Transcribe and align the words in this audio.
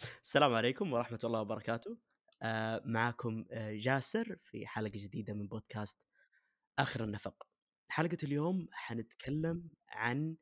السلام 0.00 0.54
عليكم 0.54 0.92
ورحمة 0.92 1.18
الله 1.24 1.40
وبركاته. 1.40 1.98
آآ 2.42 2.82
معاكم 2.84 3.44
آآ 3.50 3.72
جاسر 3.72 4.36
في 4.44 4.66
حلقة 4.66 4.92
جديدة 4.94 5.34
من 5.34 5.46
بودكاست 5.48 6.00
آخر 6.78 7.04
النفق. 7.04 7.48
حلقة 7.88 8.16
اليوم 8.22 8.68
حنتكلم 8.72 9.70
عن 9.88 10.36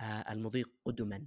آآ 0.00 0.32
المضي 0.32 0.64
قدمًا، 0.84 1.26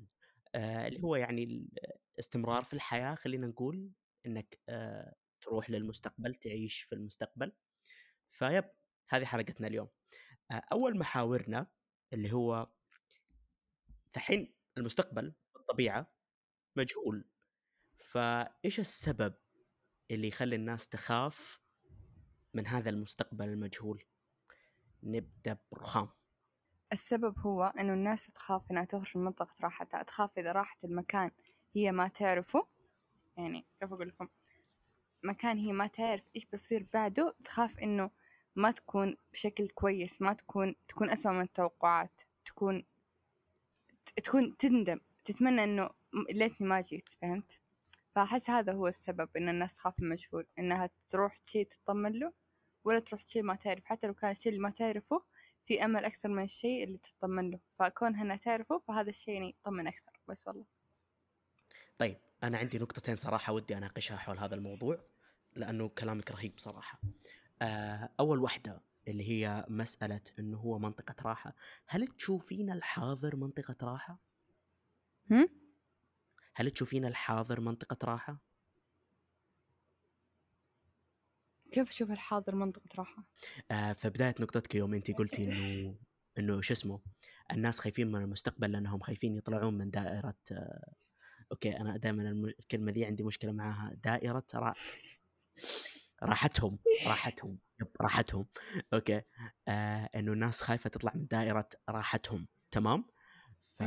اللي 0.55 1.03
هو 1.03 1.15
يعني 1.15 1.69
الاستمرار 2.13 2.63
في 2.63 2.73
الحياة 2.73 3.15
خلّينا 3.15 3.47
نقول، 3.47 3.91
آآ 4.69 5.15
تروح 5.41 5.69
للمستقبل، 5.69 6.35
تعيش 6.35 6.81
في 6.81 6.95
المستقبل. 6.95 7.51
فيب 8.29 8.65
هذه 9.09 9.25
حلقتنا 9.25 9.67
اليوم. 9.67 9.89
أ 10.51 10.55
أول 10.55 10.97
محاورنا 10.97 11.67
اللي 12.13 12.33
هو 12.33 12.69
دحين 14.15 14.55
المستقبل 14.77 15.33
بالطبيعة 15.53 16.11
مجهول. 16.75 17.29
فإيش 17.97 18.79
السبب 18.79 19.33
اللي 20.11 20.27
يخلّي 20.27 20.55
الناس 20.55 20.87
تخاف 20.87 21.59
من 22.53 22.67
هذا 22.67 22.89
المستقبل 22.89 23.49
المجهول؟ 23.49 24.03
نبدأ 25.03 25.57
برُخام. 25.71 26.09
السبب 26.93 27.39
هو 27.39 27.63
إنه 27.63 27.93
الناس 27.93 28.27
تخاف 28.27 28.71
إنها 28.71 28.85
تخرج 28.85 29.17
من 29.17 29.23
منطقة 29.23 29.55
راحتها، 29.61 30.03
تخاف 30.03 30.37
إذا 30.37 30.51
راحت 30.51 30.85
المكان 30.85 31.31
هي 31.75 31.91
ما 31.91 32.07
تعرفه 32.07 32.67
يعني 33.37 33.65
كيف 33.79 33.93
أقول 33.93 34.07
لكم 34.07 34.27
مكان 35.23 35.57
هي 35.57 35.73
ما 35.73 35.87
تعرف 35.87 36.23
إيش 36.35 36.45
بيصير 36.45 36.87
بعده 36.93 37.35
تخاف 37.45 37.79
إنه 37.79 38.09
ما 38.55 38.71
تكون 38.71 39.17
بشكل 39.33 39.67
كويس 39.67 40.21
ما 40.21 40.33
تكون 40.33 40.75
تكون 40.87 41.09
أسوأ 41.09 41.31
من 41.31 41.41
التوقعات 41.41 42.21
تكون 42.45 42.83
تكون 44.23 44.57
تندم 44.57 44.99
تتمنى 45.25 45.63
إنه 45.63 45.89
ليتني 46.29 46.67
ما 46.67 46.81
جيت 46.81 47.09
فهمت؟ 47.21 47.61
فأحس 48.17 48.49
هذا 48.49 48.73
هو 48.73 48.87
السبب 48.87 49.29
إن 49.37 49.49
الناس 49.49 49.75
تخاف 49.75 49.93
من 49.99 50.07
المجهول 50.07 50.47
إنها 50.59 50.89
تروح 51.07 51.35
شي 51.43 51.63
تطمن 51.63 52.11
له 52.19 52.33
ولا 52.83 52.99
تروح 52.99 53.21
شي 53.21 53.41
ما 53.41 53.55
تعرف 53.55 53.85
حتى 53.85 54.07
لو 54.07 54.13
كان 54.13 54.31
الشي 54.31 54.49
اللي 54.49 54.59
ما 54.59 54.69
تعرفه 54.69 55.23
في 55.65 55.85
أمل 55.85 56.05
أكثر 56.05 56.29
من 56.29 56.43
الشيء 56.43 56.83
اللي 56.83 56.97
تطمن 56.97 57.51
له 57.51 57.59
فكونها 57.79 58.23
إنها 58.23 58.35
تعرفه 58.35 58.79
فهذا 58.87 59.09
الشيء 59.09 59.33
يعني 59.33 59.49
يطمن 59.49 59.87
أكثر 59.87 60.11
بس 60.27 60.47
والله 60.47 60.65
طيب 61.97 62.17
أنا 62.43 62.57
عندي 62.57 62.77
نقطتين 62.79 63.15
صراحة 63.15 63.53
ودي 63.53 63.77
أناقشها 63.77 64.17
حول 64.17 64.37
هذا 64.39 64.55
الموضوع 64.55 64.99
لأنه 65.55 65.87
كلامك 65.89 66.31
رهيب 66.31 66.53
صراحة. 66.57 67.01
آآ 67.61 68.09
أول 68.19 68.39
واحدة 68.39 68.81
اللي 69.07 69.29
هي 69.29 69.65
مسألة 69.69 70.21
إنه 70.39 70.57
هو 70.57 70.79
منطقة 70.79 71.15
راحة، 71.21 71.55
هل 71.87 72.07
تشوفين 72.07 72.71
الحاضر 72.71 73.35
منطقة 73.35 73.75
راحة؟ 73.81 74.19
هم؟ 75.31 75.66
هل 76.59 76.71
تشوفين 76.71 77.05
الحاضر 77.05 77.59
منطقة 77.59 77.97
راحة؟ 78.03 78.37
كيف 81.71 81.89
أشوف 81.89 82.11
الحاضر 82.11 82.55
منطقة 82.55 82.89
راحة؟ 82.97 83.23
آآ 83.71 83.93
في 83.93 84.09
بداية 84.09 84.35
نقطتك 84.39 84.75
يوم 84.75 84.93
أنتِ 84.93 85.11
قلتِ 85.11 85.39
إنه 85.39 85.95
إنه 86.37 86.61
شو 86.61 86.73
اسمه، 86.73 86.99
الناس 87.51 87.79
خايفين 87.79 88.11
من 88.11 88.21
المستقبل 88.21 88.71
لأنهم 88.71 88.99
خايفين 88.99 89.37
يطلعون 89.37 89.77
من 89.77 89.89
دائرة 89.89 90.35
آه، 90.51 90.93
أوكي 91.51 91.77
أنا 91.77 91.97
دائمًا 91.97 92.31
الكلمة 92.59 92.91
ذي 92.91 93.05
عندي 93.05 93.23
مشكلة 93.23 93.51
معاها، 93.51 93.93
دائرة 94.03 94.43
را 94.55 94.73
راحتهم، 96.23 96.79
راحتهم، 97.07 97.57
يب 97.81 97.87
راحتهم، 98.01 98.45
أوكي، 98.93 99.21
آآ 99.67 100.09
إنه 100.15 100.33
الناس 100.33 100.61
خايفة 100.61 100.89
تطلع 100.89 101.11
من 101.15 101.27
دائرة 101.27 101.69
راحتهم، 101.89 102.47
تمام؟ 102.71 103.05
ف. 103.61 103.83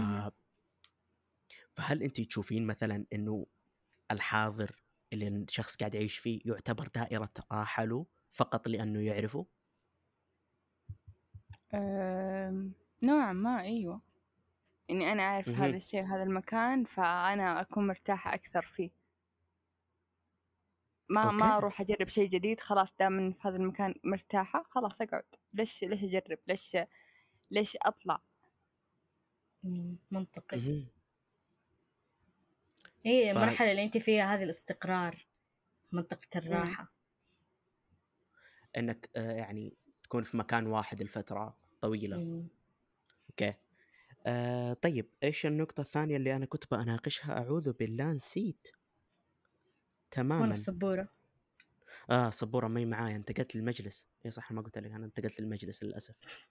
فهل 1.77 2.03
أنتِ 2.03 2.21
تشوفين 2.21 2.67
مثلًا 2.67 3.07
إنه 3.13 3.47
الحاضر 4.11 4.83
اللي 5.13 5.29
الشخص 5.29 5.77
قاعد 5.77 5.95
يعيش 5.95 6.19
فيه 6.19 6.41
يعتبر 6.45 6.89
دائرة 6.95 7.33
راحة 7.53 7.85
له 7.85 8.07
فقط 8.31 8.69
لأنه 8.69 9.01
يعرفه؟ 9.01 9.47
نوعا 13.03 13.33
ما 13.33 13.61
أيوة. 13.61 14.01
إني 14.91 15.13
أنا 15.13 15.23
أعرف. 15.23 15.49
هذا 15.49 15.77
الشيء 15.77 16.03
وهذا 16.03 16.23
المكان 16.23 16.85
فأنا 16.85 17.61
أكون 17.61 17.87
مرتاحة 17.87 18.35
أكثر 18.35 18.63
فيه. 18.63 18.91
ما 21.09 21.31
ما 21.31 21.45
okay. 21.45 21.57
أروح 21.57 21.81
أجرب 21.81 22.09
شيء 22.09 22.29
جديد 22.29 22.61
خلاص 22.61 22.95
دام 22.97 23.33
في 23.33 23.49
هذا 23.49 23.57
المكان 23.57 23.95
مرتاحة 24.05 24.63
خلاص 24.71 25.01
أقعد. 25.01 25.25
ليش 25.55 25.85
ليش 25.85 26.05
أجرب؟ 26.05 26.39
ليش 26.49 26.77
ليش 27.51 27.77
أطلع؟ 27.83 28.21
مم، 29.63 29.99
منطقي. 30.11 30.85
ف- 33.05 33.07
المرحلة 33.07 33.71
اللي 33.71 33.85
أنت 33.85 33.99
فيها 33.99 34.35
هذه 34.35 34.43
الاستقرار 34.43 35.27
في 35.85 35.97
منطقة 35.97 36.29
الراحة. 36.37 36.93
إنك 38.77 39.11
آآ 39.17 39.33
يعني 39.33 39.77
تكون 40.03 40.23
في 40.23 40.37
مكان 40.37 40.67
واحد 40.67 41.03
لفترة 41.03 41.57
طويلة. 41.81 42.17
مم. 42.17 42.49
okay. 43.31 43.55
آه 44.27 44.73
طيب 44.73 45.11
إيش 45.23 45.47
النقطة 45.47 45.81
الثانية 45.81 46.17
اللي 46.17 46.37
أنا 46.37 46.47
كنت 46.47 46.75
بناقشها 46.75 47.39
أعوذ 47.39 47.73
بالله 47.73 48.13
نسيت. 48.13 48.69
وين 48.69 48.77
تماما 50.11 50.51
السبورة 50.51 51.09
آه 52.11 52.31
صبورة 52.31 52.69
مي 52.69 52.85
معايا. 52.85 53.17
انتقلت 53.17 53.57
للمجلس. 53.57 54.09
اي 54.27 54.31
صح 54.31 54.53
ما 54.53 54.63
قلت 54.63 54.79
لك 54.79 54.91
أنا 54.93 55.07
انتقلت 55.07 55.41
للمجلس 55.41 55.83
للأسف. 55.83 56.49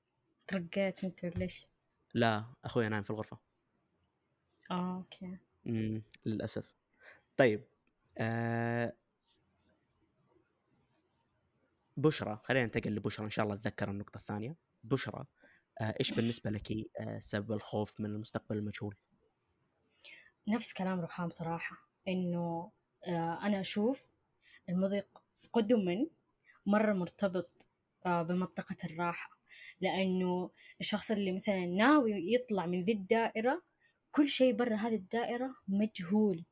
ترقيت 0.48 1.04
أنت 1.04 1.26
ليش. 1.26 1.68
لا 2.14 2.46
أخوي 2.66 2.90
نايم 2.90 3.04
في 3.04 3.10
الغرفة. 3.10 3.38
آه 4.72 4.98
okay. 4.97 5.38
للأسف. 6.25 6.75
طيب 7.38 7.64
آه 8.18 8.94
بشرى 11.97 12.40
خلينا 12.44 12.66
ننتقل 12.66 12.96
لبشرى 12.96 13.25
إن 13.25 13.31
شاء 13.31 13.46
الله 13.46 13.56
أتذكر 13.56 13.92
النقطة 13.92 14.18
الثانية. 14.18 14.56
بشرى 14.84 15.25
آه 15.81 15.96
إيش 16.00 16.14
بالنسبة 16.14 16.50
لك 16.50 16.72
آه 17.00 17.19
سبب 17.19 17.52
الخوف 17.52 18.00
من 18.00 18.06
المستقبل 18.06 18.58
المجهول؟ 18.58 18.96
نفس 20.48 20.74
كلام 20.74 21.00
رخام 21.00 21.30
صراحة 21.30 21.78
إنه 22.08 22.72
آه 23.08 23.40
أنا 23.44 23.59
أشوف 23.59 24.16
المضي 24.69 25.03
قدما 25.53 26.08
مرة 26.66 26.94
مرتبط 26.94 27.69
آه 28.06 28.22
بمنطقة 28.22 28.78
الراحة. 28.84 29.40
لأنه 29.81 30.52
الشخص 30.80 31.12
اللي 31.12 31.31
مثلا 31.31 31.66
ناوي 31.66 32.34
يطلع 32.34 32.66
من 32.66 32.84
ذي 32.84 32.92
الدائرة 32.92 33.62
كل 34.12 34.28
شيء 34.28 34.53
برا 34.56 34.75
هذه 34.75 34.96
الدائرة 34.96 35.56
مجهول. 35.68 36.46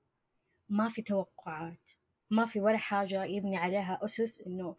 ما 0.70 0.88
في 0.88 1.02
توقعات 1.02 1.90
ما 2.30 2.46
في 2.46 2.60
ولا 2.62 2.78
حاجة 2.78 3.24
يبني 3.24 3.58
عليها 3.58 4.00
أسس 4.04 4.42
إنه 4.42 4.76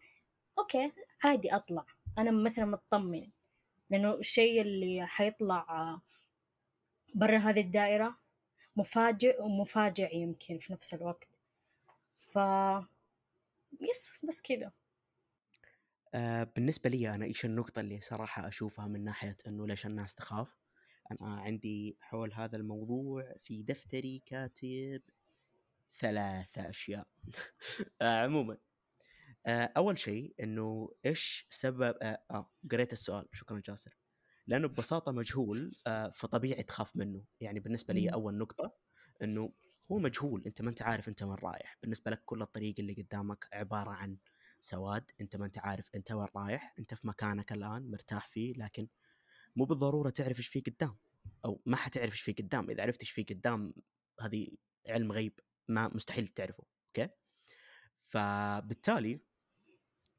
أوكي 0.59 0.91
عادي 1.23 1.55
أطلع. 1.55 1.85
أنا 2.17 2.31
مثلا 2.31 2.65
مطمن 2.65 3.29
لأنه 3.89 4.13
الشيء 4.13 4.61
اللي 4.61 5.07
حيطلع 5.07 5.99
برا 7.15 7.37
هذه 7.37 7.61
الدائرة 7.61 8.17
مفاجئ 8.75 9.41
ومفاجئ 9.41 10.15
يمكن 10.15 10.57
في 10.57 10.73
نفس 10.73 10.93
الوقت. 10.93 11.39
ف 12.15 12.39
يس 13.81 14.19
بس 14.23 14.41
كذا. 14.41 14.71
آه 16.13 16.43
بالنسبة 16.43 16.89
لي 16.89 17.09
أنا 17.09 17.25
إيش 17.25 17.45
النقطة 17.45 17.79
اللي 17.79 18.01
صراحة 18.01 18.47
أشوفها 18.47 18.87
من 18.87 19.03
ناحية 19.03 19.37
إنه 19.47 19.67
ليش 19.67 19.85
الناس 19.85 20.15
تخاف؟ 20.15 20.57
أنا 21.11 21.39
عندي 21.41 21.97
حول 22.01 22.33
هذا 22.33 22.57
الموضوع 22.57 23.33
في 23.43 23.63
دفتري 23.63 24.19
كاتب 24.25 25.01
ثلاثة 25.99 26.69
أشياء. 26.69 27.07
آه 28.01 28.23
عموما 28.23 28.57
آه 29.45 29.71
أول 29.77 29.97
شيء 29.97 30.35
إنه 30.39 30.93
إيش 31.05 31.47
سبب 31.49 31.97
آه, 32.01 32.23
آه 32.31 32.51
قريت 32.71 32.93
السؤال 32.93 33.27
شكرا 33.33 33.61
جاسر. 33.65 33.97
لأنه 34.47 34.67
ببساطة 34.67 35.11
مجهول 35.11 35.71
فطبيعي 36.13 36.63
تخاف 36.63 36.95
منه. 36.95 37.23
يعني 37.41 37.59
بالنسبة 37.59 37.93
لي. 37.93 38.09
أول 38.09 38.37
نقطة 38.37 38.75
إنه 39.23 39.53
هو 39.91 39.99
مجهول 39.99 40.43
أنت 40.45 40.61
ما 40.61 40.69
أنت 40.69 40.81
عارف 40.81 41.07
أنت 41.09 41.23
وين 41.23 41.35
رايح. 41.43 41.77
بالنسبة 41.81 42.11
لك 42.11 42.21
كل 42.25 42.41
الطريق 42.41 42.75
اللي 42.79 42.93
قدامك 42.93 43.47
عبارة 43.53 43.89
عن 43.89 44.17
سواد 44.61 45.11
أنت 45.21 45.35
ما 45.35 45.45
أنت 45.45 45.59
عارف 45.59 45.89
أنت 45.95 46.11
وين 46.11 46.27
رايح. 46.35 46.73
أنت 46.79 46.93
في 46.93 47.07
مكانك 47.07 47.51
الآن 47.51 47.91
مرتاح 47.91 48.27
فيه 48.27 48.53
لكن 48.53 48.87
مو 49.55 49.65
بالضرورة 49.65 50.09
تعرف 50.09 50.37
إيش 50.37 50.47
فيه 50.47 50.63
قدام 50.63 50.97
أو 51.45 51.61
ما 51.65 51.75
حتعرف 51.75 52.11
إيش 52.13 52.21
فيه 52.21 52.35
قدام. 52.35 52.69
إذا 52.69 52.83
عرفت 52.83 53.01
إيش 53.01 53.11
فيه 53.11 53.25
قدام 53.25 53.73
هذه 54.21 54.47
علم 54.87 55.11
غيب 55.11 55.39
ما 55.67 55.87
مستحيل 55.87 56.27
تعرفه 56.27 56.63
أوكي؟ 56.87 57.13
فبالتالي 57.97 59.21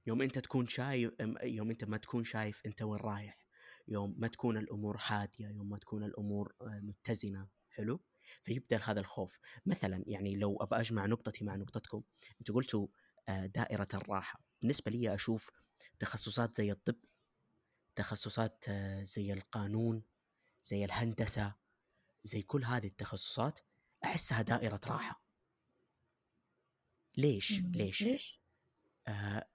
يوم 0.07 0.23
أنت 0.23 0.39
تكون 0.39 0.67
شايف 0.67 1.13
يوم 1.43 1.71
أنت 1.71 1.85
ما 1.85 1.97
تكون 1.97 2.25
شايف 2.25 2.67
أنت 2.67 2.83
وين 2.83 3.01
رايح 3.01 3.39
يوم 3.89 4.15
ما 4.19 4.29
تكون 4.29 4.57
الأمور 4.57 4.97
هادية 5.07 5.49
يوم 5.49 5.69
ما 5.69 5.79
تكون 5.79 6.05
الأمور 6.05 6.55
آه، 6.63 6.81
متزنة 6.83 7.49
حلو؟ 7.71 8.01
فيبدأ 8.43 8.81
هذا 8.85 9.01
الخوف. 9.01 9.39
مثلا 9.67 10.05
يعني 10.07 10.37
لو 10.37 10.57
ابى 10.57 10.77
أجمع 10.77 11.07
نقطتي 11.07 11.45
مع 11.45 11.57
نقطتكم 11.57 12.03
أنتوا 12.41 12.55
قلتوا 12.55 12.87
آه، 13.29 13.47
دائرة 13.47 13.89
الراحة. 13.95 14.41
بالنسبة 14.61 14.91
لي 14.91 15.15
أشوف 15.15 15.51
تخصصات 15.99 16.57
زي 16.57 16.73
الطب 16.73 16.97
تخصصات 18.01 18.65
آه، 18.69 19.03
زي 19.03 19.33
القانون 19.33 20.03
زي 20.65 20.85
الهندسة 20.85 21.55
زي 22.25 22.43
كل 22.43 22.65
هذه 22.65 22.87
التخصصات 22.87 23.61
أحسها 24.05 24.43
دائرة 24.43 24.81
راحة. 24.87 25.25
ليش. 27.17 27.61
ليش؟ 27.61 28.03
ليش؟ 28.03 28.43
آه 29.09 29.51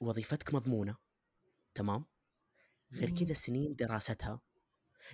وظيفتك 0.00 0.54
مضمونة 0.54 0.96
تمام؟ 1.74 2.04
غير. 2.92 3.14
كذا 3.18 3.34
سنين 3.34 3.74
دراستها. 3.74 4.40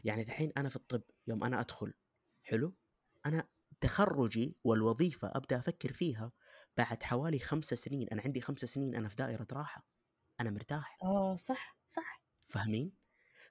يعني 0.04 0.22
الحين 0.22 0.52
أنا 0.56 0.68
في 0.68 0.76
الطب 0.76 1.02
يوم 1.26 1.44
أنا 1.44 1.60
أدخل 1.60 1.94
حلو؟ 2.42 2.76
أنا 3.26 3.48
تخرجي 3.80 4.58
والوظيفة 4.64 5.32
أبدأ 5.34 5.58
أفكر 5.58 5.92
فيها 5.92 6.32
بعد 6.76 7.02
حوالي 7.02 7.38
خمسة 7.38 7.76
سنين 7.76 8.08
أنا 8.08 8.22
عندي 8.22 8.40
خمسة 8.40 8.66
سنين 8.66 8.94
أنا 8.94 9.08
في 9.08 9.16
دائرة 9.16 9.46
راحة. 9.52 9.86
أنا 10.40 10.50
مرتاح. 10.50 10.98
آه 11.02 11.36
صح 11.36 11.78
صح. 11.86 12.21
فاهمين؟ 12.52 12.92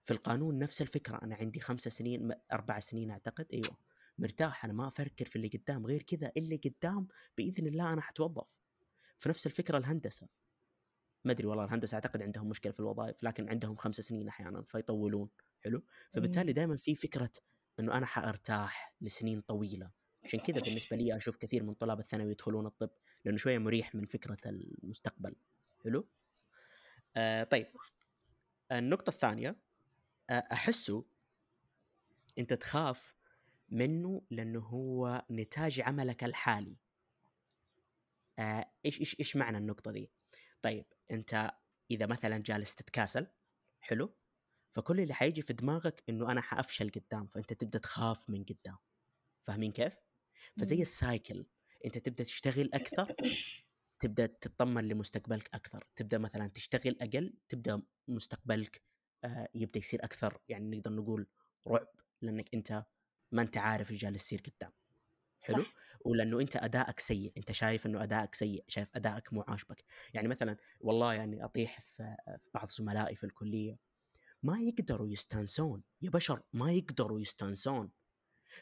في 0.03 0.11
القانون 0.13 0.59
نفس 0.59 0.81
الفكرة 0.81 1.19
أنا 1.23 1.35
عندي 1.35 1.59
خمسة 1.59 1.89
سنين 1.89 2.31
أربع 2.51 2.79
سنين 2.79 3.11
أعتقد 3.11 3.47
أيوه. 3.53 3.77
مرتاح 4.17 4.65
أنا 4.65 4.73
ما 4.73 4.87
أفكر 4.87 5.25
في 5.25 5.35
اللي 5.35 5.47
قدام 5.47 5.85
غير 5.85 6.01
كذا 6.01 6.31
اللي 6.37 6.55
قدام 6.55 7.07
بإذن 7.37 7.67
الله 7.67 7.93
أنا 7.93 8.01
حتوظف. 8.01 8.47
في 9.17 9.29
نفس 9.29 9.45
الفكرة 9.47 9.77
الهندسة. 9.77 10.27
ما 11.25 11.31
أدري 11.31 11.47
والله 11.47 11.65
الهندسة 11.65 11.95
أعتقد 11.95 12.21
عندهم 12.21 12.49
مشكلة 12.49 12.71
في 12.71 12.79
الوظائف 12.79 13.23
لكن 13.23 13.49
عندهم 13.49 13.75
خمس 13.75 13.95
سنين 13.95 14.27
أحيانا 14.27 14.61
فيطولون. 14.61 15.29
حلو؟ 15.63 15.83
فبالتالي. 16.11 16.53
دائما 16.53 16.75
في 16.75 16.95
فكرة 16.95 17.31
إنه 17.79 17.97
أنا 17.97 18.05
حأرتاح 18.05 18.95
لسنين 19.01 19.41
طويلة. 19.41 19.91
عشان 20.23 20.39
كذا 20.39 20.61
بالنسبة 20.61 20.97
لي 20.97 21.15
أشوف 21.15 21.37
كثير 21.37 21.63
من 21.63 21.73
طلاب 21.73 21.99
الثانوي 21.99 22.31
يدخلون 22.31 22.65
الطب 22.65 22.89
لأنه 23.25 23.37
شوية 23.37 23.57
مريح 23.57 23.95
من 23.95 24.05
فكرة 24.05 24.37
المستقبل. 24.45 25.35
حلو؟ 25.83 26.07
آه 27.15 27.43
طيب. 27.43 27.65
النقطة 28.71 29.09
الثانية 29.09 29.55
آه 30.29 30.47
احسه 30.51 31.05
أنت 32.37 32.53
تخاف 32.53 33.15
منه 33.69 34.21
لأنه 34.29 34.59
هو 34.59 35.25
نتاج 35.31 35.79
عملك 35.81 36.23
الحالي. 36.23 36.77
إيش 38.85 38.99
إيش 38.99 39.19
إيش 39.19 39.35
معنى 39.35 39.57
النقطة 39.57 39.91
دي؟ 39.91 40.11
طيب 40.61 40.85
أنت 41.11 41.51
إذا 41.91 42.05
مثلا 42.05 42.37
جالس 42.37 42.75
تتكاسل 42.75 43.27
حلو؟ 43.79 44.15
فكل 44.71 44.99
اللي 44.99 45.13
حيجي 45.13 45.41
في 45.41 45.53
دماغك 45.53 46.03
إنه 46.09 46.31
أنا 46.31 46.41
حأفشل 46.41 46.89
قدام 46.89 47.27
فأنت 47.27 47.53
تبدأ 47.53 47.79
تخاف 47.79 48.29
من 48.29 48.43
قدام. 48.43 48.77
فاهمين 49.43 49.71
كيف؟ 49.71 49.93
فزي. 50.59 50.81
السايكل 50.81 51.45
أنت 51.85 51.97
تبدأ 51.97 52.23
تشتغل 52.23 52.69
أكثر 52.73 53.15
تبدأ 54.01 54.25
تطمن 54.25 54.87
لمستقبلك 54.87 55.49
أكثر 55.53 55.87
تبدأ 55.95 56.17
مثلا 56.17 56.47
تشتغل 56.47 56.97
أقل 57.01 57.33
تبدأ 57.49 57.81
مستقبلك 58.07 58.81
آه، 59.23 59.49
يبدأ 59.55 59.79
يصير 59.79 60.03
أكثر 60.03 60.41
يعني 60.49 60.77
نقدر 60.77 60.91
نقول 60.91 61.27
رعب 61.67 61.87
لأنك 62.21 62.53
أنت 62.53 62.85
ما 63.31 63.41
أنت 63.41 63.57
عارف 63.57 63.91
إيش 63.91 64.01
جالس 64.01 64.21
يصير 64.25 64.41
قدام. 64.41 64.71
حلو؟ 65.39 65.63
صح. 65.63 65.73
ولأنه 66.05 66.39
أنت 66.39 66.55
أدائك 66.55 66.99
سيء 66.99 67.33
أنت 67.37 67.51
شايف 67.51 67.85
إنه 67.85 68.03
أدائك 68.03 68.35
سيء 68.35 68.63
شايف 68.67 68.89
أدائك 68.95 69.33
مو 69.33 69.41
عاجبك. 69.47 69.83
يعني 70.13 70.27
مثلا 70.27 70.57
والله 70.79 71.13
يعني 71.13 71.45
أطيح 71.45 71.81
في 71.81 72.15
في 72.39 72.49
بعض 72.53 72.69
زملائي 72.69 73.15
في 73.15 73.23
الكلية 73.23 73.77
ما 74.43 74.59
يقدروا 74.59 75.07
يستانسون 75.07 75.83
يا 76.01 76.09
بشر 76.09 76.41
ما 76.53 76.71
يقدروا 76.71 77.19
يستانسون. 77.19 77.91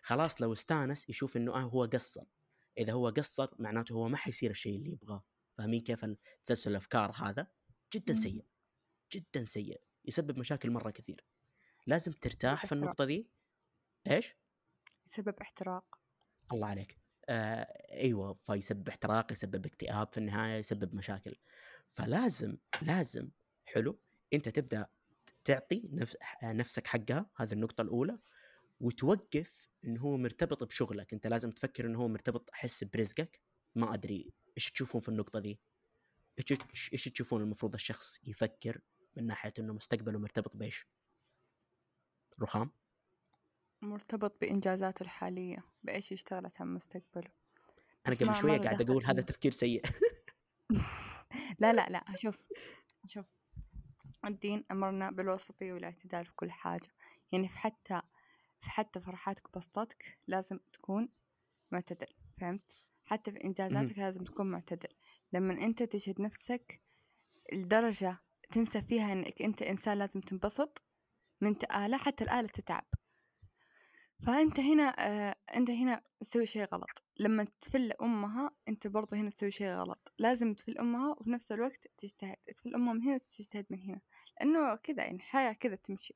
خلاص 0.04 0.42
لو 0.42 0.54
استانس 0.54 1.10
يشوف 1.10 1.38
إنه 1.38 1.56
آه 1.56 1.62
هو 1.62 1.84
قصر. 1.86 2.24
إذا 2.78 2.94
هو 2.94 3.10
قصر 3.10 3.50
معناته 3.60 3.94
هو 3.94 4.10
ما 4.10 4.18
حيصير 4.18 4.52
الشيء 4.52 4.76
اللي 4.78 4.92
يبغاه. 4.92 5.24
فاهمين 5.60 5.82
كيف 5.82 6.06
تسلسل 6.44 6.72
الأفكار 6.72 7.12
هذا؟ 7.12 7.48
جدا 7.94 8.14
مم. 8.14 8.20
سيء 8.20 8.46
جدا 9.14 9.46
سيء 9.46 9.82
يسبب 10.06 10.40
مشاكل 10.40 10.72
مرة 10.72 10.90
كثير. 10.90 11.26
لازم 11.88 12.12
ترتاح 12.12 12.66
في. 12.66 12.72
النقطة 12.72 13.06
دي. 13.06 13.30
إيش؟ 14.08 14.36
سبب 15.04 15.36
احتراق. 15.42 16.00
الله 16.52 16.68
عليك. 16.68 16.98
آه 17.30 17.64
أيوه 17.92 18.34
فيسبب 18.34 18.90
احتراق 18.90 19.32
يسبب 19.32 19.66
اكتئاب 19.66 20.12
في 20.12 20.18
النهاية 20.18 20.60
يسبب 20.60 20.96
مشاكل. 20.96 21.36
فلازم 21.86 22.58
لازم 22.82 23.30
حلو 23.66 24.00
أنت 24.34 24.50
تبدأ 24.50 24.88
تعطي 25.46 25.90
نفس 25.92 26.18
نفسك 26.44 26.88
حقها 26.88 27.30
هذه 27.38 27.54
النقطة 27.54 27.82
الأولى 27.82 28.20
وتوقف 28.80 29.70
انه 29.86 30.02
هو 30.02 30.18
مرتبط 30.18 30.64
بشغلك. 30.64 31.14
أنت 31.14 31.28
لازم 31.28 31.52
تفكر 31.52 31.86
انه 31.86 32.00
هو 32.00 32.08
مرتبط 32.08 32.50
أحس 32.54 32.84
برزقك 32.84 33.42
ما 33.76 33.94
أدري 33.94 34.34
إيش 34.60 34.72
تشوفون 34.72 35.02
في 35.02 35.10
النقطة 35.10 35.40
دي؟ 35.40 35.60
إيش 36.40 36.60
إيش 36.94 37.04
تشوفون 37.04 37.42
المفروض 37.42 37.74
الشخص 37.74 38.20
يفكر 38.24 38.82
من 39.18 39.28
ناحية 39.28 39.54
إنه 39.60 39.74
مستقبله 39.74 40.20
مرتبط 40.20 40.56
بإيش؟ 40.56 40.88
رخام؟ 42.42 42.72
مرتبط 43.82 44.38
بإنجازاته 44.42 45.04
الحالية 45.04 45.66
بإيش 45.84 46.12
يشتغلت 46.12 46.62
عن 46.62 46.74
مستقبله. 46.74 47.32
أنا 48.08 48.16
قبل 48.16 48.36
شوية 48.36 48.60
قاعد 48.60 48.90
أقول 48.90 49.06
هذا 49.06 49.22
تفكير 49.22 49.52
سيء. 49.52 49.82
لا 51.60 51.74
لا 51.74 51.90
لا 51.90 52.04
شوف 52.16 52.46
شوف 53.06 53.26
الدين 54.26 54.66
أمرنا 54.72 55.12
بالوسطية 55.12 55.74
والاعتدال 55.74 56.26
في 56.26 56.34
كل 56.36 56.52
حاجة. 56.52 56.88
يعني 57.32 57.48
في 57.48 57.58
حتى 57.58 58.02
في 58.62 58.70
حتى 58.70 59.02
فرحاتك 59.02 59.48
وبسطتك 59.48 60.18
لازم 60.28 60.60
تكون 60.74 61.10
معتدل 61.72 62.08
فهمت؟ 62.40 62.78
حتى 63.10 63.32
في 63.32 63.44
إنجازاتك 63.44 64.00
لازم 64.00 64.24
تكون 64.24 64.52
معتدل. 64.52 64.90
لما 65.34 65.54
أنت 65.54 65.84
تجهد 65.84 66.22
نفسك 66.22 66.82
لدرجة 67.54 68.18
تنسى 68.52 68.82
فيها 68.82 69.14
إنك 69.14 69.42
أنت 69.42 69.62
إنسان 69.62 69.98
لازم 69.98 70.20
تنبسط 70.20 70.84
من 71.42 71.56
آلة 71.76 71.98
حتى 71.98 72.24
الآلة 72.24 72.48
تتعب. 72.48 72.86
فأنت 74.26 74.60
هنا 74.60 74.84
آه 74.84 75.36
أنت 75.56 75.70
هنا 75.72 76.02
تسوي 76.20 76.46
شيء 76.46 76.68
غلط. 76.74 77.04
لما 77.20 77.46
تفل 77.62 77.92
أمها 77.92 78.52
أنت 78.68 78.88
برضو 78.88 79.16
هنا 79.16 79.30
تسوي 79.30 79.52
شيء 79.52 79.68
غلط. 79.68 80.14
لازم 80.18 80.54
تفل 80.54 80.78
أمها 80.78 81.16
وفي 81.20 81.30
نفس 81.30 81.52
الوقت 81.52 81.88
تجتهد. 81.98 82.36
تفل 82.56 82.76
أمها 82.76 82.94
من 82.94 83.02
هنا 83.02 83.18
تجتهد 83.18 83.66
من 83.70 83.82
هنا. 83.82 84.02
لأنه 84.40 84.76
كذا 84.76 85.04
يعني 85.04 85.16
الحياة 85.16 85.54
كذا 85.54 85.76
تمشي. 85.76 86.14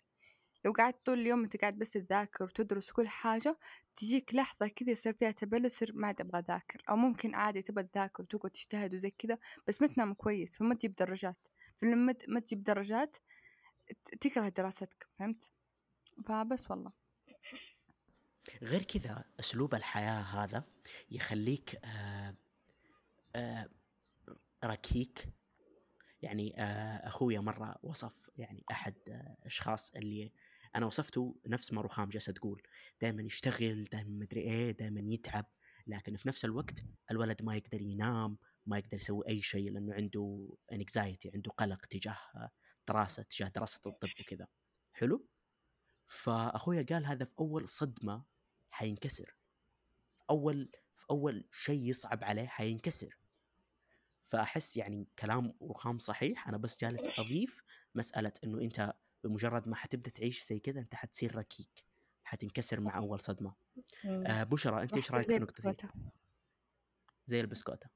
لو 0.66 0.72
قعدت 0.72 1.06
طول 1.06 1.20
اليوم 1.20 1.44
أنت 1.44 1.58
قاعد 1.58 1.80
بس 1.80 1.94
تذاكر 1.94 2.44
وتدرس 2.44 2.92
كل 2.92 3.08
حاجة 3.08 3.58
تجيك 3.96 4.36
لحظة 4.36 4.68
كذا 4.68 4.92
يصير 4.92 5.14
فيها 5.14 5.32
تبلد 5.32 5.70
تصير 5.70 5.92
ما 5.96 6.08
عاد 6.08 6.22
أبغى 6.22 6.40
أذاكر 6.40 6.84
أو 6.90 6.96
ممكن 6.96 7.36
عادي 7.36 7.62
تبغى 7.62 7.84
تذاكر 7.84 8.24
وتقعد 8.24 8.52
تجتهد 8.52 8.94
وزي 8.94 9.10
كذا 9.10 9.38
بس 9.68 9.82
ما 9.82 9.88
تنام 9.88 10.14
كويس 10.14 10.58
فما 10.58 10.76
تجيب 10.76 10.96
درجات. 10.96 11.48
فلما 11.76 12.16
ما 12.28 12.40
تجيب 12.40 12.64
درجات 12.64 13.18
تكره 14.22 14.48
دراستك 14.50 15.08
فهمت؟ 15.12 15.52
فبس 16.26 16.72
والله. 16.72 16.92
غير 18.62 18.84
كذا 18.84 19.24
أسلوب 19.40 19.76
الحياة 19.76 20.22
هذا 20.22 20.64
يخليك 21.12 21.86
آه 21.86 22.36
آه 23.36 23.70
ركيك. 24.64 25.30
يعني 26.22 26.62
آه 26.62 27.08
اخويا 27.08 27.40
مرة 27.40 27.80
وصف 27.84 28.30
يعني 28.38 28.64
أحد 28.72 28.96
أشخاص 29.46 29.92
اللي 29.96 30.32
أنا 30.76 30.86
وصفته 30.86 31.36
نفس 31.48 31.74
ما 31.74 31.82
رخام 31.82 32.10
جالسة 32.10 32.34
تقول 32.34 32.62
دائما 33.02 33.22
يشتغل 33.22 33.86
دائما 33.92 34.10
مدري 34.10 34.42
إيه 34.42 34.72
دائما 34.72 35.14
يتعب 35.14 35.46
لكن 35.88 36.16
في 36.16 36.28
نفس 36.28 36.46
الوقت 36.46 36.84
الولد 37.12 37.42
ما 37.42 37.56
يقدر 37.56 37.82
ينام 37.82 38.38
ما 38.66 38.78
يقدر 38.78 38.98
يسوي 38.98 39.28
أي 39.28 39.42
شيء 39.42 39.72
لأنه 39.72 39.94
عنده 39.94 40.50
انكزايتي 40.72 41.32
عنده 41.34 41.52
قلق 41.52 41.86
تجاه 41.86 42.18
دراسة 42.88 43.24
تجاه 43.24 43.48
دراسة 43.48 43.78
الطب 43.86 44.10
وكذا. 44.20 44.48
حلو؟ 44.94 45.28
فأخويا 46.06 46.86
قال 46.90 47.06
هذا 47.06 47.26
في 47.26 47.34
أول 47.40 47.68
صدمة 47.68 48.26
حينكسر. 48.72 49.36
في 50.18 50.24
أول 50.30 50.72
في 50.96 51.06
أول 51.12 51.50
شيء 51.52 51.90
يصعب 51.90 52.24
عليه 52.24 52.48
حينكسر. 52.48 53.18
فأحس 54.22 54.78
يعني 54.78 55.08
كلام 55.20 55.54
رخام 55.62 55.98
صحيح 56.00 56.48
أنا 56.48 56.58
بس 56.58 56.82
جالس 56.82 57.20
أضيف 57.20 57.64
مسألة 57.96 58.34
إنه 58.44 58.62
أنت 58.62 58.94
بمجرد 59.24 59.70
ما 59.70 59.76
حتبدأ 59.76 60.10
تعيش 60.10 60.46
زي 60.46 60.60
كذا 60.60 60.80
أنت 60.80 60.96
حتصير 60.96 61.36
ركيك 61.36 61.84
حتنكسر 62.24 62.84
مع 62.84 62.92
صح. 62.92 62.98
أول 62.98 63.20
صدمة 63.20 63.54
مم. 64.04 64.28
آه 64.28 64.44
بشرى 64.44 64.84
أنت 64.84 64.94
إيش 64.94 65.12
رأيك 65.12 65.26
في 65.26 65.36
النقطة 65.36 65.62
دي 65.62 65.70
البسكوتة. 65.70 65.94
زي 67.26 67.42
البسكوتة 67.42 67.88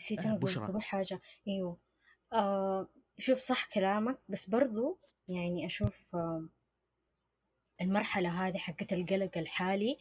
نسيت 0.00 0.26
آه، 0.26 0.36
بشرى. 0.36 0.64
أقول 0.64 0.82
حاجة 0.82 1.20
أيوه 1.48 1.78
آه 2.32 2.88
شوف 3.18 3.38
صح 3.38 3.64
كلامك 3.64 4.18
بس 4.28 4.50
برضو 4.50 4.98
يعني 5.28 5.66
أشوف 5.66 6.16
آه 6.16 6.48
المرحلة 7.80 8.46
هذه 8.46 8.58
حقت 8.58 8.92
القلق 8.92 9.38
الحالي 9.38 9.98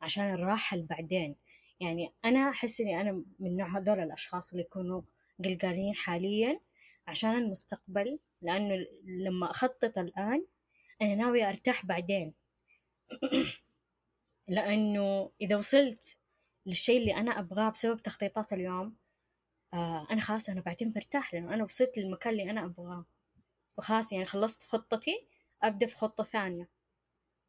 عشان 0.00 0.34
الراحة 0.34 0.74
اللي 0.74 0.86
بعدين 0.86 1.36
يعني 1.80 2.12
أنا 2.24 2.50
أحس 2.50 2.80
إني 2.80 3.00
أنا 3.00 3.12
من 3.38 3.56
نوع 3.56 3.78
هذول 3.78 4.00
الأشخاص 4.00 4.50
اللي 4.50 4.62
يكونوا 4.62 5.02
قلقانين 5.44 5.94
حاليا 5.94 6.60
عشان 7.08 7.30
المستقبل 7.30 8.18
لأنه 8.42 8.86
لما 9.04 9.50
أخطط 9.50 9.98
الآن 9.98 10.46
أنا 11.02 11.14
ناوية 11.14 11.48
أرتاح 11.48 11.86
بعدين. 11.86 12.34
لأنه 14.48 15.30
إذا 15.40 15.56
وصلت 15.56 16.16
للشيء 16.66 17.00
اللي 17.00 17.16
أنا 17.16 17.38
أبغاه 17.38 17.70
بسبب 17.70 17.96
تخطيطات 17.96 18.52
اليوم 18.52 18.96
آه 19.74 20.06
أنا 20.10 20.20
خلاص 20.20 20.48
أنا 20.48 20.60
بعدين 20.60 20.92
برتاح 20.92 21.34
لأنه 21.34 21.54
أنا 21.54 21.64
وصلت 21.64 21.98
للمكان 21.98 22.32
اللي 22.32 22.50
أنا 22.50 22.64
أبغاه. 22.64 23.06
وخلاص 23.78 24.12
يعني 24.12 24.24
خلصت 24.24 24.62
خطتي 24.62 25.28
أبدأ 25.62 25.86
في 25.86 25.96
خطة 25.96 26.24
ثانية. 26.24 26.68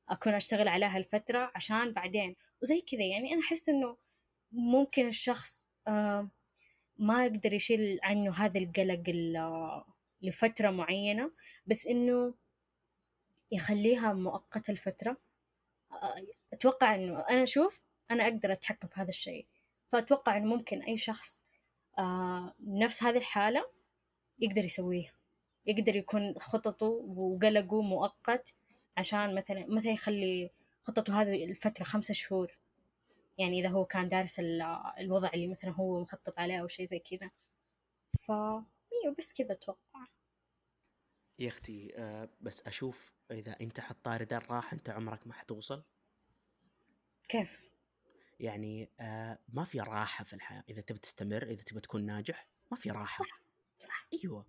أكون 0.10 0.34
أشتغل 0.34 0.68
عليها 0.68 0.98
الفترة 0.98 1.51
عشان 1.56 1.94
بعدين. 1.94 2.36
وزي 2.63 2.82
كذا 2.82 3.06
يعني 3.06 3.34
أنا 3.34 3.42
أحس 3.42 3.70
إنه 3.70 3.98
ممكن 4.51 5.08
الشخص 5.08 5.68
آه 5.88 6.30
ما 7.00 7.25
يقدر 7.25 7.53
يشيل 7.53 8.00
عنه 8.03 8.34
هذا 8.34 8.60
القلق 8.60 9.03
ال- 9.08 9.84
لفترة 10.22 10.70
معينة 10.70 11.32
بس 11.68 11.88
إنه 11.88 12.34
يخليها 13.51 14.13
مؤقتة 14.13 14.72
الفترة. 14.72 15.18
أتوقع 16.53 16.96
إنه 16.96 17.20
أنا 17.20 17.44
أشوف 17.44 17.84
أنا 18.12 18.24
أقدر 18.24 18.51
أتحكم 18.51 18.88
في 18.88 19.00
هذا 19.01 19.10
الشيء. 19.10 19.48
فأتوقع 19.88 20.38
إنه 20.38 20.46
ممكن 20.46 20.82
أي 20.82 20.98
شخص 20.98 21.44
آه 22.00 22.53
نفس 22.68 23.03
هذه 23.03 23.18
الحالة 23.18 23.65
يقدر 24.39 24.65
يسويها 24.65 25.13
يقدر 25.65 25.96
يكون 25.96 26.34
خططه 26.39 26.86
وقلقه 26.86 27.82
مؤقت 27.82 28.53
عشان 28.98 29.36
مثلا 29.36 29.65
مثلا 29.70 29.91
يخلي 29.91 30.50
خطته 30.84 31.22
هذه 31.22 31.44
الفترة 31.46 31.84
خمسة 31.84 32.13
شهور. 32.13 32.59
يعني 33.39 33.60
إذا 33.60 33.69
هو 33.69 33.86
كان 33.86 34.08
دارس 34.08 34.39
ال- 34.39 34.62
الوضع 35.00 35.29
اللي 35.34 35.48
مثلا 35.48 35.72
هو 35.72 36.00
مخطط 36.00 36.39
عليه 36.39 36.62
أو 36.62 36.67
شيء 36.67 36.86
زي 36.86 37.00
كذا. 37.00 37.31
ف 38.19 38.31
أيوه 38.31 39.15
بس 39.17 39.34
كذا 39.34 39.51
أتوقع. 39.51 40.08
يا 41.39 41.48
أختي 41.48 41.93
آه 41.96 42.29
بس 42.41 42.67
أشوف 42.67 43.13
إذا 43.31 43.55
أنت 43.62 43.79
حطاري 43.79 44.25
ذا 44.25 44.38
الراحة 44.38 44.74
أنت 44.75 44.89
عمرك 44.89 45.27
ما 45.27 45.34
حتوصل. 45.34 45.84
كيف؟ 47.29 47.72
يعني 48.39 48.89
آه 49.00 49.39
ما 49.50 49.63
في 49.63 49.79
راحة 49.79 50.24
في 50.24 50.34
الحياة. 50.34 50.63
إذا 50.69 50.81
تبي 50.81 51.00
تستمر 51.00 51.43
إذا 51.43 51.63
تبي 51.63 51.79
تكون 51.79 52.05
ناجح 52.05 52.48
ما 52.72 52.77
في 52.77 52.91
راحة. 52.91 53.24
صح 53.25 53.41
صح. 53.79 54.08
إيوه. 54.24 54.46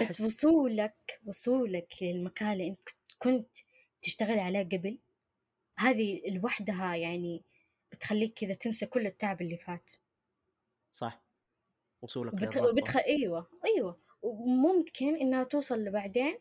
بس 0.00 0.20
وصولك 0.20 1.20
وصولك 1.26 1.94
للمكان 2.02 2.52
اللي 2.52 2.68
أنت 2.68 2.88
كنت 3.18 3.56
تشتغل 4.02 4.38
عليه 4.38 4.62
قبل 4.64 4.98
هذه 5.78 6.20
لوحدها 6.30 6.96
يعني 6.96 7.44
بتخليك 7.96 8.32
كذا 8.34 8.54
تنسى 8.54 8.86
كل 8.86 9.06
التعب 9.06 9.42
اللي 9.42 9.56
فات. 9.56 9.90
صح. 10.92 11.24
وصولك. 12.02 12.34
للرغبة. 12.34 12.68
وبتخ... 12.68 12.96
أيوه 12.96 13.50
أيوه. 13.64 14.00
وممكن 14.22 15.16
إنها 15.16 15.42
توصل 15.44 15.84
لبعدين 15.84 16.38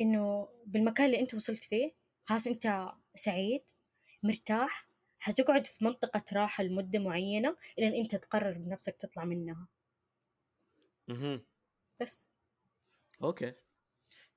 إنه 0.00 0.48
بالمكان 0.66 1.06
اللي 1.06 1.20
أنت 1.20 1.34
وصلت 1.34 1.64
فيه 1.64 1.94
خلاص 2.24 2.46
أنت 2.46 2.92
سعيد 3.14 3.62
مرتاح 4.22 4.88
حتقعد 5.18 5.66
في 5.66 5.84
منطقة 5.84 6.24
راحة 6.32 6.64
لمدة 6.64 6.98
معينة 6.98 7.56
لين 7.78 7.94
أنت 7.94 8.16
تقرر 8.16 8.58
بنفسك 8.58 8.96
تطلع 8.96 9.24
منها. 9.24 9.68
مهم. 11.08 11.46
بس. 12.00 12.28
okay. 13.22 13.52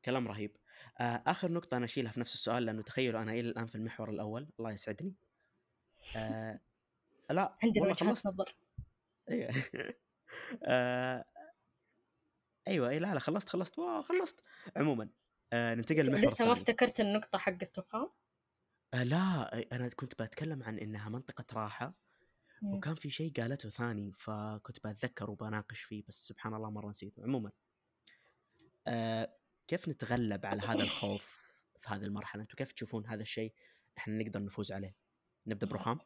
كلام 0.05 0.27
رهيب. 0.27 0.57
آه 0.99 1.23
آخر 1.27 1.51
نقطة 1.51 1.77
أنا 1.77 1.85
أشيلها 1.85 2.11
في 2.11 2.19
نفس 2.19 2.33
السؤال 2.33 2.65
لأنه 2.65 2.81
تخيلوا 2.81 3.21
أنا 3.21 3.31
إلى 3.31 3.49
الآن 3.49 3.65
في 3.65 3.75
المحور 3.75 4.09
الأول. 4.09 4.49
الله 4.59 4.71
يسعدني. 4.71 5.15
آه 6.17 6.59
لا 7.29 7.57
عندنا 7.63 7.85
وجهات 7.87 8.25
نظر 8.27 8.55
أيوه 9.29 9.49
آه 10.63 11.25
أيوه 12.67 12.89
إي 12.89 12.99
لا 12.99 13.13
لا 13.13 13.19
خلصت 13.19 13.49
خلصت 13.49 13.79
wow 13.79 14.01
خلصت 14.01 14.39
عموما 14.75 15.09
آه 15.53 15.75
ننتقل 15.75 15.99
للمحور 16.03 16.25
لسه 16.25 16.45
ما. 16.45 16.51
افتكرت 16.51 16.99
النقطة 16.99 17.37
حق 17.39 17.51
التأقلم؟ 17.51 18.09
آه 18.93 19.03
لا 19.03 19.51
أنا 19.75 19.89
كنت 19.89 20.21
بتكلم 20.21 20.63
عن 20.63 20.79
إنها 20.79 21.09
منطقة 21.09 21.45
راحة 21.53 21.93
مم. 22.61 22.73
وكان 22.73 22.95
في 22.95 23.09
شيء 23.09 23.33
قالته 23.41 23.69
ثاني 23.69 24.11
فكنت 24.17 24.87
بتذكر 24.87 25.31
وبناقش 25.31 25.81
فيه 25.81 26.03
بس 26.07 26.27
سبحان 26.27 26.53
الله 26.53 26.69
مرة 26.69 26.89
نسيته. 26.89 27.23
عموما 27.23 27.51
آه 28.87 29.35
كيف 29.67 29.89
نتغلب 29.89 30.45
على 30.45 30.61
هذا 30.61 30.83
الخوف 30.83 31.53
في 31.79 31.89
هذه 31.89 32.03
المرحلة؟ 32.03 32.41
أنتم 32.41 32.55
كيف 32.55 32.71
تشوفون 32.71 33.07
هذا 33.07 33.21
الشيء؟ 33.21 33.53
إحنا 33.97 34.23
نقدر 34.23 34.43
نفوز 34.43 34.71
عليه. 34.71 34.95
نبدأ 35.47 35.67
برخام؟ 35.67 35.99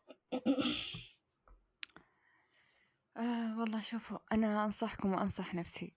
آه 3.17 3.59
والله 3.59 3.81
شوفوا 3.81 4.17
أنا 4.31 4.65
أنصحكم 4.65 5.11
وأنصح 5.13 5.55
نفسي. 5.55 5.95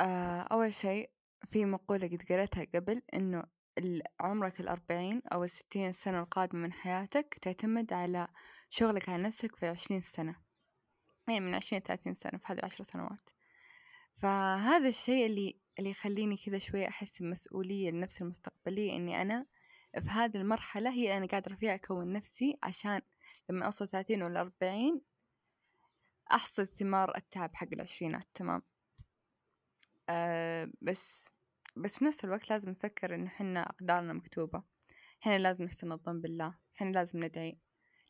آه 0.00 0.40
أول 0.42 0.72
شيء 0.72 1.10
في 1.46 1.64
مقولة 1.64 2.06
قد 2.08 2.22
قريتها 2.28 2.64
قبل 2.74 3.02
ال- 3.78 4.02
عمرك 4.20 4.60
الأربعين 4.60 5.22
أو 5.32 5.44
الستين 5.44 5.92
سنة 5.92 6.20
القادمة 6.22 6.60
من 6.60 6.72
حياتك 6.72 7.38
تعتمد 7.42 7.92
على 7.92 8.28
شغلك 8.70 9.08
على 9.08 9.22
نفسك 9.22 9.56
في 9.56 9.66
عشرين 9.68 10.00
سنة. 10.00 10.36
يعني 11.28 11.40
من 11.40 11.54
عشرين 11.54 11.82
ثلاثين 11.82 12.14
سنة 12.14 12.38
في 12.38 12.44
هذه 12.46 12.58
العشر 12.58 12.84
سنوات. 12.84 13.30
فهذا 14.14 14.88
الشيء 14.88 15.26
اللي 15.26 15.60
اللي 15.78 15.90
يخليني 15.90 16.36
كذا 16.36 16.58
شوية 16.58 16.88
أحس 16.88 17.22
بمسؤولية 17.22 17.90
لنفسي 17.90 18.24
المستقبلية 18.24 18.96
إني 18.96 19.22
أنا 19.22 19.46
في 20.00 20.08
هذه 20.08 20.36
المرحلة 20.36 20.90
هي 20.90 21.16
أنا 21.16 21.26
قادرة 21.26 21.54
فيها 21.54 21.74
أكون 21.74 22.12
نفسي 22.12 22.58
عشان 22.62 23.00
لما 23.50 23.66
أوصل 23.66 23.88
ثلاثين 23.88 24.22
ولا 24.22 24.40
أربعين 24.40 25.00
أحصد 26.32 26.64
ثمار 26.64 27.16
التعب 27.16 27.54
حق 27.54 27.68
العشرينات 27.72 28.26
تمام؟ 28.34 28.62
أه 30.08 30.70
بس 30.82 31.30
بس 31.76 31.98
في 31.98 32.04
نفس 32.04 32.24
الوقت 32.24 32.50
لازم 32.50 32.70
نفكر 32.70 33.14
إن 33.14 33.28
حنا 33.28 33.62
أقدارنا 33.70 34.12
مكتوبة. 34.12 34.62
حنا 35.20 35.38
لازم 35.38 35.64
نحسن 35.64 35.92
الظن 35.92 36.20
بالله 36.20 36.54
حنا 36.74 36.90
لازم 36.90 37.24
ندعي 37.24 37.58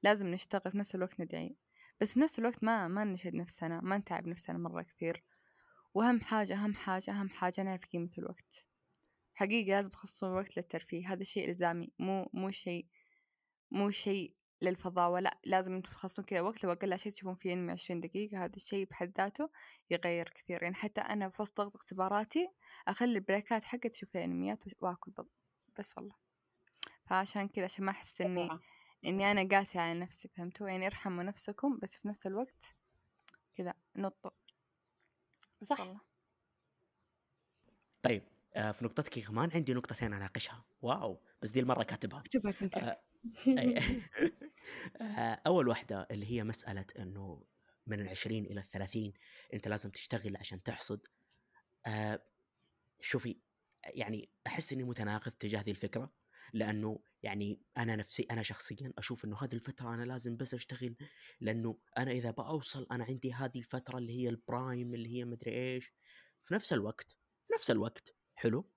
لازم 0.03 0.27
نشتغل 0.27 0.73
في 0.73 0.79
نفس 0.79 0.95
الوقت 0.95 1.21
ندعي. 1.21 1.57
بس 2.01 2.15
في 2.15 2.21
نفس 2.21 2.39
الوقت 2.39 2.65
ما 2.65 2.89
ما 2.89 3.05
نشهد 3.05 3.35
نفسنا 3.35 3.81
ما 3.81 3.99
نتعب 3.99 4.27
نفسنا 4.27 4.59
مرة 4.59 4.83
كثير. 4.83 5.25
وأهم 5.95 6.21
حاجة 6.21 6.55
أهم 6.55 6.75
حاجة 6.75 7.11
أهم 7.11 7.29
حاجة 7.29 7.63
نعرف 7.63 7.85
قيمة 7.93 8.11
الوقت. 8.19 8.67
حقيقة 9.37 9.69
لازم 9.69 9.91
تخصصون 9.91 10.31
وقت 10.31 10.57
للترفيه 10.57 11.13
هذا 11.13 11.23
شيء 11.23 11.49
إلزامي 11.49 11.93
مو 11.99 12.31
مو 12.33 12.51
شيء 12.51 12.87
مو 13.71 13.91
شيء 13.91 14.37
للفضاوة 14.63 15.21
لأ 15.21 15.39
لازم 15.45 15.75
أنتم 15.75 15.91
تخصصون 15.91 16.25
كذا 16.25 16.41
وقت 16.41 16.65
لو 16.65 16.73
أقل 16.73 16.99
شيء 16.99 17.13
تشوفون 17.13 17.35
فيه 17.35 17.53
أنمي 17.53 17.73
عشرين 17.73 18.01
دقيقة 18.01 18.45
هذا 18.45 18.57
الشيء 18.57 18.87
بحد 18.87 19.13
ذاته 19.19 19.51
يغير 19.91 20.29
كثير. 20.29 20.63
يعني 20.63 20.75
حتى 20.75 21.01
أنا 21.01 21.29
في 21.29 21.43
وسط 21.43 21.61
ضغط 21.61 21.77
اختباراتي 21.77 22.49
أخلي 22.89 23.13
البريكات 23.13 23.65
حقتي 23.65 23.89
تشوف 23.89 24.17
أنميات 24.17 24.59
وآكل 24.81 25.11
بض 25.11 25.31
بس 25.79 25.95
والله. 25.99 26.15
فعشان 27.07 27.49
كذا 27.49 27.65
عشان 27.65 27.85
ما 27.85 27.91
أحس 27.91 28.21
إني. 28.21 28.49
إني 29.05 29.31
أنا 29.31 29.49
قاسية 29.49 29.81
على 29.81 30.01
نفسي 30.01 30.29
فهمتوا؟ 30.29 30.69
يعني 30.69 30.87
ارحموا 30.87 31.23
نفسكم 31.23 31.79
بس 31.83 31.99
في 31.99 32.09
نفس 32.09 32.27
الوقت 32.27 32.75
كذا 33.57 33.75
نطوا. 33.97 34.31
بس 35.61 35.67
صح. 35.67 35.81
والله. 35.81 36.01
طيب. 38.03 38.23
في 38.57 38.85
نقطتك 38.85 39.19
كمان 39.19 39.51
عندي 39.55 39.75
نقطتين 39.75 40.13
أناقشها. 40.13 40.65
واو. 40.83 41.23
بس 41.43 41.51
دي 41.51 41.61
المرة 41.61 41.83
كاتبها. 41.83 42.19
اكتبها 42.21 42.53
كنت 42.53 42.77
آه، 42.77 43.03
أي. 43.49 43.79
آه، 45.01 45.41
أول 45.47 45.69
واحدة 45.69 46.07
اللي 46.11 46.27
هي 46.27 46.45
مسألة 46.45 46.87
إنه 46.99 47.45
من 47.87 48.01
العشرين 48.01 48.45
إلى 48.45 48.61
الثلاثين 48.61 49.13
أنت 49.55 49.69
لازم 49.69 49.91
تشتغل 49.91 50.37
عشان 50.37 50.63
تحصد. 50.63 51.01
آه، 51.87 52.23
شوفي 53.01 53.37
يعني 53.95 54.31
أحس 54.47 54.73
إني 54.73 54.85
متناقض 54.85 55.33
تجاه 55.33 55.61
هذه 55.61 55.71
الفكرة 55.71 56.13
لأنه 56.53 56.99
يعني 57.23 57.61
أنا 57.79 57.97
نفسي 57.97 58.27
أنا 58.31 58.43
شخصيا 58.43 58.93
أشوف 58.99 59.25
إنه 59.25 59.37
هذه 59.43 59.55
الفترة 59.55 59.95
أنا 59.95 60.05
لازم 60.05 60.37
بس 60.37 60.55
أشتغل 60.55 60.97
لأنه 61.41 61.79
أنا 61.99 62.11
إذا 62.11 62.31
بوصل 62.31 62.87
أنا 62.91 63.05
عندي 63.05 63.33
هذه 63.33 63.59
الفترة 63.59 63.99
اللي 63.99 64.13
هي 64.13 64.29
البرايم 64.29 64.95
اللي 64.95 65.17
هي 65.17 65.25
مدري 65.25 65.53
إيش. 65.53 65.95
في 66.43 66.55
نفس 66.55 66.73
الوقت 66.73 67.11
في 67.47 67.53
نفس 67.55 67.71
الوقت 67.71 68.16
حلو. 68.37 68.71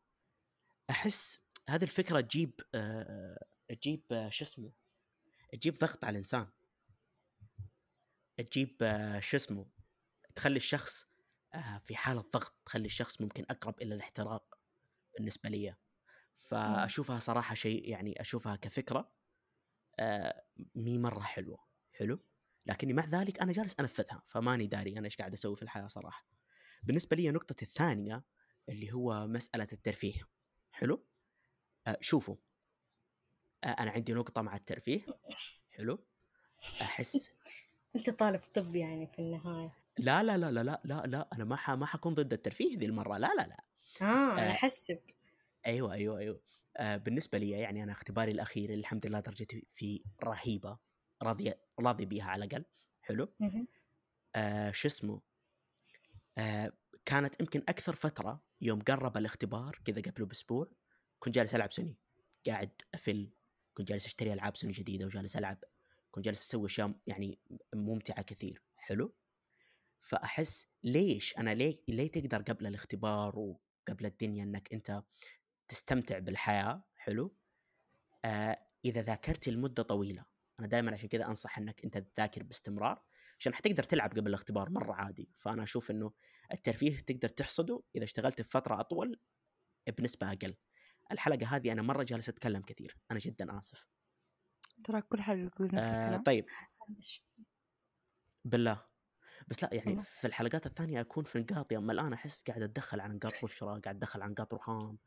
أحس 0.89 1.39
هذه 1.69 1.83
الفكرة 1.83 2.21
تجيب 2.21 2.61
آه 2.75 3.45
تجيب 3.67 4.03
آه 4.11 4.29
شو 4.29 4.45
اسمه 4.45 4.71
تجيب 5.51 5.73
ضغط 5.73 6.05
على 6.05 6.11
الإنسان. 6.11 6.47
تجيب 8.37 8.77
آه 8.81 9.19
شو 9.19 9.37
اسمه 9.37 9.69
تخلي 10.35 10.55
الشخص 10.55 11.05
آه 11.53 11.77
في 11.77 11.95
حالة 11.95 12.21
ضغط 12.21 12.55
تخلي 12.65 12.85
الشخص 12.85 13.21
ممكن 13.21 13.45
أقرب 13.49 13.81
إلى 13.81 13.95
الاحتراق 13.95 14.59
بالنسبة 15.17 15.49
لي. 15.49 15.75
فأشوفها 16.35 17.19
صراحة 17.19 17.55
شيء 17.55 17.89
يعني 17.89 18.21
أشوفها 18.21 18.55
كفكرة 18.55 19.13
آه 19.99 20.43
مي 20.75 20.97
مرة 20.97 21.19
حلوة. 21.21 21.59
حلو. 21.91 22.25
لكني 22.65 22.93
مع 22.93 23.05
ذلك 23.05 23.39
أنا 23.41 23.51
جالس 23.51 23.79
أنفذها 23.79 24.23
فماني 24.27 24.67
داري 24.67 24.97
أنا 24.97 25.05
إيش 25.05 25.17
قاعد 25.17 25.33
أسوي 25.33 25.55
في 25.55 25.63
الحياة 25.63 25.87
صراحة. 25.87 26.27
بالنسبة 26.83 27.15
لي 27.15 27.29
النقطه 27.29 27.55
الثانية 27.61 28.23
اللي 28.69 28.93
هو 28.93 29.27
مسألة 29.27 29.67
الترفيه. 29.73 30.21
حلو؟ 30.71 31.05
آه 31.87 31.97
شوفوا. 32.01 32.35
آه 33.63 33.67
أنا 33.67 33.91
عندي 33.91 34.13
نقطة 34.13 34.41
مع 34.41 34.55
الترفيه. 34.55 35.05
حلو؟ 35.71 36.05
أحس 36.81 37.29
أنت 37.95 38.09
طالب 38.09 38.41
طب 38.53 38.75
يعني 38.75 39.07
في 39.07 39.19
النهاية. 39.19 39.75
لا 39.97 40.23
لا 40.23 40.37
لا 40.37 40.51
لا 40.51 40.63
لا 40.63 40.81
لا 40.85 41.03
لا 41.05 41.29
أنا 41.33 41.43
ما 41.43 41.55
ح... 41.55 41.71
ما 41.71 41.85
حكون 41.85 42.13
ضد 42.13 42.33
الترفيه 42.33 42.77
ذي 42.77 42.85
المرة. 42.85 43.17
لا 43.17 43.27
لا 43.37 43.47
لا. 43.47 43.63
آه 44.01 44.33
أنا 44.33 44.49
آه. 44.49 44.51
أحسب. 44.51 44.99
أيوه 45.65 45.93
أيوه 45.93 46.19
أيوه. 46.19 46.41
آه 46.77 46.97
بالنسبة 46.97 47.37
لي 47.37 47.49
يعني 47.49 47.83
أنا 47.83 47.91
اختباري 47.91 48.31
الأخير 48.31 48.73
الحمد 48.73 49.05
لله 49.05 49.19
درجتي 49.19 49.67
فيه 49.71 50.01
رهيبة 50.23 50.77
راضي 51.23 51.53
راضي 51.79 52.05
بيها 52.05 52.25
على 52.25 52.45
الأقل. 52.45 52.65
حلو. 53.01 53.33
آه 54.35 54.71
شو 54.71 54.87
اسمه؟ 54.87 55.21
آه 56.37 56.73
كانت 57.05 57.41
يمكن 57.41 57.63
أكثر 57.69 57.95
فترة 57.95 58.48
يوم 58.61 58.79
قرب 58.79 59.17
الاختبار 59.17 59.81
كذا 59.85 60.01
قبله 60.01 60.25
بأسبوع 60.25 60.71
كنت 61.19 61.35
جالس 61.35 61.55
ألعب 61.55 61.71
سوني. 61.71 61.97
قاعد 62.47 62.71
أفل 62.93 63.29
كنت 63.73 63.87
جالس 63.87 64.05
أشتري 64.05 64.33
ألعاب 64.33 64.57
سوني 64.57 64.73
جديدة 64.73 65.05
وجالس 65.05 65.37
ألعب. 65.37 65.63
كنت 66.11 66.25
جالس 66.25 66.41
أسوي 66.41 66.65
أشياء 66.65 66.93
يعني 67.07 67.39
ممتعة 67.75 68.21
كثير. 68.21 68.63
حلو؟ 68.75 69.15
فأحس 69.99 70.67
ليش 70.83 71.37
أنا 71.37 71.53
ليه 71.53 71.83
ليه 71.87 72.11
تقدر 72.11 72.41
قبل 72.41 72.67
الاختبار 72.67 73.39
وقبل 73.39 74.05
الدنيا 74.05 74.43
إنك 74.43 74.73
أنت 74.73 75.03
تستمتع 75.67 76.19
بالحياة؟ 76.19 76.83
حلو؟ 76.95 77.35
آه 78.25 78.65
إذا 78.85 79.01
ذاكرت 79.01 79.49
لمدة 79.49 79.83
طويلة 79.83 80.25
أنا 80.59 80.67
دائما 80.67 80.91
عشان 80.91 81.09
كذا 81.09 81.25
أنصح 81.25 81.57
إنك 81.57 81.83
أنت 81.85 81.97
تذاكر 81.97 82.43
باستمرار. 82.43 83.03
عشان 83.39 83.53
حتقدر 83.53 83.83
تلعب 83.83 84.11
قبل 84.11 84.27
الاختبار 84.27 84.69
مرة 84.69 84.93
عادي. 84.93 85.29
فأنا 85.37 85.63
أشوف 85.63 85.91
إنه 85.91 86.13
الترفيه 86.51 86.99
تقدر 86.99 87.29
تحصده 87.29 87.83
إذا 87.95 88.03
اشتغلت 88.03 88.41
في 88.41 88.49
فترة 88.49 88.79
أطول 88.79 89.19
بنسبة 89.97 90.31
أقل. 90.31 90.55
الحلقة 91.11 91.55
هذه 91.55 91.71
أنا 91.71 91.81
مرة 91.81 92.03
جالس 92.03 92.29
أتكلم 92.29 92.61
كثير. 92.61 92.97
أنا 93.11 93.19
جدا 93.19 93.59
آسف. 93.59 93.87
ترى 94.83 95.01
كل 95.01 95.21
حلقة 95.21 95.39
يقول 95.39 95.75
نفس 95.75 95.87
آه 95.87 96.03
الكلام. 96.03 96.23
طيب. 96.23 96.45
بالله. 98.45 98.85
بس 99.47 99.63
لا 99.63 99.69
يعني. 99.73 100.01
في 100.03 100.27
الحلقات 100.27 100.65
الثانية 100.65 101.01
أكون 101.01 101.23
في 101.23 101.39
نقاطي 101.39 101.77
اما 101.77 101.93
الآن 101.93 102.13
أحس 102.13 102.43
قاعد 102.43 102.61
أتدخل 102.61 102.99
عن 102.99 103.15
نقاط 103.15 103.33
بشرى 103.43 103.69
قاعد 103.69 103.95
اتدخل 103.95 104.21
عن 104.21 104.31
نقاط 104.31 104.53
رخام 104.53 104.97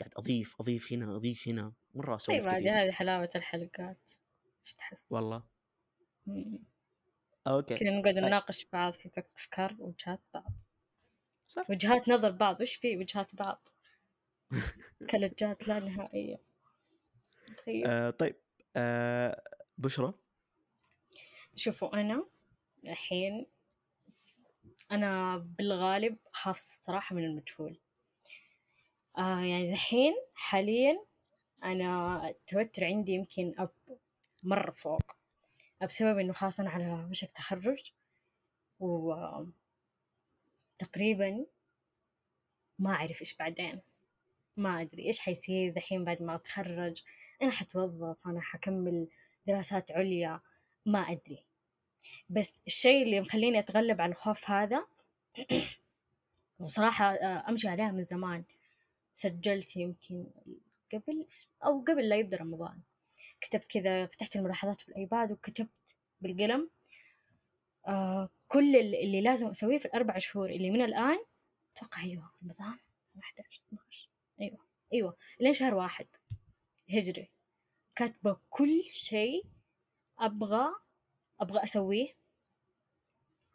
قاعد 0.00 0.12
أضيف 0.16 0.60
أضيف 0.60 0.92
هنا 0.92 1.16
أضيف 1.16 1.48
هنا. 1.48 1.72
مرة 1.94 2.16
أسولف 2.16 2.46
طيب 2.46 2.66
هذه 2.66 2.90
حلاوة 2.90 3.28
الحلقات. 3.36 4.10
إيش 4.66 4.74
تحس؟ 4.74 5.08
والله. 5.12 5.44
مم. 6.26 6.71
أوكي 7.46 7.74
كذا 7.74 7.90
نقعد 7.90 8.14
طيب. 8.14 8.24
نناقش 8.24 8.64
بعض 8.72 8.92
في 8.92 9.08
فك- 9.08 9.30
افكار 9.36 9.76
وجهات 9.78 10.20
بعض. 10.34 10.52
صح. 11.48 11.70
وجهات 11.70 12.08
نظر 12.08 12.30
بعض 12.30 12.60
وش 12.60 12.74
في 12.76 12.96
وجهات 12.96 13.34
بعض؟ 13.34 13.68
كلجات 15.10 15.68
لا 15.68 15.80
نهائية. 15.80 16.40
طيب 17.66 17.86
آه 17.86 18.10
طيب 18.10 18.36
آه 18.76 19.42
بشرى 19.78 20.12
شوفوا 21.56 22.00
أنا 22.00 22.26
الحين 22.88 23.46
أنا 24.92 25.36
بالغالب 25.38 26.16
أخاف 26.34 26.56
الصراحة 26.56 27.16
من 27.16 27.24
المجهول. 27.24 27.78
آه 29.18 29.40
يعني 29.40 29.72
الحين 29.72 30.14
حاليا 30.34 31.04
أنا 31.64 32.28
التوتر 32.28 32.84
عندي 32.84 33.12
يمكن 33.12 33.54
أب 33.58 33.70
مرة 34.42 34.70
فوق. 34.70 35.02
بسبب 35.86 36.18
إنه 36.18 36.32
خلاص 36.32 36.60
أنا 36.60 36.70
على 36.70 37.06
وشك 37.10 37.30
تخرج 37.30 37.92
و 38.80 39.14
تقريبا 40.78 41.46
ما 42.78 42.90
أعرف 42.90 43.20
إيش 43.20 43.36
بعدين. 43.36 43.80
ما 44.56 44.80
أدري 44.80 45.06
إيش 45.06 45.20
حيصير 45.20 45.72
دحين 45.72 46.04
بعد 46.04 46.22
ما 46.22 46.34
أتخرج 46.34 47.02
أنا 47.42 47.50
حتوظف 47.50 48.16
أنا 48.26 48.40
حكمل 48.40 49.08
دراسات 49.46 49.90
عليا 49.90 50.40
ما 50.86 50.98
أدري. 50.98 51.46
بس 52.30 52.60
الشيء 52.66 53.02
اللي 53.02 53.20
مخليني 53.20 53.58
أتغلب 53.58 54.00
على 54.00 54.10
الخوف 54.12 54.50
هذا 54.50 54.86
وصراحة 56.60 57.14
آه، 57.14 57.48
أمشي 57.48 57.68
عليها 57.68 57.90
من 57.90 58.02
زمان. 58.02 58.44
سجلت 59.12 59.76
يمكن 59.76 60.26
قبل 60.92 61.26
أو 61.64 61.80
قبل 61.80 62.08
لا 62.08 62.16
يبدأ 62.16 62.36
رمضان. 62.36 62.80
كتبت 63.42 63.66
كذا 63.66 64.06
فتحت 64.06 64.36
الملاحظات 64.36 64.80
في 64.80 64.88
الأيباد 64.88 65.32
وكتبت 65.32 65.96
بالقلم 66.20 66.70
آه 67.86 68.30
كل 68.48 68.76
اللي 68.76 69.20
لازم 69.20 69.46
أسويه 69.46 69.78
في 69.78 69.84
الأربع 69.86 70.18
شهور 70.18 70.50
اللي 70.50 70.70
من 70.70 70.82
الآن 70.82 71.18
أتوقع 71.76 72.02
أيوة 72.02 72.32
رمضان 72.42 72.78
11 73.20 73.62
12 73.68 74.08
أيوة. 74.40 74.58
أيوة. 74.92 75.16
لين 75.40 75.52
شهر 75.52 75.74
واحد. 75.74 76.06
هجري. 76.90 77.30
كاتبة 77.94 78.40
كل 78.50 78.82
شيء 78.82 79.44
أبغى 80.18 80.66
أبغى 81.40 81.62
أسويه. 81.62 82.08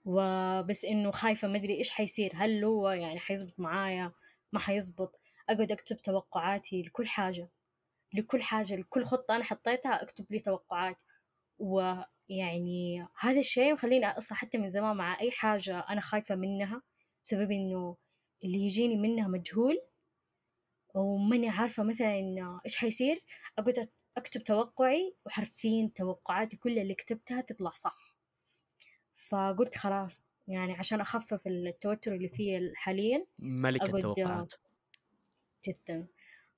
وبس 0.06 0.86
إنه 0.86 1.12
خايفة 1.12 1.48
ما 1.48 1.58
أدري 1.58 1.77
إيش 1.77 1.89
حيصير. 1.89 2.32
هل 2.36 2.63
هو 2.63 2.89
يعني 2.89 3.20
حيزبط 3.20 3.60
معايا؟ 3.60 4.12
ما 4.52 4.60
حيزبط. 4.60 5.19
أقعد 5.50 5.71
أكتب 5.71 5.97
توقعاتي 5.97 6.82
لكل 6.82 7.08
حاجة. 7.08 7.50
لكل 8.17 8.41
حاجة 8.41 8.75
لكل 8.75 9.03
خطة 9.03 9.36
أنا 9.36 9.43
حطيتها 9.43 10.03
أكتب 10.03 10.25
لي 10.30 10.39
توقعات. 10.39 10.97
ويعني 11.60 13.08
هذا 13.19 13.39
الشيء 13.39 13.73
مخليني 13.73 14.06
أصلا 14.06 14.38
حتى 14.38 14.58
من 14.58 14.69
زمان 14.69 14.97
مع 14.97 15.19
أي 15.21 15.32
حاجة 15.32 15.80
أنا 15.80 16.01
خايفة 16.01 16.36
منها 16.36 16.82
بسبب 17.25 17.51
إنه 17.51 17.97
اللي 18.43 18.58
يجيني 18.58 18.95
منها 18.97 19.27
مجهول. 19.27 19.82
وماني 20.93 21.49
عارفة 21.49 21.84
مثلا 21.84 22.62
إيش 22.65 22.75
حيصير؟ 22.75 23.23
أقعد 23.58 23.89
أكتب 24.17 24.43
توقعي 24.43 25.15
وحرفيا 25.25 25.91
توقعاتي 25.95 26.58
كلها 26.58 26.82
اللي 26.84 26.95
كتبتها 26.95 27.41
تطلع 27.41 27.71
صح. 27.71 28.15
فقلت 29.15 29.77
خلاص 29.77 30.34
يعني 30.47 30.73
عشان 30.73 31.01
أخفف 31.01 31.47
التوتر 31.47 32.13
اللي 32.13 32.30
فيه 32.30 32.71
حاليا 32.75 33.25
ملك 33.39 33.82
التوقعات. 33.82 34.53
جدا. 35.67 36.08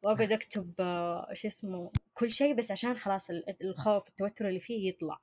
وأقعد 0.03 0.31
أكتب 0.31 0.73
آه، 0.79 1.33
شو 1.33 1.47
اسمه 1.47 1.91
كل 2.13 2.29
شيء 2.31 2.55
بس 2.55 2.71
عشان 2.71 2.93
خلاص 2.97 3.29
ال- 3.29 3.63
الخوف 3.65 4.07
التوتر 4.09 4.47
اللي 4.47 4.59
فيه 4.59 4.89
يطلع. 4.89 5.19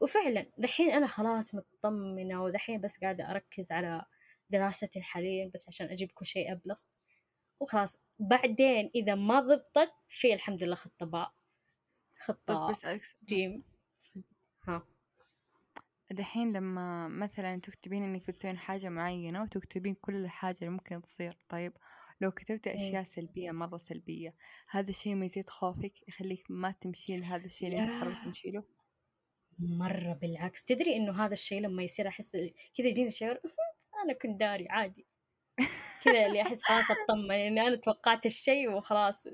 وفعلا 0.00 0.46
دحين 0.58 0.90
أنا 0.90 1.06
خلاص 1.06 1.54
مطمنة 1.54 2.42
ودحين 2.42 2.80
بس 2.80 2.98
قاعدة 3.00 3.30
أركز 3.30 3.72
على 3.72 4.04
دراستي 4.50 5.02
حاليا 5.02 5.50
بس 5.54 5.68
عشان 5.68 5.86
أجيب 5.86 6.10
كل 6.14 6.26
شيء 6.26 6.52
A 6.52 6.61
plus 6.61 6.98
وخلاص 7.60 8.02
بعدين 8.18 8.90
إذا 8.94 9.14
ما 9.14 9.40
ضبطت 9.40 9.92
في 10.08 10.34
الحمد 10.34 10.62
لله 10.64 10.74
خطة 10.74 11.06
باء 11.06 11.32
بسألك 12.70 13.02
سؤال. 13.02 13.24
جيم. 13.24 13.62
ها. 14.68 14.82
دحين 16.10 16.52
لما 16.52 17.08
مثلا 17.08 17.60
تكتبين 17.60 18.02
إنك 18.02 18.26
بتسوين 18.26 18.58
حاجة 18.58 18.88
معينة 18.88 19.42
وتكتبين 19.42 19.94
كل 19.94 20.16
الحاجة 20.16 20.56
اللي 20.58 20.70
ممكن 20.70 21.02
تصير 21.02 21.36
طيب 21.48 21.72
لو 22.20 22.30
كتبتي 22.30 22.74
أشياء 22.74 23.02
سلبية 23.02 23.50
مرة 23.50 23.76
سلبية 23.76 24.34
هذا 24.70 24.90
الشيء 24.90 25.14
ما 25.14 25.24
يزيد 25.24 25.48
خوفك 25.48 26.08
يخليك 26.08 26.44
ما 26.50 26.70
تمشين 26.70 27.20
لهذا 27.20 27.46
الشيء 27.46 27.68
اللي 27.68 27.80
أنت 27.80 27.88
لا. 27.88 28.00
قررت 28.00 28.24
تمشي 28.24 28.50
له؟ 28.50 28.64
مرة 29.58 30.12
بالعكس 30.12 30.64
تدري 30.64 30.96
إنه 30.96 31.24
هذا 31.24 31.32
الشيء 31.32 31.60
لما 31.60 31.82
يصير 31.82 32.08
أحس 32.08 32.30
كذا 32.76 32.86
يجيني 32.88 33.10
شعور 33.10 33.38
أنا 34.04 34.12
كنت 34.22 34.40
داري 34.40 34.68
عادي. 34.68 35.06
كذا 36.04 36.26
اللي 36.26 36.42
أحس 36.42 36.62
خلاص 36.62 36.84
أطمن 36.90 37.30
إني 37.30 37.60
أنا 37.60 37.76
توقعت 37.76 38.26
الشيء 38.26 38.70
وخلاص 38.70 39.26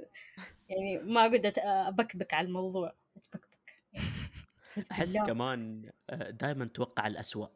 يعني 0.68 0.98
ما 0.98 1.20
أقعد 1.26 1.52
أت- 1.52 1.64
أبكبك 1.66 2.34
على 2.34 2.46
الموضوع 2.46 2.94
أتبكبك. 3.16 3.72
أحس 4.92 5.10
بالله. 5.12 5.26
كمان 5.26 5.90
دائما 6.30 6.64
توقع 6.64 7.06
الأسوأ. 7.06 7.46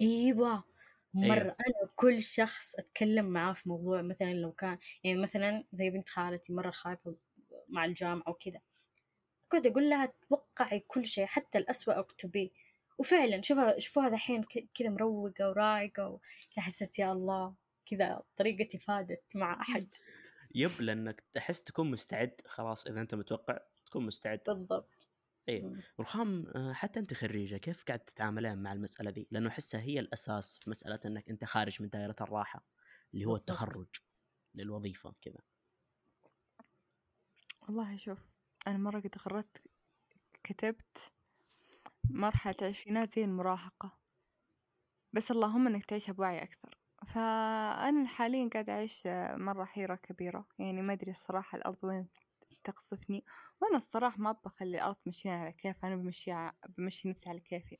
إيوه. 0.00 0.64
مرة 1.16 1.34
أيوة. 1.34 1.42
أنا 1.42 1.88
كل 1.96 2.22
شخص 2.22 2.74
أتكلم 2.74 3.24
معاه 3.26 3.52
في 3.52 3.68
موضوع 3.68 4.02
مثلا 4.02 4.34
لو 4.34 4.52
كان 4.52 4.78
يعني 5.04 5.18
مثلا 5.18 5.64
زي 5.72 5.90
بنت 5.90 6.08
خالتي 6.08 6.52
مرة 6.52 6.70
خايفة 6.70 7.16
مع 7.68 7.84
الجامعة 7.84 8.30
وكذا 8.30 8.60
كنت 9.48 9.66
أقول 9.66 9.90
لها 9.90 10.12
توقعي 10.28 10.80
كل 10.80 11.04
شيء 11.04 11.26
حتى 11.26 11.58
الأسوأ 11.58 11.98
اكتبيه 11.98 12.50
وفعلا 12.98 13.42
شوفها 13.42 13.78
شوفوها 13.78 14.08
دحين 14.08 14.44
كذا 14.74 14.88
مروقة 14.88 15.48
ورايقة 15.48 16.08
وكذا 16.08 16.64
حسيت 16.64 16.98
يا 16.98 17.12
الله 17.12 17.54
كذا 17.86 18.22
طريقتي 18.36 18.78
فادت 18.78 19.22
مع 19.34 19.60
أحد. 19.60 19.88
يب 20.54 20.80
لأنك 20.80 21.24
تحس 21.34 21.62
تكون 21.62 21.90
مستعد 21.90 22.40
خلاص 22.46 22.86
إذا 22.86 23.00
أنت 23.00 23.14
متوقع 23.14 23.58
تكون 23.86 24.06
مستعد. 24.06 24.40
بالضبط. 24.46 25.08
مم. 25.60 25.82
رخام 26.00 26.46
آه، 26.56 26.72
حتى 26.72 27.00
أنت 27.00 27.14
خريجة 27.14 27.56
كيف 27.56 27.84
قاعد 27.84 27.98
تتعاملين 28.00 28.58
مع 28.58 28.72
المسألة 28.72 29.10
ذي؟ 29.10 29.28
لأنه 29.30 29.48
أحسها 29.48 29.80
هي 29.80 30.00
الأساس 30.00 30.58
في 30.58 30.70
مسألة 30.70 31.00
إنك 31.06 31.30
أنت 31.30 31.44
خارج 31.44 31.82
من 31.82 31.88
دائرة 31.88 32.16
الراحة 32.20 32.66
اللي 33.14 33.24
هو. 33.24 33.36
التخرج 33.36 33.88
للوظيفة 34.54 35.14
كذا 35.22 35.40
والله 37.62 37.96
شوف 37.96 38.32
أنا 38.66 38.78
مرة 38.78 39.00
قد 39.00 39.14
قررت 39.14 39.70
كتبت 40.44 41.12
مرحلة 42.10 42.56
العشرينات 42.62 43.14
زي 43.14 43.24
المراهقة 43.24 44.00
بس 45.12 45.30
اللهم 45.30 45.66
إنك 45.66 45.84
تعيشها 45.86 46.12
بوعي 46.12 46.42
أكثر 46.42 46.78
فأنا 47.06 48.06
حاليا 48.06 48.48
قاعدة 48.52 48.72
أعيش 48.72 49.02
مرة 49.36 49.64
حيرة 49.64 49.94
كبيرة 49.94 50.48
يعني 50.58 50.82
ما 50.82 50.92
أدري 50.92 51.10
الصراحة 51.10 51.58
الأرض 51.58 51.84
وين 51.84 52.08
تقصفني 52.66 53.24
وأنا 53.62 53.76
الصراحة 53.76 54.18
ما 54.18 54.30
أبغى 54.30 54.42
أخلي 54.46 54.76
الأرض 54.76 54.94
تمشيني 54.94 55.34
على 55.34 55.52
كيف 55.52 55.84
أنا 55.84 55.96
بمشيها 55.96 56.52
بمشي 56.78 57.08
نفسي 57.08 57.30
على 57.30 57.40
كيفي. 57.40 57.78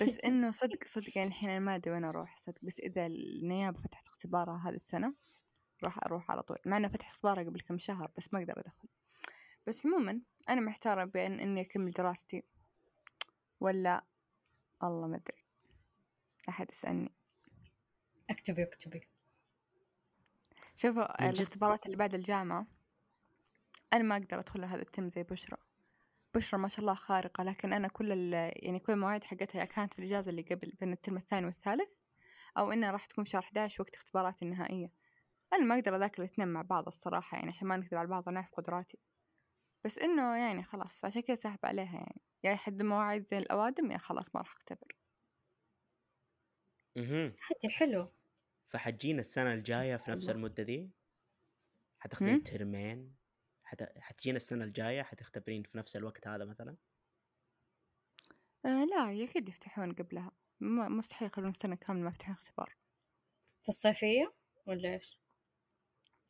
بس 0.00 0.18
إنه 0.26 0.50
صدق 0.50 0.84
صدق 0.84 1.18
يعني 1.18 1.28
الحين 1.28 1.50
أنا 1.50 1.58
ما 1.58 1.74
أدري 1.74 1.90
وين 1.90 2.04
أروح 2.04 2.36
صدق 2.36 2.58
بس 2.62 2.80
إذا 2.80 3.06
النيابة 3.06 3.78
فتحت 3.78 4.06
اختبارها 4.06 4.68
هذه 4.68 4.74
السنة 4.74 5.14
راح 5.84 5.98
أروح 6.06 6.30
على 6.30 6.42
طول. 6.42 6.58
مع 6.66 6.76
إنه 6.76 6.88
فتح 6.88 7.10
اختبارها 7.10 7.44
قبل 7.44 7.60
كم 7.60 7.78
شهر 7.78 8.10
بس 8.16 8.34
ما 8.34 8.40
أقدر 8.40 8.60
أدخل. 8.60 8.88
بس 9.66 9.86
عموما 9.86 10.20
أنا 10.48 10.60
محتارة 10.60 11.04
بين 11.04 11.40
إني 11.40 11.60
أكمل 11.60 11.90
دراستي 11.90 12.42
ولا 13.60 14.04
والله 14.82 15.06
ما 15.06 15.16
أدري. 15.16 15.44
أحد 16.48 16.70
يسألني. 16.70 17.12
اكتبي 18.30 18.62
اكتبي. 18.62 19.08
شوفوا؟ 20.76 21.30
الاختبارات 21.30 21.86
اللي 21.86 21.96
بعد 21.96 22.14
الجامعة 22.14 22.66
أنا 23.94 24.02
ما 24.02 24.16
أقدر 24.16 24.38
أدخل 24.38 24.64
هذا 24.64 24.82
التم 24.82 25.10
زي 25.10 25.22
بشرى. 25.22 25.56
بشرى 26.34 26.60
ما 26.60 26.68
شاء 26.68 26.80
الله 26.80 26.94
خارقة 26.94 27.44
لكن 27.44 27.72
أنا 27.72 27.88
كل 27.88 28.12
ال 28.12 28.32
يعني 28.66 28.78
كل 28.78 28.92
المواعيد 28.92 29.24
حقتها 29.24 29.60
يا 29.60 29.64
كانت 29.64 29.92
في 29.94 29.98
الإجازة 29.98 30.30
اللي 30.30 30.42
قبل 30.42 30.72
بين 30.80 30.92
الترم 30.92 31.16
الثاني 31.16 31.46
والثالث 31.46 31.90
أو 32.58 32.72
إنها 32.72 32.90
راح 32.90 33.06
تكون 33.06 33.24
في 33.24 33.30
شهر 33.30 33.42
11 33.42 33.82
وقت 33.82 33.94
اختباراتي 33.94 34.44
النهائية. 34.44 34.92
أنا 35.52 35.64
ما 35.64 35.74
أقدر 35.74 35.96
أذاكر 35.96 36.22
الاثنين 36.22 36.48
مع 36.48 36.62
بعض 36.62 36.86
الصراحة 36.86 37.36
يعني 37.36 37.48
عشان 37.48 37.68
ما 37.68 37.76
نكذب 37.76 37.94
على 37.94 38.08
بعض 38.08 38.28
أنا 38.28 38.40
أعرف 38.40 38.54
قدراتي. 38.54 38.98
بس 39.84 39.98
إنه 39.98 40.36
يعني 40.36 40.62
خلاص 40.62 41.04
عشان 41.04 41.22
كذا 41.22 41.34
ساحب 41.34 41.58
عليها 41.64 41.94
يعني. 41.94 42.20
يا 42.44 42.52
يحد 42.52 42.82
مواعيد 42.82 43.28
زي 43.28 43.38
الأوادم 43.38 43.90
يا 43.90 43.98
خلاص 43.98 44.34
ما 44.34 44.40
راح 44.40 44.54
أختبر. 44.56 44.96
أها. 46.96 47.24
عادي 47.24 47.68
حلو. 47.68 48.08
فحتجينا 48.66 49.20
السنة 49.20 49.52
الجاية 49.52 49.96
في 49.96 50.10
نفس. 50.10 50.30
المدة 50.30 50.62
دي؟ 50.62 50.90
حتاخذين؟ 51.98 52.42
ترمين. 52.42 53.23
حت... 53.74 53.98
حتجينا 53.98 54.36
السنة 54.36 54.64
الجاية 54.64 55.02
حتختبرين 55.02 55.62
في 55.62 55.78
نفس 55.78 55.96
الوقت 55.96 56.28
هذا 56.28 56.44
مثلا؟ 56.44 56.76
آه 58.64 58.84
لا 58.84 59.24
أكيد 59.24 59.48
يفتحون 59.48 59.92
قبلها. 59.92 60.30
م- 60.60 60.98
مستحيل 60.98 61.28
يخلون 61.28 61.52
سنة 61.52 61.74
كاملة 61.74 62.02
ما 62.02 62.08
يفتحون 62.08 62.34
اختبار. 62.34 62.74
في 63.62 63.68
الصيفية 63.68 64.32
ولا 64.66 64.94
إيش؟ 64.94 65.18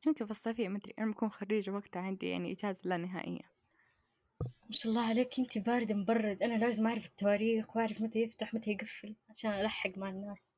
يمكن 0.06 0.24
في 0.24 0.30
الصيفية 0.30 0.68
مدري 0.68 0.94
أنا 0.98 1.10
بكون 1.10 1.28
خريجة 1.28 1.70
وقتها 1.70 2.02
عندي 2.02 2.28
يعني 2.28 2.52
إجازة 2.52 2.80
لا 2.84 2.96
نهائية. 2.96 3.54
ما 4.40 4.70
شاء 4.70 4.92
الله 4.92 5.08
عليك 5.08 5.38
أنت 5.38 5.58
بارد 5.58 5.92
مبرد. 5.92 6.42
أنا 6.42 6.58
لازم 6.58 6.86
أعرف 6.86 7.06
التواريخ 7.06 7.76
وأعرف 7.76 8.00
متى 8.00 8.18
يفتح 8.18 8.54
متى 8.54 8.70
يقفل 8.70 9.14
عشان 9.30 9.50
ألحق 9.50 9.90
مع 9.98 10.08
الناس. 10.08 10.50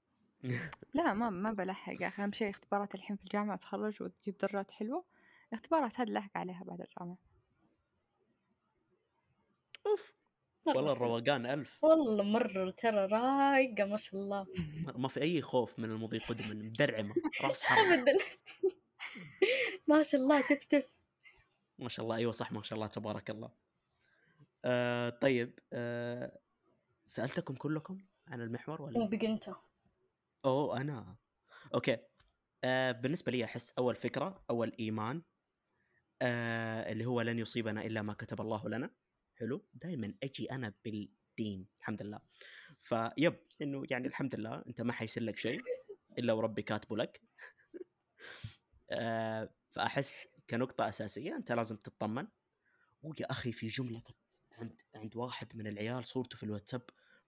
لا 0.94 1.12
ما 1.14 1.30
ما 1.30 1.52
بلحق 1.52 2.02
يا 2.02 2.08
أخي. 2.08 2.22
أهم 2.22 2.32
شيء 2.32 2.50
اختبارات 2.50 2.94
الحين 2.94 3.16
في 3.16 3.24
الجامعة 3.24 3.54
أتخرج 3.54 4.02
وتجيب 4.02 4.38
درجات 4.38 4.70
حلوة. 4.70 5.04
الاختبارات 5.52 6.00
هذه 6.00 6.08
لحق 6.10 6.36
عليها 6.36 6.64
بعد 6.64 6.80
الجامعة. 6.80 7.18
أوف 9.86 10.12
مرة 10.66 10.76
والله. 10.76 10.92
الروقان 10.92 11.46
ألف. 11.46 11.84
والله 11.84 12.24
مرة 12.24 12.70
ترى 12.70 13.06
رايقة 13.06 13.84
ما 13.84 13.96
شاء 13.96 14.20
الله. 14.20 14.46
ما 14.96 15.08
في 15.08 15.20
أي 15.22 15.42
خوف 15.42 15.78
من 15.78 15.90
المضي 15.90 16.18
قدما 16.18 16.54
مدرعمة 16.66 17.14
راس 17.44 17.62
ابدا. 17.72 18.18
ما 19.88 20.02
شاء 20.02 20.20
الله 20.20 20.40
تفتف 20.40 20.84
ما 21.78 21.88
شاء 21.88 22.04
الله 22.04 22.16
أيوه 22.16 22.32
صح 22.32 22.52
ما 22.52 22.62
شاء 22.62 22.76
الله 22.76 22.86
تبارك 22.86 23.30
الله. 23.30 23.50
آه 24.64 25.08
طيب 25.08 25.58
آه 25.72 26.38
سألتكم 27.06 27.54
كلكم 27.54 27.98
عن 28.28 28.40
المحور 28.40 28.82
ولا؟ 28.82 29.08
بقى 29.08 29.26
أنت. 29.26 29.50
أوه 30.44 30.80
أنا. 30.80 31.16
أوكي. 31.74 31.96
آه 32.64 32.92
بالنسبة 32.92 33.32
لي 33.32 33.44
أحس 33.44 33.72
أول 33.78 33.94
فكرة 33.96 34.44
أول 34.50 34.72
إيمان 34.80 35.22
آه 36.22 36.92
اللي 36.92 37.04
هو 37.06 37.20
لن 37.20 37.38
يصيبنا 37.38 37.86
إلا 37.86 38.02
ما 38.02 38.12
كتب 38.12 38.40
الله 38.40 38.68
لنا. 38.68 38.90
حلو. 39.34 39.66
دائما 39.74 40.14
أجي 40.22 40.50
أنا 40.50 40.74
بالدين 40.84 41.66
الحمد 41.80 42.02
لله. 42.02 42.20
فيب 42.80 43.36
إنه 43.62 43.82
يعني 43.90 44.08
الحمد 44.08 44.34
لله 44.34 44.62
أنت 44.66 44.80
ما 44.80 44.92
حيصير 44.92 45.22
لك 45.22 45.36
شيء 45.38 45.60
إلا 46.18 46.32
وربي 46.32 46.62
كاتبه 46.62 46.96
لك. 46.96 47.22
آه 48.90 49.54
فأحس 49.70 50.28
كنقطة 50.50 50.88
أساسية 50.88 51.36
أنت 51.36 51.52
لازم 51.52 51.76
تطمن 51.76 52.28
ويا 53.02 53.30
أخي 53.30 53.52
في 53.52 53.68
جملة 53.68 54.02
عند 54.52 54.82
عند 54.94 55.16
واحد 55.16 55.56
من 55.56 55.66
العيال 55.66 56.04
صورته 56.04 56.36
في 56.36 56.42
الواتساب 56.42 56.82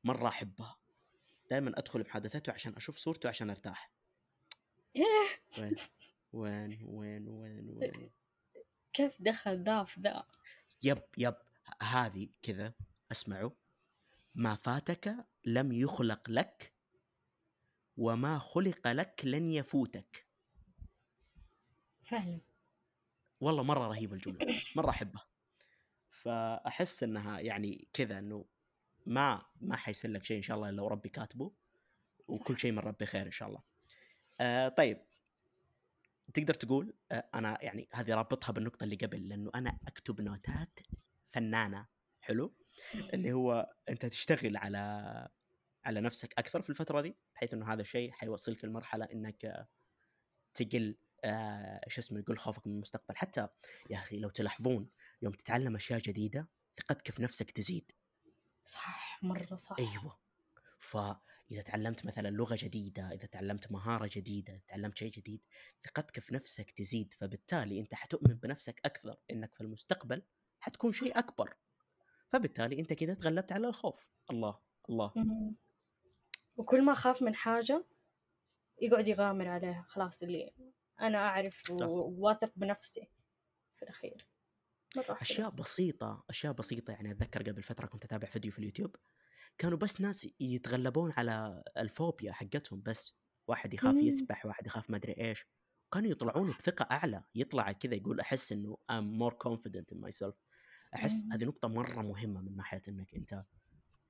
مرة 0.05 0.29
أحبها. 0.29 0.79
دائما 1.51 1.79
أدخل 1.79 2.01
محادثته 2.01 2.53
عشان 2.53 2.75
أشوف 2.77 2.97
صورته 2.97 3.29
عشان 3.29 3.51
أرتاح. 3.51 3.93
وين 6.33 6.79
وين 6.85 7.29
وين 7.29 7.29
وين 7.29 7.97
وين. 7.97 8.18
كيف 8.99 9.23
دخل 9.23 9.63
ذا 9.63 9.85
في 9.85 10.01
ذا؟ 10.01 10.25
يب 10.83 11.03
يب. 11.19 11.35
هذه 11.83 12.29
كذا 12.43 12.73
اسمعوا. 13.13 13.51
ما 14.37 14.55
فاتك 14.55 15.27
لم 15.45 15.73
يخلق 15.73 16.31
لك 16.31 16.73
وما 17.97 18.39
خلق 18.39 18.89
لك 18.89 19.21
لن 19.25 19.49
يفوتك. 19.49 20.27
فعلا. 22.03 22.41
والله 23.41 23.63
مرة 23.63 23.87
رهيبة 23.87 24.15
الجملة 24.15 24.61
مرة 24.77 24.91
أحبها. 24.91 25.27
فأحس 26.11 27.03
إنها 27.03 27.41
يعني 27.41 27.89
كذا 27.93 28.19
إنه 28.19 28.45
ما 29.07 29.47
ما 29.61 29.77
حيصير 29.77 30.11
لك 30.11 30.25
شيء 30.25 30.37
إن 30.37 30.43
شاء 30.43 30.57
الله 30.57 30.69
إلا 30.69 30.77
لو 30.77 30.87
ربي 30.87 31.09
كاتبه 31.09 31.53
وكل 32.29 32.59
شيء 32.59 32.73
من 32.73 32.79
ربي 32.79 33.07
خير 33.07 33.27
إن 33.27 33.31
شاء 33.31 33.49
الله. 33.49 33.63
آه 34.41 34.69
طيب. 34.69 35.08
تقدر 36.35 36.55
تقول 36.55 36.95
آه 37.13 37.29
أنا 37.35 37.59
يعني 37.65 37.89
هذه 37.93 38.15
رابطها 38.15 38.53
بالنقطة 38.53 38.85
اللي 38.85 38.97
قبل 38.97 39.29
لأنه 39.29 39.51
أنا 39.55 39.79
أكتب 39.89 40.21
نوتات 40.21 40.79
فنانة. 41.25 41.87
حلو؟ 42.21 42.55
اللي 43.15 43.33
هو 43.33 43.75
أنت 43.89 44.07
تشتغل 44.07 44.57
على 44.57 44.79
على 45.85 46.01
نفسك 46.01 46.35
أكثر 46.39 46.63
في 46.63 46.71
الفترة 46.71 47.01
دي 47.01 47.17
بحيث 47.35 47.55
إنه 47.55 47.73
هذا 47.73 47.81
الشيء 47.81 48.11
حيوصلك 48.11 48.65
لمرحلة 48.65 49.05
إنك 49.05 49.45
آه، 49.45 49.69
تقل 50.55 50.99
آه، 51.25 51.81
إيش 51.87 51.99
اسمه 51.99 52.19
يقول 52.19 52.39
خوفك 52.39 52.67
من 52.67 52.73
المستقبل. 52.73 53.17
حتى 53.17 53.49
يا 53.91 53.97
أخي 53.97 54.19
لو 54.19 54.29
تلاحظون 54.29 54.91
يوم 55.23 55.33
تتعلم 55.33 55.77
أشياء 55.77 55.99
جديدة 55.99 56.49
ثقتك 56.79 57.11
في 57.11 57.23
نفسك 57.23 57.51
تزيد. 57.51 57.93
صح 58.65 59.19
مرة 59.23 59.57
صح. 59.57 59.77
أيوه. 59.79 60.19
فإذا 60.79 61.63
تعلمت 61.65 62.07
مثلا 62.07 62.29
لغة 62.29 62.57
جديدة 62.59 63.09
إذا 63.13 63.27
تعلمت 63.27 63.73
مهارة 63.73 64.11
جديدة 64.13 64.63
تعلمت 64.69 64.99
شيء 64.99 65.11
جديد 65.11 65.41
ثقتك 65.85 66.21
في 66.21 66.35
نفسك 66.35 66.71
تزيد 66.71 67.15
فبالتالي 67.15 67.81
أنت 67.81 67.95
حتؤمن 67.95 68.35
بنفسك 68.35 68.81
أكثر 68.85 69.17
إنك 69.31 69.55
في 69.55 69.61
المستقبل 69.61 70.23
حتكون. 70.61 70.93
شيء 70.93 71.19
أكبر 71.19 71.55
فبالتالي 72.29 72.79
أنت 72.79 72.93
كذا 72.93 73.15
تغلبت 73.15 73.53
على 73.53 73.69
الخوف 73.69 74.09
الله 74.31 74.59
الله. 74.91 75.13
وكل 76.57 76.83
ما 76.83 76.95
خاف 76.95 77.23
من 77.23 77.35
حاجة 77.35 77.85
يقعد 78.83 79.09
يغامر 79.09 79.49
عليها 79.49 79.85
خلاص 79.89 80.23
اللي 80.23 80.55
أنا 81.01 81.19
أعرف 81.19 81.63
صح. 81.79 81.87
وواثق 81.87 82.53
بنفسي 82.57 83.09
في 83.79 83.93
حلو. 83.93 84.17
أشياء 84.97 85.51
بسيطة 85.51 86.25
أشياء 86.31 86.53
بسيطة 86.53 86.91
يعني 86.91 87.11
أتذكر 87.11 87.43
قبل 87.43 87.63
فترة 87.63 87.87
كنت 87.87 88.05
أتابع 88.05 88.27
فيديو 88.27 88.53
في 88.53 88.59
اليوتيوب 88.59 88.97
كانوا 89.59 89.79
بس 89.79 90.01
ناس 90.01 90.29
يتغلبون 90.41 91.13
على 91.13 91.63
الفوبيا 91.77 92.33
حقتهم 92.33 92.83
بس 92.83 93.15
واحد 93.49 93.75
يخاف 93.75 93.95
مم. 93.95 94.01
يسبح 94.01 94.47
واحد 94.47 94.67
يخاف 94.67 94.91
ما 94.91 94.97
أدري 94.97 95.13
إيش. 95.19 95.47
كانوا 95.93 96.11
يطلعون 96.11 96.51
بثقة 96.51 96.83
أعلى 96.91 97.25
يطلع 97.35 97.73
كذا 97.73 97.95
يقول 97.95 98.21
أحس 98.21 98.53
إنه 98.53 98.77
I'm 98.93 99.19
more 99.21 99.35
confident 99.35 99.95
in 99.95 100.01
myself. 100.09 100.35
أحس 100.95 101.25
مم. 101.25 101.33
هذه 101.33 101.45
نقطة 101.45 101.69
مرة 101.69 102.03
مهمة 102.03 102.41
من 102.41 102.57
ناحية 102.57 102.83
إنك 102.89 103.15
أنت 103.15 103.45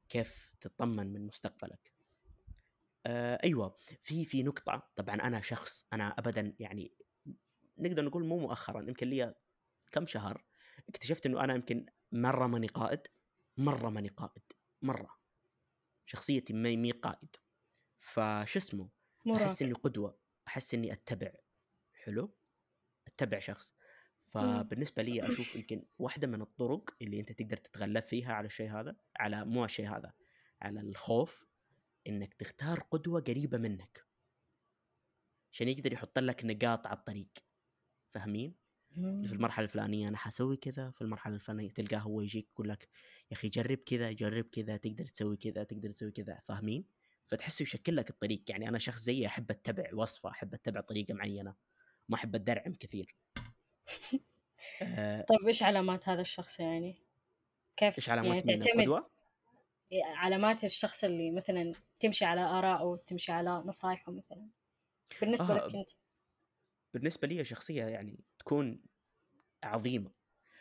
كيف 0.08 0.50
تطمن 0.60 1.12
من 1.12 1.26
مستقبلك. 1.26 1.92
آه 3.06 3.38
أيوه 3.44 3.76
في 4.00 4.24
في 4.24 4.42
نقطة 4.42 4.90
طبعا 4.96 5.14
أنا 5.14 5.40
شخص 5.40 5.86
أنا 5.92 6.08
ابدا 6.18 6.56
يعني 6.58 6.92
نقدر 7.78 8.04
نقول 8.04 8.26
مو 8.26 8.38
مؤخرا 8.38 8.82
يمكن 8.82 9.08
لي 9.08 9.34
كم 9.92 10.06
شهر 10.06 10.44
اكتشفت 10.88 11.26
إنه 11.26 11.44
أنا 11.44 11.54
يمكن 11.54 11.86
مرة 12.12 12.46
ماني 12.46 12.66
قائد 12.66 13.00
مرة 13.56 13.88
ماني 13.90 14.08
قائد 14.08 14.42
مرة. 14.82 15.17
شخصيتي 16.08 16.52
ما 16.52 16.76
مي 16.76 16.90
قائد. 16.90 17.36
فش 18.00 18.56
اسمه؟ 18.56 18.88
أحس 19.36 19.62
إني 19.62 19.72
قدوة. 19.72 20.18
أحس 20.48 20.74
إني 20.74 20.92
أتبع. 20.92 21.32
حلو؟ 21.92 22.34
أتبع 23.06 23.38
شخص. 23.38 23.74
فبالنسبة 24.20 25.02
لي 25.02 25.26
أشوف 25.26 25.56
يمكن 25.56 25.86
واحدة 25.98 26.26
من 26.26 26.42
الطرق 26.42 26.96
اللي 27.02 27.20
أنت 27.20 27.32
تقدر 27.32 27.56
تتغلب 27.56 28.02
فيها 28.02 28.32
على 28.32 28.46
الشيء 28.46 28.70
هذا 28.70 28.96
على 29.16 29.44
مو 29.44 29.64
الشيء 29.64 29.88
هذا 29.88 30.12
على 30.62 30.80
الخوف 30.80 31.46
إنك 32.06 32.34
تختار 32.34 32.80
قدوة 32.80 33.20
قريبة 33.20 33.58
منك. 33.58 34.06
عشان 35.52 35.68
يقدر 35.68 35.92
يحط 35.92 36.18
لك 36.18 36.44
نقاط 36.44 36.86
على 36.86 36.96
الطريق. 36.96 37.28
فاهمين؟ 38.14 38.54
في 38.90 39.00
مم. 39.00 39.24
المرحلة 39.24 39.64
الفلانية 39.64 40.08
أنا 40.08 40.16
حسوي 40.16 40.56
كذا 40.56 40.90
في 40.90 41.02
المرحلة 41.02 41.34
الفلانية 41.34 41.70
تلقاه 41.70 41.98
هو 41.98 42.20
يجيك 42.20 42.48
يقول 42.52 42.68
لك 42.68 42.88
يا 43.30 43.36
أخي 43.36 43.48
جرب 43.48 43.78
كذا 43.78 44.12
جرب 44.12 44.44
كذا 44.44 44.76
تقدر 44.76 45.04
تسوي 45.04 45.36
كذا 45.36 45.64
تقدر 45.64 45.90
تسوي 45.90 46.10
كذا. 46.10 46.40
فاهمين؟ 46.44 46.84
فتحسه 47.26 47.62
يشكل 47.62 47.96
لك 47.96 48.10
الطريق. 48.10 48.42
يعني 48.48 48.68
أنا 48.68 48.78
شخص 48.78 49.00
زيي 49.00 49.26
أحب 49.26 49.50
أتبع 49.50 49.90
وصفة 49.94 50.30
أحب 50.30 50.54
أتبع 50.54 50.80
طريقة 50.80 51.14
معينة 51.14 51.54
ما 52.08 52.16
أحب 52.16 52.34
أدرعم 52.34 52.72
كثير. 52.72 53.16
آه، 54.82 55.22
طيب 55.22 55.46
إيش 55.46 55.62
علامات 55.62 56.08
هذا 56.08 56.20
الشخص 56.20 56.60
يعني؟ 56.60 56.96
كيف 57.76 57.98
إيش 57.98 58.08
يعني 58.08 58.20
علامات 58.20 58.48
مين 58.48 58.60
تعتمد 58.60 58.80
القدوه 58.80 59.10
علامات 60.02 60.64
الشخص 60.64 61.04
اللي 61.04 61.30
مثلا 61.30 61.72
تمشي 62.00 62.24
على 62.24 62.40
آراءه 62.40 63.02
تمشي 63.06 63.32
على 63.32 63.50
نصايحه 63.50 64.12
مثلا. 64.12 64.48
بالنسبة 65.20 65.54
آه، 65.54 65.66
لك 65.66 65.74
أنت. 65.74 65.90
بالنسبة 66.94 67.28
لي 67.28 67.44
شخصية 67.44 67.84
يعني 67.84 68.24
تكون 68.48 68.82
عظيمة. 69.62 70.12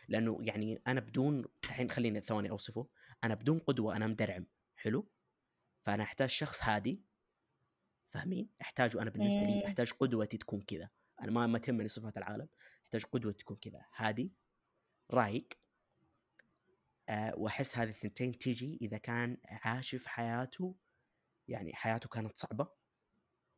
لأنه 0.07 0.37
يعني 0.41 0.81
أنا 0.87 0.99
بدون 0.99 1.45
الحين 1.63 1.91
خليني 1.91 2.19
ثواني 2.19 2.49
أوصفه. 2.49 2.87
أنا 3.23 3.33
بدون 3.33 3.59
قدوة 3.59 3.95
أنا 3.95 4.07
مدرعم. 4.07 4.45
حلو؟ 4.75 5.11
فأنا 5.81 6.03
أحتاج 6.03 6.29
شخص 6.29 6.63
هادي. 6.63 7.03
فاهمين؟ 8.09 8.49
احتاجه 8.61 9.01
أنا 9.01 9.09
بالنسبة 9.09 9.41
لي 9.41 9.55
مم. 9.55 9.65
أحتاج 9.65 9.91
قدوتي 9.91 10.37
تكون 10.37 10.61
كذا. 10.61 10.89
أنا 11.21 11.31
ما 11.31 11.47
ما 11.47 11.59
تهمني 11.59 11.87
صفات 11.87 12.17
العالم. 12.17 12.49
أحتاج 12.83 13.03
قدوة 13.03 13.31
تكون 13.31 13.57
كذا. 13.57 13.85
هادي 13.95 14.33
رايق. 15.11 15.47
آه 17.09 17.33
وأحس 17.37 17.77
هذه 17.77 17.89
الثنتين 17.89 18.37
تيجي 18.37 18.77
إذا 18.81 18.97
كان 18.97 19.37
عاشف 19.45 20.05
حياته. 20.05 20.75
يعني 21.47 21.75
حياته 21.75 22.09
كانت 22.09 22.37
صعبة. 22.37 22.67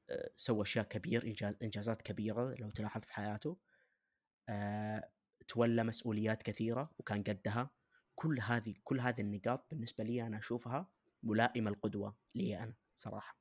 آه 0.10 0.32
سوى 0.36 0.62
أشياء 0.62 0.86
كبير 0.86 1.24
إنجاز 1.24 1.56
إنجازات 1.64 2.02
كبيرة 2.02 2.56
لو 2.60 2.70
تلاحظ 2.70 3.02
في 3.02 3.14
حياته. 3.14 3.58
آه 4.50 5.10
تولى 5.48 5.84
مسؤوليات 5.84 6.44
كثيرة 6.44 6.92
وكان 7.00 7.24
قدها. 7.24 7.70
كل 8.16 8.40
هذه 8.42 8.74
كل 8.84 9.00
هذه 9.00 9.22
النقاط 9.22 9.68
بالنسبة 9.72 10.04
لي 10.04 10.28
أنا 10.28 10.38
أشوفها 10.38 10.92
ملائمة 11.24 11.72
القدوة 11.72 12.16
لي 12.36 12.64
أنا 12.64 12.74
صراحة. 12.96 13.40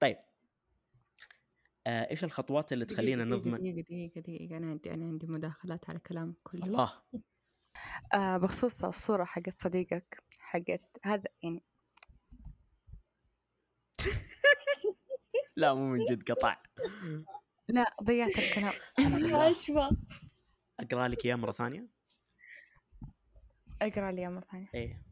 طيب. 0.00 0.16
آه، 1.86 2.10
إيش 2.10 2.24
الخطوات 2.24 2.72
اللي 2.72 2.84
تخلينا 2.84 3.24
دقيقة 3.24 3.38
نضمن 3.38 3.54
دقيقة 3.54 3.80
دقيقة 3.80 4.20
دقيقة. 4.20 4.56
أنا 4.56 4.70
عندي 4.70 4.94
أنا 4.94 5.06
عندي 5.06 5.26
مداخلات 5.26 5.90
على 5.90 5.98
كلامك 5.98 6.36
كله. 6.42 6.64
الله. 6.64 7.02
آه 8.14 8.36
بخصوص 8.36 8.84
الصورة 8.84 9.24
حقت 9.24 9.60
صديقك 9.60 10.22
حقت 10.40 10.98
هذا 11.04 11.28
يعني 11.42 11.62
لا 15.56 15.74
مو 15.74 15.88
من 15.88 16.04
جد 16.04 16.30
قطع. 16.32 16.54
لا 17.68 17.96
ضيعت 18.02 18.38
الكلام. 18.38 18.72
عشوة 19.50 19.96
أقرأ 20.80 21.08
لك 21.08 21.24
إياه 21.24 21.36
مرة 21.36 21.52
ثانية. 21.52 21.88
أقرأ 23.82 24.10
لي 24.10 24.28
مرة 24.28 24.40
ثانية. 24.40 24.70
إيه. 24.74 25.02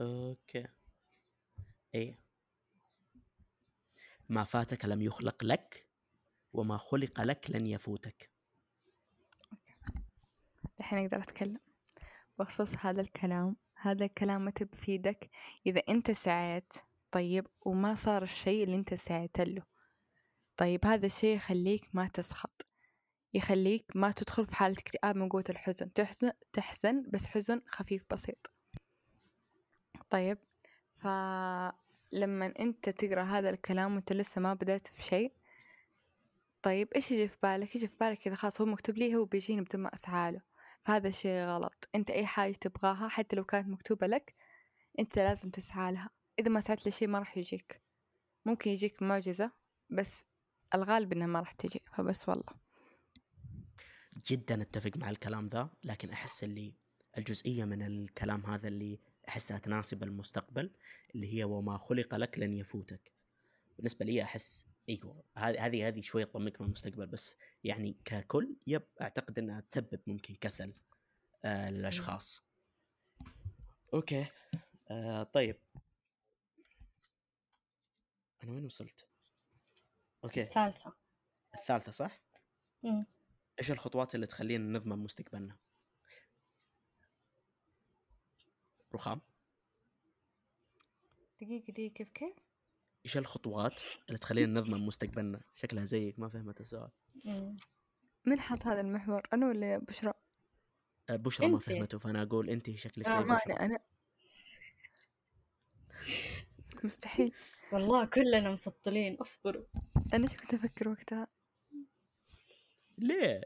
أوكي. 0.00 0.66
إيه. 1.94 2.18
ما 4.28 4.44
فاتك 4.44 4.84
لم 4.84 5.02
يخلق 5.02 5.44
لك 5.44 5.88
وما 6.52 6.76
خلق 6.76 7.20
لك 7.20 7.50
لن 7.50 7.66
يفوتك. 7.66 8.30
الحين 10.80 10.98
أقدر 10.98 11.22
أتكلم. 11.22 11.60
بخصوص 12.38 12.76
هذا 12.76 13.00
الكلام. 13.00 13.56
هذا 13.86 14.04
الكلام 14.04 14.44
متى 14.44 14.64
بفيدك 14.64 15.30
إذا 15.66 15.82
أنت 15.88 16.10
سعيت 16.10 16.72
طيب 17.10 17.46
وما 17.60 17.94
صار 17.94 18.22
الشيء 18.22 18.64
اللي 18.64 18.76
أنت 18.76 18.94
سعيت 18.94 19.40
له. 19.40 19.62
طيب 20.56 20.86
هذا 20.86 21.06
الشيء 21.06 21.36
يخليك 21.36 21.88
ما 21.92 22.08
تسخط. 22.08 22.66
يخليك 23.34 23.84
ما 23.94 24.10
تدخل 24.10 24.46
في 24.46 24.56
حالة 24.56 24.76
اكتئاب 24.78 25.16
من 25.16 25.28
قوة 25.28 25.44
الحزن. 25.50 25.92
تحزن, 25.92 26.32
تحزن 26.52 27.04
بس 27.12 27.26
حزن 27.26 27.62
خفيف 27.66 28.02
بسيط. 28.10 28.50
طيب 30.10 30.38
فلما 30.96 32.54
أنت 32.60 32.88
تقرأ 32.88 33.22
هذا 33.22 33.50
الكلام 33.50 33.94
وأنت 33.94 34.12
لسه 34.12 34.40
ما 34.40 34.54
بدأت 34.54 34.86
في 34.86 35.02
شيء 35.02 35.32
طيب 36.62 36.88
إيش 36.94 37.12
يجي 37.12 37.28
في 37.28 37.36
بالك؟ 37.42 37.76
يجي 37.76 37.88
في 37.88 37.96
بالك 38.00 38.26
إذا 38.26 38.36
خلاص 38.36 38.60
هو 38.60 38.66
مكتوب 38.66 38.98
لي 38.98 39.14
هو 39.14 39.24
بيجيني 39.24 39.60
بدون 39.60 39.80
ما 39.80 39.94
أسعى 39.94 40.32
له. 40.32 40.40
فهذا 40.86 41.08
الشيء 41.08 41.46
غلط. 41.46 41.88
أنت 41.94 42.10
أي 42.10 42.26
حاجة 42.26 42.52
تبغاها 42.52 43.08
حتى 43.08 43.36
لو 43.36 43.44
كانت 43.44 43.68
مكتوبة 43.68 44.06
لك 44.06 44.34
أنت 44.98 45.18
لازم 45.18 45.50
تسعى 45.50 45.92
لها. 45.92 46.10
إذا 46.38 46.48
ما 46.48 46.60
سعيت 46.60 46.88
لشيء 46.88 47.08
ما 47.08 47.18
راح 47.18 47.36
يجيك. 47.38 47.82
ممكن 48.44 48.70
يجيك 48.70 49.02
معجزة 49.02 49.52
بس 49.90 50.26
الغالب 50.74 51.12
إنها 51.12 51.26
ما 51.26 51.40
راح 51.40 51.52
تجي. 51.52 51.80
فبس 51.92 52.28
والله. 52.28 52.52
جدا 54.26 54.62
أتفق 54.62 54.90
مع 54.96 55.10
الكلام 55.10 55.48
ذا 55.48 55.70
لكن 55.84 56.08
أحس 56.08 56.44
اللي 56.44 56.74
الجزئية 57.18 57.64
من 57.64 57.82
الكلام 57.82 58.46
هذا 58.46 58.68
اللي 58.68 59.00
أحسها 59.28 59.58
تناسب 59.58 60.02
المستقبل 60.02 60.70
اللي 61.14 61.34
هي 61.34 61.44
وما 61.44 61.78
خلق 61.78 62.14
لك 62.14 62.38
لن 62.38 62.54
يفوتك. 62.54 63.12
بالنسبة 63.76 64.04
لي 64.04 64.22
أحس 64.22 64.66
أيوه 64.88 65.24
هذه 65.36 65.66
هذه 65.66 65.88
هذه 65.88 66.00
شوية 66.00 66.24
تطمنك 66.24 66.60
من 66.60 66.66
المستقبل 66.66 67.06
بس 67.06 67.36
يعني 67.64 67.96
ككل 68.04 68.56
yep 68.66 68.82
أعتقد 69.00 69.38
إنها 69.38 69.60
تسبب 69.60 70.00
ممكن 70.06 70.34
كسل 70.34 70.74
آه 71.44 71.70
للأشخاص. 71.70 72.42
okay 73.94 74.26
آه 74.90 75.22
طيب. 75.22 75.56
أنا 78.44 78.52
وين 78.52 78.64
وصلت؟ 78.64 79.08
okay. 80.24 80.40
الثالثة. 80.40 80.92
الثالثة 81.54 81.92
صح؟ 81.92 82.20
مم. 82.82 83.06
إيش 83.58 83.70
الخطوات 83.70 84.14
اللي 84.14 84.26
تخلينا 84.26 84.78
نضمن 84.78 84.98
مستقبلنا؟ 84.98 85.56
رخام. 88.94 89.20
دقيقة 91.40 91.72
دقيقة 91.72 91.92
كيف 91.92 92.10
كيف؟ 92.10 92.45
إيش 93.06 93.16
الخطوات 93.16 93.80
اللي 94.08 94.18
تخلينا 94.18 94.60
نضمن 94.60 94.86
مستقبلنا. 94.86 95.40
شكلها 95.54 95.84
زيك 95.84 96.18
ما 96.18 96.28
فهمت 96.28 96.60
السؤال. 96.60 96.90
من 98.24 98.40
حط 98.40 98.66
هذا 98.66 98.80
المحور 98.80 99.22
أنا 99.32 99.48
ولا 99.48 99.78
بشرى؟ 99.78 100.12
آه، 101.10 101.16
بشرى 101.16 101.48
ما. 101.48 101.58
فهمته 101.58 101.98
فأنا 101.98 102.22
أقول 102.22 102.50
انت 102.50 102.70
شكلك 102.70 103.06
آه 103.08 103.20
ما 103.20 103.36
أنا 103.46 103.64
أنا. 103.64 103.78
مستحيل. 106.84 107.32
والله 107.72 108.04
كلنا 108.04 108.50
مسطلين 108.52 109.14
اصبروا. 109.14 109.64
أنا 110.14 110.24
إيش 110.24 110.36
كنت 110.36 110.54
أفكر 110.54 110.88
وقتها. 110.88 111.26
ليه؟ 112.98 113.40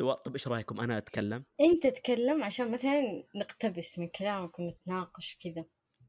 و- 0.00 0.12
طب 0.12 0.32
إيش 0.32 0.48
رأيكم؟ 0.48 0.80
أنا 0.80 0.98
أتكلم. 0.98 1.44
أنت 1.60 1.86
تتكلم 1.86 2.44
عشان 2.44 2.70
مثلا 2.70 3.02
نقتبس 3.36 3.98
من 3.98 4.08
كلامك 4.08 4.58
ونتناقش 4.58 5.36
كذا. 5.40 5.64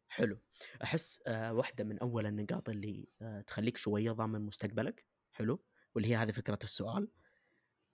حلو. 0.10 0.40
أحس 0.84 1.24
آه 1.28 1.54
واحدة 1.54 1.84
من 1.84 2.00
أول 2.00 2.26
النقاط 2.26 2.70
اللي 2.70 3.08
آه 3.22 3.42
تخليك 3.42 3.78
شوية 3.78 4.12
ضامن 4.12 4.42
مستقبلك 4.42 5.06
حلو 5.32 5.64
واللي 5.96 6.10
هي 6.10 6.16
هذه 6.16 6.32
فكرة 6.32 6.60
السؤال 6.64 7.12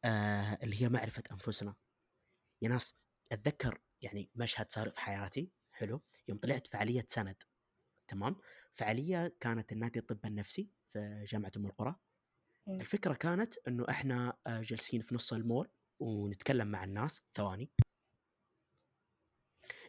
آه 0.06 0.60
اللي 0.64 0.82
هي 0.82 0.90
معرفة 0.90 1.24
أنفسنا. 1.32 1.76
يا 2.62 2.70
ناس 2.70 2.98
أتذكر 3.32 3.82
يعني 4.02 4.30
مشهد 4.36 4.72
صار 4.72 4.90
في 4.90 5.00
حياتي 5.00 5.52
حلو 5.72 6.02
يوم 6.28 6.38
طلعت 6.38 6.68
فعالية 6.68 7.06
سند 7.08 7.44
تمام؟ 8.08 8.36
فعالية 8.72 9.36
كانت 9.40 9.72
النادي 9.72 10.00
الطب 10.00 10.26
النفسي 10.26 10.70
في 10.90 11.24
جامعة 11.28 11.52
أم 11.58 11.66
القرى. 11.66 11.96
مم. 12.68 12.80
الفكرة 12.82 13.14
كانت 13.14 13.54
إنه 13.68 13.86
إحنا 13.90 14.38
جالسين 14.48 15.02
في 15.02 15.16
نص 15.16 15.34
المول 15.34 15.70
ونتكلم 16.00 16.68
مع 16.68 16.84
الناس 16.84 17.22
ثواني. 17.36 17.72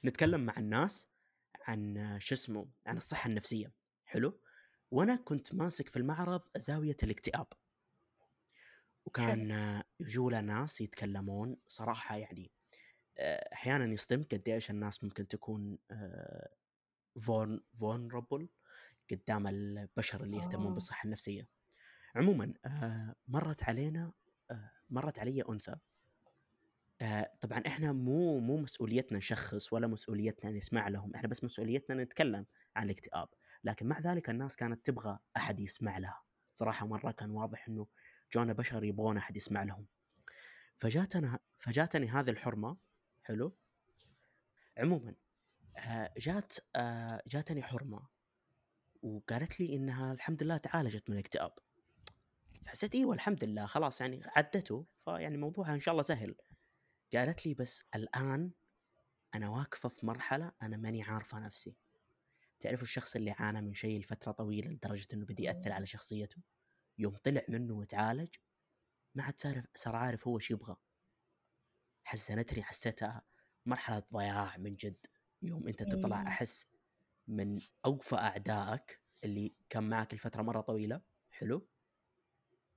نتكلم 0.05 0.41
مع 0.47 0.55
الناس 0.59 1.09
عن 1.65 1.97
آه، 1.99 2.19
شو 2.19 2.35
اسمه 2.35 2.69
عن 2.87 2.97
الصحة 2.97 3.29
النفسية. 3.29 3.73
حلو؟ 4.05 4.41
وأنا 4.91 5.17
كنت 5.17 5.55
ماسك 5.55 5.89
في 5.89 5.97
المعرض 5.97 6.43
زاوية 6.57 6.97
الاكتئاب. 7.03 7.47
وكان 9.07 9.51
آه، 9.51 9.85
يجونا 10.01 10.41
ناس 10.41 10.81
يتكلمون 10.81 11.57
صراحة 11.67 12.17
يعني 12.17 12.51
آه، 13.19 13.53
أحيانا 13.53 13.85
يصدمك 13.85 14.35
قد 14.35 14.49
إيش 14.49 14.71
الناس 14.71 15.05
ممكن 15.05 15.29
تكون 15.29 15.79
vul 17.21 17.61
vulnerable 17.75 18.49
قدام 19.11 19.47
البشر 19.47 20.25
اللي 20.25 20.37
يهتمون 20.37 20.67
آه. 20.71 20.75
بالصحة 20.75 21.07
النفسية. 21.07 21.49
عموما 22.15 22.55
آه، 22.65 23.15
مرت 23.29 23.63
علينا 23.63 24.13
آه، 24.51 24.71
مرت 24.91 25.19
علي 25.19 25.43
أنثى. 25.49 25.77
آه، 27.03 27.33
طبعا 27.41 27.63
إحنا 27.67 27.93
مو 27.93 28.41
مو 28.41 28.57
مسؤوليتنا 28.57 29.19
نشخص 29.19 29.73
ولا 29.73 29.87
مسؤوليتنا 29.87 30.51
نسمع 30.51 30.89
لهم 30.89 31.15
إحنا 31.15 31.29
بس 31.29 31.45
مسؤوليتنا 31.45 32.05
نتكلم 32.05 32.47
عن 32.77 32.85
الاكتئاب. 32.85 33.29
لكن 33.65 33.87
مع 33.87 34.01
ذلك 34.01 34.31
الناس 34.31 34.57
كانت 34.57 34.87
تبغى 34.87 35.19
أحد 35.37 35.61
يسمع 35.61 35.99
لها. 35.99 36.23
صراحة 36.55 36.87
مرة 36.87 37.11
كان 37.11 37.31
واضح 37.31 37.69
إنه 37.69 37.87
جونا 38.33 38.53
بشر 38.53 38.85
يبغون 38.85 39.17
أحد 39.17 39.37
يسمع 39.37 39.63
لهم. 39.63 39.87
فجاتنا 40.77 41.39
فجاتني 41.59 42.07
هذه 42.07 42.31
الحرمة. 42.31 42.77
حلو؟ 43.23 43.57
عموما 44.79 45.15
آه، 45.77 46.15
جات 46.19 46.55
آه، 46.77 47.23
جاتني 47.27 47.63
حرمة 47.63 48.09
وقالت 49.03 49.61
لي 49.61 49.77
إنها 49.77 50.13
الحمد 50.13 50.43
لله 50.43 50.57
تعالجت 50.57 51.11
من 51.11 51.17
الاكتئاب. 51.17 51.53
فحسيت 52.65 52.95
إيوه 52.95 53.15
الحمد 53.15 53.45
لله 53.45 53.67
خلاص 53.67 54.01
يعني 54.01 54.23
عدته. 54.25 54.87
فيعني 55.05 55.37
موضوعها 55.37 55.75
إن 55.75 55.81
شاء 55.81 55.93
الله 55.93 56.03
سهل. 56.03 56.35
قالت 57.17 57.47
لي 57.47 57.55
بس 57.55 57.85
الآن 57.95 58.53
أنا 59.35 59.49
واقفة 59.49 59.89
في 59.89 60.07
مرحلة 60.07 60.53
أنا 60.63 60.77
ماني 60.77 61.03
عارفة 61.03 61.39
نفسي. 61.39 61.77
تعرفوا 62.61 62.83
الشخص 62.83 63.17
اللي 63.17 63.31
عانى 63.31 63.63
من 63.63 63.75
شيء 63.75 64.01
لفترة 64.01 64.33
طويلة 64.33 64.71
لدرجة 64.71 65.07
إنه 65.13 65.27
بدي 65.27 65.43
يأثر 65.43 65.73
على 65.73 65.87
شخصيته؟ 65.87 66.43
يوم 66.99 67.17
طلع 67.17 67.43
منه 67.49 67.75
وتعالج 67.75 68.35
ما 69.15 69.23
عاد 69.23 69.41
صار 69.41 69.67
صار 69.75 69.97
عارف 69.97 70.29
هو 70.29 70.39
شو 70.39 70.55
يبغى. 70.55 70.77
حزنتني 72.05 72.63
حسيتها 72.63 73.23
مرحلة 73.67 74.03
ضياع 74.13 74.57
من 74.57 74.75
جد. 74.75 75.07
يوم 75.43 75.69
أنت 75.69 75.83
تطلع 75.83 76.21
مم. 76.21 76.27
أحس 76.27 76.67
من 77.29 77.61
أوفى 77.85 78.15
أعدائك 78.17 79.01
اللي 79.25 79.55
كان 79.71 79.89
معك 79.89 80.15
لفترة 80.15 80.43
مرة 80.43 80.61
طويلة 80.61 81.01
حلو؟ 81.31 81.69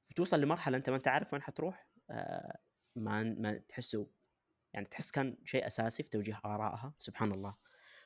بتوصل 0.09 0.41
لمرحلة 0.41 0.77
أنت 0.77 0.89
ما 0.89 0.95
أنت 0.95 1.07
عارف 1.07 1.33
وين 1.33 1.41
حتروح 1.41 1.89
آه 2.09 2.59
ما 2.95 3.23
ما 3.23 3.57
تحسه 3.57 4.09
يعني 4.77 4.89
تحس 4.89 5.11
كان 5.11 5.37
شيء 5.45 5.67
أساسي 5.67 6.03
في 6.03 6.09
توجيه 6.09 6.41
آرائها 6.45 6.93
سبحان 6.97 7.31
الله. 7.31 7.55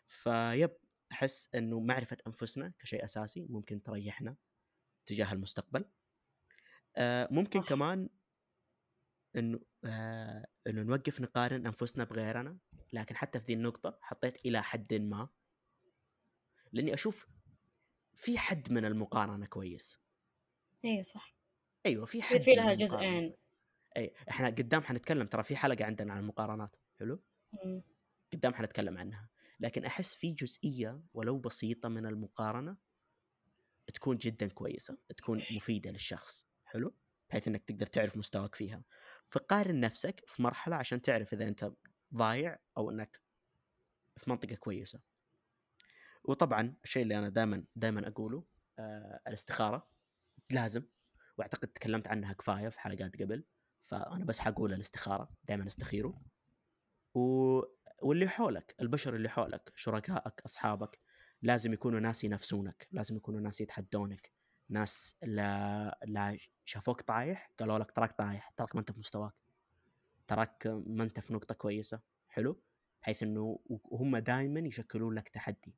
فيب 0.08 0.72
أحس 1.12 1.56
إنه 1.56 1.80
معرفة 1.80 2.18
أنفسنا 2.28 2.74
كشيء 2.80 3.04
أساسي 3.04 3.46
ممكن 3.50 3.84
تريحنا 3.84 4.36
تجاه 5.06 5.34
المستقبل. 5.34 5.86
آه 6.96 7.28
ممكن 7.32 7.62
صح. 7.62 7.70
كمان 7.70 8.10
إنه 9.36 9.60
آه 9.86 10.48
إنه 10.68 10.82
نوقف 10.82 11.22
نقارن 11.22 11.66
أنفسنا 11.66 12.04
بغيرنا 12.04 12.58
لكن 12.94 13.16
حتى 13.16 13.40
في 13.40 13.46
ذي 13.46 13.54
النقطة 13.54 13.98
حطيت 14.02 14.46
إلى 14.46 14.64
حد 14.64 14.94
ما. 14.94 15.30
لإني 16.74 16.94
أشوف 16.94 17.28
في 18.16 18.38
حد 18.38 18.72
من 18.72 18.86
المقارنة 18.86 19.46
كويس. 19.46 20.00
أيوه 20.86 21.02
صح. 21.02 21.36
أيوه 21.86 22.06
في 22.06 22.22
حد 22.22 22.42
في 22.42 22.52
لها. 22.56 22.74
جزئين. 22.74 23.36
اي 23.98 24.14
إحنا 24.30 24.48
قدام 24.48 24.82
حنتكلم 24.84 25.28
ترى 25.28 25.44
في 25.44 25.56
حلقة 25.56 25.86
عندنا 25.86 26.14
عن 26.14 26.20
المقارنات 26.20 26.76
حلو؟ 27.00 27.24
مم. 27.54 27.84
قدام 28.34 28.54
حنتكلم 28.54 28.98
عنها 28.98 29.30
لكن 29.60 29.86
أحس 29.86 30.16
في 30.16 30.32
جزئية 30.32 31.04
ولو 31.14 31.40
بسيطة 31.40 31.90
من 31.90 32.06
المقارنة 32.06 32.78
تكون 33.94 34.18
جدا 34.18 34.48
كويسة 34.48 34.98
تكون 35.18 35.38
مفيدة 35.38 35.92
للشخص 35.92 36.48
حلو؟ 36.66 36.96
بحيث 37.30 37.48
إنك 37.48 37.64
تقدر 37.64 37.86
تعرف 37.86 38.18
مستواك 38.18 38.56
فيها. 38.56 38.84
فقارن 39.30 39.80
نفسك 39.80 40.24
في 40.28 40.42
مرحلة 40.42 40.76
عشان 40.76 41.02
تعرف 41.02 41.34
إذا 41.34 41.48
أنت 41.48 41.72
ضايع 42.14 42.60
أو 42.78 42.92
إنك 42.92 43.22
في 44.18 44.30
منطقة 44.30 44.56
كويسة. 44.56 45.02
وطبعا 46.24 46.76
الشيء 46.84 47.04
اللي 47.04 47.18
أنا 47.18 47.30
دائما 47.30 47.66
دائما 47.76 48.08
أقوله 48.08 48.46
آه 48.80 49.22
الاستخارة 49.28 49.90
لازم 50.52 50.84
وأعتقد 51.38 51.68
تكلمت 51.68 52.08
عنها 52.08 52.34
كفاية 52.34 52.70
في 52.70 52.80
حلقات 52.80 53.22
قبل. 53.22 53.44
فأنا 53.92 54.26
بس 54.26 54.40
حقول 54.40 54.74
الاستخارة 54.74 55.30
دائما 55.44 55.68
استخيروا 55.68 56.14
و... 57.16 57.62
واللي 58.02 58.28
حولك 58.28 58.76
البشر 58.82 59.16
اللي 59.16 59.30
حولك 59.30 59.72
شركائك 59.76 60.42
أصحابك 60.46 61.00
لازم 61.42 61.74
يكونوا 61.74 62.00
ناس 62.00 62.24
ينافسونك 62.24 62.88
لازم 62.92 63.16
يكونوا 63.16 63.40
ناس 63.40 63.62
يتحدونك 63.62 64.32
ناس 64.70 65.18
لا 65.22 66.00
لا 66.06 66.38
شافوك 66.66 67.02
طايح 67.02 67.52
قالوا 67.60 67.80
لك 67.80 67.92
تراك 67.92 68.12
طايح 68.12 68.50
تراك 68.50 68.76
ما 68.76 68.80
أنت 68.82 68.92
في 68.92 69.00
مستواك 69.00 69.34
تراك 70.32 70.68
ما 70.68 71.04
أنت 71.04 71.20
في 71.20 71.34
نقطة 71.34 71.56
كويسة. 71.56 72.00
حلو؟ 72.28 72.62
بحيث 73.02 73.24
إنه 73.24 73.60
وهم 73.66 74.18
دائما 74.18 74.60
يشكلون 74.60 75.16
لك 75.16 75.30
تحدي. 75.30 75.76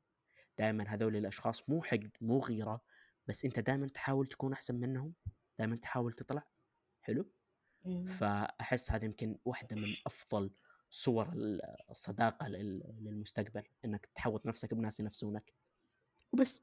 دائما 0.58 0.84
هذول 0.88 1.16
الأشخاص 1.16 1.68
مو 1.68 1.82
حقد 1.82 2.10
مو 2.20 2.38
غيرة 2.38 2.80
بس 3.26 3.44
أنت 3.44 3.60
دائما 3.60 3.86
تحاول 3.88 4.26
تكون 4.26 4.52
أحسن 4.52 4.74
منهم 4.74 5.14
دائما 5.58 5.76
تحاول 5.76 6.12
تطلع. 6.12 6.46
حلو. 7.02 7.30
فأحس 8.18 8.90
هذه 8.92 9.04
يمكن 9.04 9.38
واحدة 9.44 9.76
من 9.76 9.88
أفضل 10.06 10.50
صور 10.90 11.28
ال- 11.32 11.60
الصداقه 11.90 12.48
لل- 12.48 12.94
للمستقبل 13.00 13.62
إنك 13.84 14.06
تحوط 14.14 14.46
نفسك 14.46 14.74
بناس 14.74 15.00
ينافسونك. 15.00 15.54
وبس. 16.32 16.62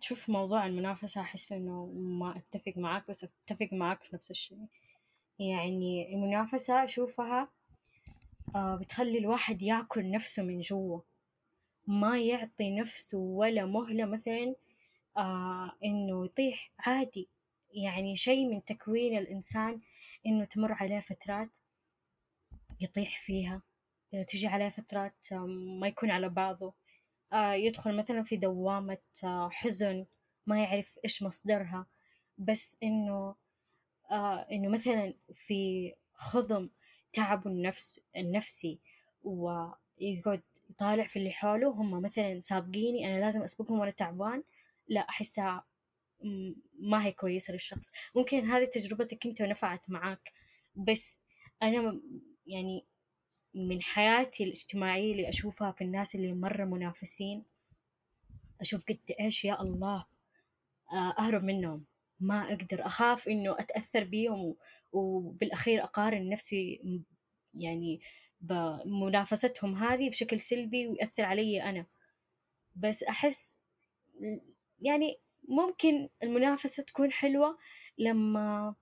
شوف 0.00 0.30
موضوع 0.30 0.66
المنافسة 0.66 1.20
أحس 1.20 1.52
إنه 1.52 1.86
ما 1.86 2.36
أتفق 2.36 2.72
معاك 2.76 3.08
بس 3.08 3.24
أتفق 3.24 3.68
معاك 3.72 4.02
في 4.02 4.14
نفس 4.14 4.30
الشيء. 4.30 4.66
يعني 5.38 6.14
المنافسة 6.14 6.84
أشوفها 6.84 7.48
آه 8.56 8.76
بتخلي 8.76 9.18
الواحد 9.18 9.62
يأكل 9.62 10.10
نفسه 10.10 10.42
من 10.42 10.60
جوا. 10.60 11.00
ما 11.86 12.20
يعطي 12.20 12.76
نفسه 12.76 13.18
ولا 13.18 13.66
مهلة 13.66 14.04
مثلا 14.04 14.54
آه 15.16 15.72
إنه 15.84 16.24
يطيح. 16.24 16.72
عادي. 16.78 17.28
يعني 17.74 18.16
شيء 18.16 18.48
من 18.48 18.64
تكوين 18.64 19.18
الإنسان 19.18 19.80
إنه 20.26 20.44
تمر 20.44 20.72
عليه 20.72 21.00
فترات 21.00 21.58
يطيح 22.80 23.20
فيها 23.20 23.62
تجي 24.22 24.46
عليه 24.46 24.68
فترات 24.68 25.32
ما 25.80 25.88
يكون 25.88 26.10
على 26.10 26.28
بعضه. 26.28 26.74
آه، 27.32 27.52
يدخل 27.52 27.96
مثلا 27.96 28.22
في 28.22 28.36
دوامة 28.36 28.98
آه، 29.24 29.48
حزن 29.50 30.06
ما 30.46 30.62
يعرف 30.62 30.98
إيش 31.04 31.22
مصدرها. 31.22 31.86
بس 32.38 32.76
إنه 32.82 33.34
آه، 34.10 34.46
إنه 34.52 34.68
مثلا 34.68 35.14
في 35.34 35.92
خضم 36.14 36.70
تعبه 37.12 37.50
النفس 37.50 38.00
النفسي 38.16 38.78
ويقعد 39.24 40.42
يطالع 40.70 41.06
في 41.06 41.18
اللي 41.18 41.30
حوله 41.30 41.70
هم 41.70 42.02
مثلا 42.02 42.40
سابقيني 42.40 43.06
أنا 43.06 43.20
لازم 43.20 43.42
أسبقهم 43.42 43.78
وأنا 43.78 43.90
تعبان 43.90 44.42
لا 44.88 45.00
أحسها 45.00 45.64
ما 46.80 47.04
هي 47.04 47.12
كويسة 47.12 47.52
للشخص. 47.52 47.92
ممكن 48.14 48.46
هذه 48.50 48.64
تجربتك 48.64 49.26
أنت 49.26 49.40
ونفعت 49.40 49.90
معاك 49.90 50.32
بس 50.76 51.20
أنا 51.62 52.00
يعني 52.46 52.84
من 53.54 53.82
حياتي 53.82 54.44
الاجتماعية 54.44 55.12
اللي 55.12 55.28
أشوفها 55.28 55.72
في 55.72 55.84
الناس 55.84 56.14
اللي 56.14 56.32
مرة 56.32 56.64
منافسين 56.64 57.44
أشوف 58.60 58.84
قد 58.88 58.98
إيش 59.20 59.44
يا 59.44 59.62
الله 59.62 60.06
آه، 60.92 61.14
أهرب 61.18 61.44
منهم. 61.44 61.84
ما 62.20 62.52
أقدر 62.52 62.86
أخاف 62.86 63.28
إنه 63.28 63.52
أتأثر 63.52 64.04
بيهم 64.04 64.56
وبالأخير 64.92 65.84
أقارن 65.84 66.28
نفسي 66.28 66.80
يعني 67.54 68.00
بمنافستهم 68.40 69.74
هذه 69.74 70.10
بشكل 70.10 70.40
سلبي 70.40 70.86
ويأثر 70.86 71.24
علي 71.24 71.62
أنا. 71.62 71.86
بس 72.76 73.02
أحس 73.02 73.64
يعني 74.80 75.18
ممكن 75.48 76.08
المنافسة 76.22 76.82
تكون 76.82 77.12
حلوة 77.12 77.58
لما 77.98 78.74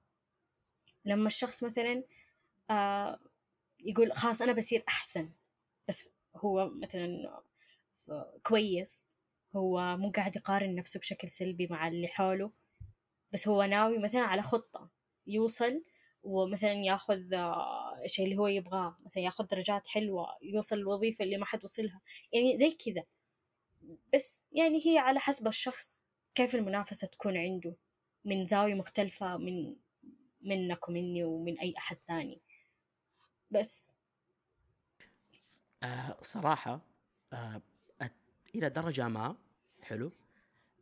لما 1.05 1.27
الشخص 1.27 1.65
مثلا 1.65 2.05
آه 2.71 3.21
يقول 3.81 4.13
خلاص 4.13 4.43
أنا 4.43 4.53
بصير 4.53 4.85
أحسن. 4.89 5.31
بس 5.89 6.15
هو 6.37 6.71
مثلا 6.71 7.41
كويس. 8.43 9.17
هو 9.57 9.97
مو 9.97 10.11
قاعد 10.11 10.37
يقارن 10.37 10.75
نفسه 10.75 11.01
بشكل 11.01 11.31
سلبي 11.31 11.67
مع 11.67 11.89
اللي 11.89 12.09
حوله. 12.09 12.51
بس 13.33 13.49
هو 13.49 13.63
ناوي 13.63 13.99
مثلا 13.99 14.21
على 14.23 14.43
خطة 14.43 14.91
يوصل 15.27 15.85
ومثلا 16.23 16.73
ياخذ 16.73 17.35
آه، 17.35 18.05
الشيء 18.05 18.25
اللي 18.25 18.37
هو 18.39 18.47
يبغاه. 18.47 18.97
مثلا 19.07 19.23
ياخذ 19.23 19.47
درجات 19.47 19.87
حلوة 19.87 20.27
يوصل 20.43 20.77
الوظيفة 20.77 21.25
اللي 21.25 21.37
ما 21.37 21.47
حد 21.47 21.65
وصلها. 21.65 22.01
يعني 22.33 22.59
زي 22.59 22.71
كذا. 22.71 23.05
بس 24.15 24.43
يعني 24.53 24.87
هي 24.87 24.99
على 24.99 25.21
حسب 25.21 25.47
الشخص. 25.47 26.02
كيف 26.35 26.55
المنافسة 26.55 27.07
تكون 27.07 27.37
عنده 27.37 27.75
من 28.25 28.45
زاوية 28.45 28.75
مختلفة 28.75 29.37
من 29.37 29.77
منك 30.43 30.89
ومني 30.89 31.25
ومن 31.25 31.59
أي 31.59 31.75
أحد 31.79 31.97
ثاني 32.09 32.41
بس 33.51 33.95
آه 35.83 36.19
صراحة 36.23 36.81
آه 37.33 37.63
أت- 38.05 38.11
إلى 38.55 38.69
درجة 38.71 39.09
ما 39.09 39.37
حلو. 39.83 40.13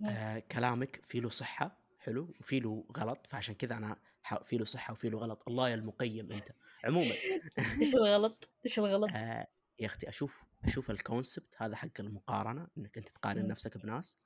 آه 0.08 0.38
كلامك 0.38 1.00
فيه 1.04 1.20
له 1.20 1.28
صحة 1.28 1.76
حلو 1.98 2.28
وفي 2.40 2.60
له 2.60 2.84
غلط 2.96 3.26
فعشان 3.26 3.54
كذا 3.54 3.76
أنا 3.76 3.96
ح- 4.22 4.42
في 4.42 4.58
له 4.58 4.64
صحة 4.64 4.92
وفي 4.92 5.08
له 5.10 5.18
غلط 5.18 5.42
الله 5.48 5.68
يا 5.68 5.74
المقيم 5.74 6.32
أنت 6.32 6.48
عموما 6.84 7.10
إيش 7.80 7.94
الغلط؟ 7.94 8.48
إيش 8.66 8.78
الغلط؟ 8.78 9.10
آه 9.10 9.46
يا 9.78 9.86
أختي 9.86 10.08
أشوف 10.08 10.44
أشوف 10.64 10.90
الكونسبت 10.90 11.54
هذا 11.62 11.76
حق 11.76 12.00
المقارنة 12.00 12.68
إنك 12.78 12.98
أنت 12.98 13.08
تقارن. 13.08 13.48
نفسك 13.48 13.76
بناس 13.78 14.16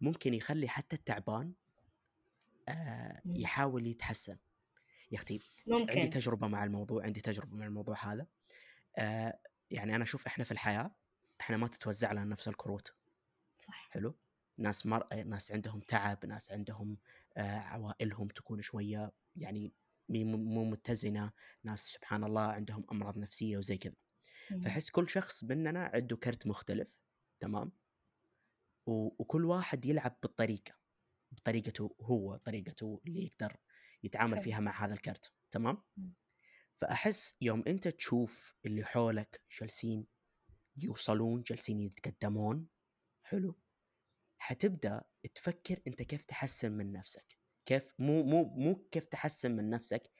ممكن 0.00 0.34
يخلي 0.34 0.68
حتى 0.68 0.96
التعبان 0.96 1.52
آه 2.68 3.20
مم. 3.24 3.36
يحاول 3.36 3.86
يتحسن. 3.86 4.36
يا 5.12 5.16
أختي 5.16 5.40
عندي 5.68 5.80
ممكن. 6.00 6.10
تجربة 6.10 6.46
مع 6.46 6.64
الموضوع 6.64 7.04
عندي 7.04 7.20
تجربة 7.20 7.56
مع 7.56 7.66
الموضوع 7.66 8.12
هذا. 8.12 8.26
آه 8.98 9.40
يعني 9.70 9.96
أنا 9.96 10.04
أشوف 10.04 10.26
إحنا 10.26 10.44
في 10.44 10.50
الحياة 10.50 10.94
إحنا 11.40 11.56
ما 11.56 11.68
تتوزع 11.68 12.12
لنا 12.12 12.24
نفس 12.24 12.48
الكروت. 12.48 12.94
صح. 13.58 13.88
حلو؟ 13.90 14.18
ناس 14.58 14.86
مر... 14.86 15.14
ناس 15.24 15.52
عندهم 15.52 15.80
تعب 15.80 16.26
ناس 16.26 16.52
عندهم 16.52 16.98
آه 17.36 17.58
عوائلهم 17.58 18.28
تكون 18.28 18.60
شوية 18.62 19.12
يعني 19.36 19.72
مو 20.08 20.64
متزنة. 20.64 21.32
ناس 21.64 21.86
سبحان 21.86 22.24
الله 22.24 22.42
عندهم 22.42 22.84
أمراض 22.92 23.18
نفسية 23.18 23.58
وزي 23.58 23.78
كذا. 23.78 23.94
مم. 24.50 24.60
فأحس 24.60 24.90
كل 24.90 25.08
شخص 25.08 25.44
مننا 25.44 25.90
عنده 25.94 26.16
كرت 26.16 26.46
مختلف 26.46 26.88
تمام. 27.40 27.72
وكل 28.90 29.44
واحد 29.44 29.86
يلعب 29.86 30.18
بالطريقة 30.22 30.74
بطريقته 31.32 31.96
هو 32.00 32.36
طريقته 32.36 33.00
اللي 33.06 33.24
يقدر 33.24 33.56
يتعامل 34.02 34.34
حلو. 34.34 34.42
فيها 34.42 34.60
مع 34.60 34.84
هذا 34.84 34.94
الكرت 34.94 35.32
تمام. 35.50 35.82
فأحس 36.76 37.36
يوم 37.40 37.64
أنت 37.66 37.88
تشوف 37.88 38.54
اللي 38.66 38.84
حولك 38.84 39.42
جالسين 39.60 40.06
يوصلون 40.76 41.42
جالسين 41.42 41.80
يتقدمون 41.80 42.68
حلو 43.22 43.58
حتبدأ 44.38 45.02
تفكر 45.34 45.80
أنت 45.86 46.02
كيف 46.02 46.24
تحسن 46.24 46.72
من 46.72 46.92
نفسك 46.92 47.38
كيف 47.66 47.94
مو 47.98 48.22
مو 48.22 48.44
مو 48.44 48.88
كيف 48.90 49.04
تحسن 49.04 49.56
من 49.56 49.70
نفسك 49.70 50.10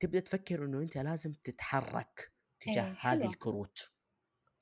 تبدأ 0.00 0.20
تفكر 0.20 0.64
إنه 0.64 0.78
أنت 0.78 0.98
لازم 0.98 1.32
تتحرك 1.32 2.32
تجاه 2.60 2.86
إيه، 2.88 2.96
هذه. 3.00 3.26
الكروت 3.26 3.92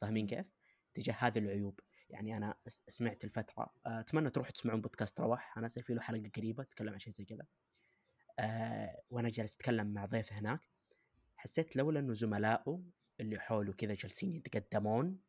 فاهمين 0.00 0.26
كيف؟ 0.26 0.46
تجاه 0.94 1.14
هذه 1.14 1.38
العيوب 1.38 1.80
يعني 2.10 2.36
أنا 2.36 2.56
سمعت 2.66 3.24
الفترة 3.24 3.74
أتمنى 3.86 4.30
تروحوا 4.30 4.52
تسمعون 4.52 4.80
بودكاست 4.80 5.20
رواح 5.20 5.58
أنا 5.58 5.68
في 5.68 5.94
له 5.94 6.00
حلقة 6.00 6.30
قريبة 6.36 6.64
تكلم 6.64 6.92
عن 6.92 6.98
شيء 6.98 7.12
زي 7.12 7.24
كذا. 7.24 7.46
أه 8.38 9.02
وأنا 9.10 9.28
جالس 9.28 9.54
أتكلم 9.54 9.86
مع 9.86 10.04
ضيف 10.04 10.32
هناك. 10.32 10.60
حسيت 11.36 11.76
لولا 11.76 12.00
إنه 12.00 12.12
زملائه 12.12 12.82
اللي 13.20 13.40
حوله 13.40 13.72
كذا 13.72 13.94
جالسين 13.94 14.34
يتقدمون 14.34 15.20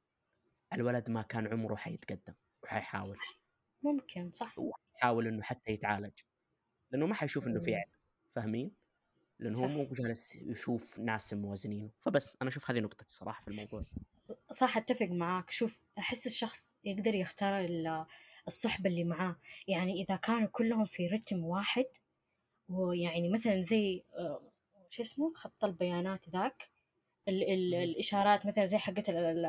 الولد 0.73 1.09
ما 1.09 1.21
كان 1.21 1.47
عمره 1.47 1.75
حيتقدم 1.75 2.33
وحيحاول. 2.63 3.17
ممكن 3.83 4.31
صح. 4.31 4.55
يحاول 4.95 5.27
إنه 5.27 5.41
حتى 5.41 5.71
يتعالج. 5.71 6.19
لأنه 6.91 7.05
ما 7.05 7.13
حيشوف 7.13 7.47
إنه 7.47 7.59
في. 7.59 7.75
عيب 7.75 7.87
فاهمين؟ 8.35 8.71
لأنه 9.39 9.59
هو. 9.59 9.67
مو 9.67 9.87
جالس 9.91 10.35
يشوف 10.35 10.99
ناس 10.99 11.33
موازنينه. 11.33 11.89
فبس 12.01 12.37
أنا 12.41 12.49
أشوف 12.49 12.71
هذه 12.71 12.79
نقطة 12.79 13.03
الصراحة 13.03 13.41
في 13.41 13.47
الموضوع. 13.47 13.85
صح 14.51 14.77
أتفق 14.77 15.05
معاك. 15.05 15.51
شوف 15.51 15.81
أحس 15.97 16.25
الشخص 16.27 16.75
يقدر 16.83 17.15
يختار 17.15 17.59
ال- 17.59 18.05
الصحبة 18.47 18.89
اللي 18.89 19.03
معاه. 19.03 19.35
يعني 19.67 20.03
إذا 20.03 20.15
كانوا 20.15 20.47
كلهم 20.47 20.85
في 20.85 21.07
رتم 21.07 21.43
واحد 21.43 21.85
ويعني 22.69 23.29
مثلا 23.29 23.61
زي 23.61 24.03
آه، 24.17 24.41
شو 24.89 25.01
اسمه 25.01 25.33
خط 25.33 25.65
البيانات 25.65 26.29
ذاك 26.29 26.69
ال 27.27 27.43
ال 27.53 27.75
مم. 27.77 27.83
الإشارات 27.83 28.45
مثلا 28.45 28.65
زي 28.65 28.77
حقت 28.77 29.09
ال- 29.09 29.17
ال- 29.17 29.45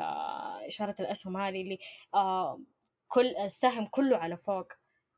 إشارة 0.66 0.95
الأسهم 1.01 1.37
هذه 1.37 1.62
اللي 1.62 1.79
آه 2.14 2.61
كل 3.09 3.37
السهم 3.37 3.87
كله 3.87 4.16
على 4.16 4.37
فوق 4.37 4.72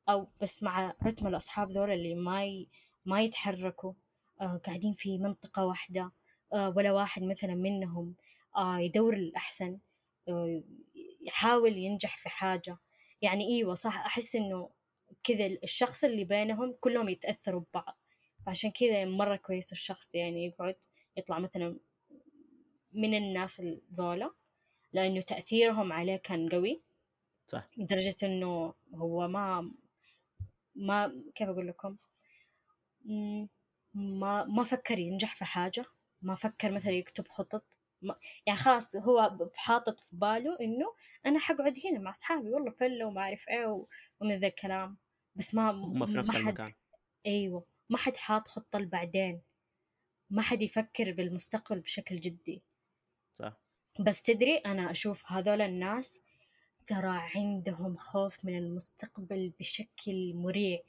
أو 0.09 0.29
بس 0.41 0.63
مع 0.63 0.95
رتم 1.07 1.27
الأصحاب 1.27 1.71
ذول 1.71 1.91
اللي 1.91 2.15
ما 2.15 2.45
ي 2.45 2.69
ما 3.05 3.23
يتحركوا 3.23 3.93
آه 4.41 4.61
قاعدين 4.67 4.93
في 4.93 5.19
منطقة 5.19 5.65
واحدة 5.67 6.13
آه 6.53 6.73
ولا 6.77 6.93
واحد 6.93 7.23
مثلا 7.23 7.55
منهم. 7.55 8.15
يدور 8.59 9.15
الأحسن 9.15 9.79
آه 10.29 10.63
يحاول 11.21 11.73
ينجح 11.77 12.17
في 12.17 12.29
حاجة. 12.29 12.79
يعني 13.23 13.47
إيوة 13.57 13.75
صح 13.75 13.99
أحس 14.07 14.37
إنه 14.37 14.71
كذا 15.25 15.47
الشخص 15.47 16.05
اللي 16.05 16.25
بينهم 16.25 16.77
كلهم 16.81 17.09
يتأثروا 17.09 17.61
ببعض. 17.61 17.99
عشان 18.47 18.71
كذا 18.71 19.05
مرة 19.05 19.37
كويس 19.37 19.73
الشخص 19.73 20.15
يعني 20.15 20.47
يقعد 20.47 20.77
يطلع 21.17 21.39
مثلا 21.39 21.79
من 22.93 23.15
الناس 23.15 23.63
ذولا 23.93 24.31
لأنه 24.93 25.21
تأثيرهم 25.21 25.93
عليه 25.93 26.17
كان 26.17 26.49
قوي. 26.49 26.83
صح. 27.47 27.69
لدرجة 27.77 28.17
إنه 28.23 28.75
هو 28.95 29.29
ما 29.29 29.71
ما 30.75 31.23
كيف 31.35 31.49
أقول 31.49 31.69
لكم؟ 31.69 31.97
ما 33.95 34.45
ما 34.45 34.63
فكر 34.63 34.99
ينجح 34.99 35.35
في 35.35 35.45
حاجة 35.45 35.85
ما 36.23 36.35
فكر 36.35 36.71
مثلا 36.71 36.93
يكتب 36.93 37.29
خطط. 37.29 37.65
ما 38.03 38.17
يعني 38.47 38.59
خلاص 38.59 38.97
هو 38.97 39.39
حاطط 39.57 40.01
في 40.01 40.17
باله 40.17 40.57
إنه 40.61 40.95
أنا 41.27 41.39
حقعد 41.39 41.75
هنا 41.85 41.99
مع 42.01 42.11
أصحابي 42.11 42.51
والله 42.51 42.71
فلة 42.71 43.07
وما 43.07 43.21
أعرف 43.21 43.49
إيه 43.49 43.67
و- 43.67 43.87
ومن 44.21 44.39
ذا 44.41 44.47
الكلام. 44.47 44.97
بس 45.37 45.55
ما 45.55 45.71
هم 45.71 46.07
في 46.07 46.13
نفس 46.13 46.29
ما 46.29 46.35
حد 46.35 46.41
المكان. 46.41 46.73
أيوة 47.27 47.65
ما 47.91 47.99
حد 47.99 48.17
حاط 48.17 48.49
خطة 48.49 48.79
لبعدين. 48.79 49.43
ما 50.31 50.43
حد 50.43 50.63
يفكر 50.63 51.13
بالمستقبل 51.13 51.81
بشكل 51.81 52.21
جدي. 52.21 52.63
صح. 53.35 53.61
بس 54.01 54.23
تدري 54.23 54.57
أنا 54.57 54.91
أشوف 54.91 55.33
هذول 55.33 55.61
الناس 55.61 56.23
ترى 56.87 57.31
عندهم 57.35 57.97
خوف 57.97 58.45
من 58.45 58.59
المستقبل 58.59 59.53
بشكل 59.59 60.35
مريع. 60.35 60.81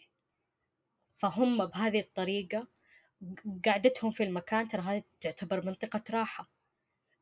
فهم 1.13 1.65
بهذه 1.65 1.99
الطريقة 1.99 2.67
قعدتهم 3.65 4.11
في 4.11 4.23
المكان 4.23 4.67
ترى 4.67 4.81
هذه 4.81 5.03
تعتبر 5.21 5.65
منطقة 5.65 6.03
راحة. 6.09 6.49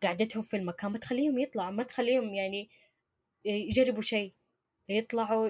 قعدتهم 0.04 0.44
في 0.44 0.58
المكان 0.58 0.92
ما 0.92 0.98
تخليهم 0.98 1.40
يطلعوا 1.40 1.72
ما 1.72 1.84
تخليهم 1.84 2.34
يعني 2.34 2.70
يجربوا 3.46 4.02
شيء 4.02 4.34
يطلعوا 4.90 5.50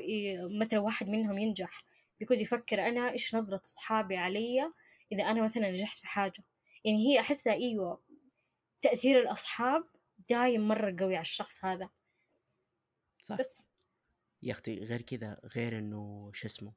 مثلا 0.59 0.79
واحد 0.79 1.09
منهم 1.09 1.37
ينجح 1.37 1.83
بيكون 2.19 2.37
يفكر 2.37 2.87
أنا 2.87 3.11
إيش 3.11 3.35
نظرة 3.35 3.61
أصحابي 3.65 4.17
علي 4.17 4.73
إذا 5.11 5.23
أنا 5.23 5.43
مثلا 5.43 5.71
نجحت 5.71 5.97
في 5.97 6.07
حاجة؟ 6.07 6.43
يعني 6.85 6.97
هي 7.07 7.19
أحسها 7.19 7.53
أيوة 7.53 8.01
تأثير 8.81 9.19
الأصحاب 9.19 9.83
دايم 10.29 10.67
مرة 10.67 10.95
قوي 10.99 11.15
على 11.15 11.21
الشخص 11.21 11.65
هذا. 11.65 11.89
صح. 13.21 13.37
بس. 13.37 13.65
يا 14.43 14.51
أختي 14.51 14.85
غير 14.85 15.01
كذا 15.01 15.39
غير 15.55 15.77
إنه 15.77 16.31
شو 16.33 16.47
اسمه 16.47 16.73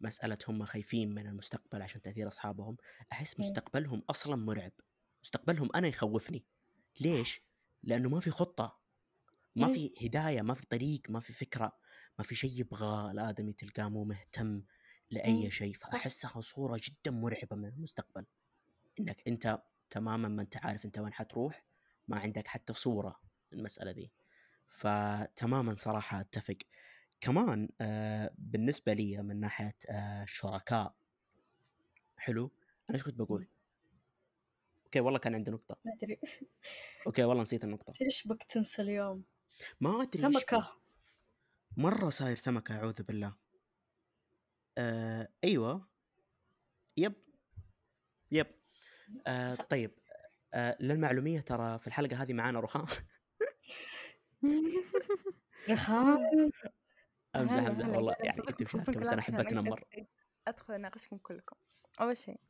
مسألة 0.00 0.38
هم 0.48 0.64
خايفين 0.64 1.14
من 1.14 1.26
المستقبل 1.26 1.82
عشان 1.82 2.02
تأثير 2.02 2.28
أصحابهم 2.28 2.76
أحس 3.12 3.40
مم. 3.40 3.46
مستقبلهم 3.46 4.02
أصلا 4.10 4.36
مرعب 4.36 4.72
مستقبلهم 5.22 5.68
أنا 5.74 5.88
يخوفني. 5.88 6.44
ليش؟ 7.00 7.42
لأنه 7.82 8.08
ما 8.08 8.20
في 8.20 8.30
خطة 8.30 8.80
ما 9.56 9.66
مم. 9.66 9.72
في 9.74 10.06
هداية 10.06 10.42
ما 10.42 10.54
في 10.54 10.66
طريق 10.66 11.02
ما 11.08 11.20
في 11.20 11.32
فكرة 11.32 11.76
ما 12.18 12.24
في 12.24 12.34
شيء 12.34 12.60
يبغاه 12.60 13.10
الآدمي 13.10 13.52
تلقاه 13.52 13.88
مو 13.88 14.04
مهتم 14.04 14.62
لأي 15.10 15.44
مم. 15.44 15.50
شيء 15.50 15.74
صح. 15.74 15.90
فأحسها 15.90 16.40
صورة 16.40 16.80
جدا 16.84 17.10
مرعبة 17.10 17.56
من 17.56 17.68
المستقبل 17.68 18.26
إنك 19.00 19.28
أنت 19.28 19.62
تماما 19.90 20.28
ما 20.28 20.42
أنت 20.42 20.56
عارف 20.56 20.84
أنت 20.84 20.98
وين 20.98 21.12
حتروح 21.12 21.64
ما 22.08 22.18
عندك 22.18 22.46
حتى 22.46 22.72
صورة 22.72 23.20
المسألة 23.52 23.90
ذي 23.90 24.10
فتماما 24.68 25.74
صراحة 25.74 26.20
أتفق 26.20 26.58
كمان 27.20 27.68
آه 27.80 28.34
بالنسبة 28.38 28.92
لي 28.92 29.22
من 29.22 29.40
ناحية 29.40 29.76
آه 29.90 30.22
الشركاء 30.22 30.94
حلو 32.16 32.50
أنا 32.90 32.94
إيش 32.98 33.04
كنت 33.04 33.14
بقول؟ 33.18 33.48
okay 34.90 35.00
والله 35.00 35.18
كان 35.18 35.34
عندي 35.34 35.50
نقطة. 35.50 35.76
ما 35.84 35.92
أدري. 35.92 36.20
okay 37.06 37.24
والله 37.24 37.42
نسيت 37.42 37.64
النقطة. 37.64 37.92
إيش 38.02 38.26
بك 38.28 38.42
تنسى 38.42 38.82
اليوم؟ 38.82 39.24
ما 39.80 40.08
سمكة. 40.14 40.58
بي. 40.58 40.64
مرة 41.82 42.08
صاير 42.08 42.36
سمكة 42.36 42.76
أعوذ 42.76 43.02
بالله. 43.02 43.36
آه 44.78 45.28
أيوة. 45.44 45.88
yep. 46.96 47.12
yep. 48.30 48.46
آه. 49.26 49.54
طيب. 49.54 49.90
آه 50.54 50.76
للمعلومية 50.80 51.40
ترى 51.40 51.78
في 51.78 51.86
الحلقة 51.86 52.22
هذه 52.22 52.32
معانا 52.32 52.60
رخام. 52.60 52.86
رخام. 55.70 56.50
أمزح 57.36 57.52
هلا 57.52 57.88
والله 57.88 58.14
يعني 58.20 58.38
أنا 58.40 58.50
كلامكم 58.50 59.18
أحب 59.18 59.34
عشان 59.34 59.40
أتنمر 59.40 59.80
أد- 59.80 60.04
أدخل 60.48 60.74
أناقشكم 60.74 61.16
كلكم. 61.18 61.56
أول 62.00 62.16
شيء 62.16 62.40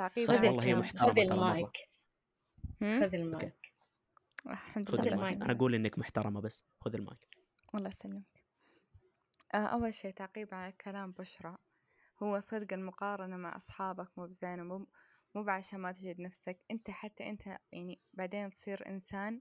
تعقيب 0.00 0.26
صح 0.28 0.34
والله 0.42 0.64
هي. 0.64 0.74
محترمة 0.74 1.12
خذ. 1.12 1.18
المايك؟ 1.18 1.76
خذ 2.80 3.14
المايك. 3.14 3.72
الحمد 4.46 4.88
خذ 4.88 5.06
المايك. 5.06 5.36
أنا 5.36 5.52
أقول 5.52 5.74
إنك 5.74 5.98
محترمة 5.98 6.40
بس. 6.40 6.64
خذ 6.80 6.94
المايك. 6.94 7.28
الله 7.74 7.88
يسلمك. 7.88 8.44
آه، 9.54 9.56
أول 9.66 9.94
شيء 9.94 10.10
تعقيب 10.10 10.54
على 10.54 10.72
كلام 10.72 11.12
بشرى. 11.12 11.56
هو 12.22 12.40
صدق 12.40 12.72
المقارنة 12.72 13.36
مع 13.36 13.56
أصحابك 13.56 14.18
مو 14.18 14.26
بزينة 14.26 14.62
مو 14.62 14.86
مو 15.34 15.42
بعشان 15.42 15.80
ما 15.80 15.92
تجد 15.92 16.20
نفسك. 16.20 16.60
أنت 16.70 16.90
حتى 16.90 17.30
أنت 17.30 17.46
يعني 17.72 18.00
بعدين 18.12 18.50
تصير 18.50 18.88
إنسان 18.88 19.40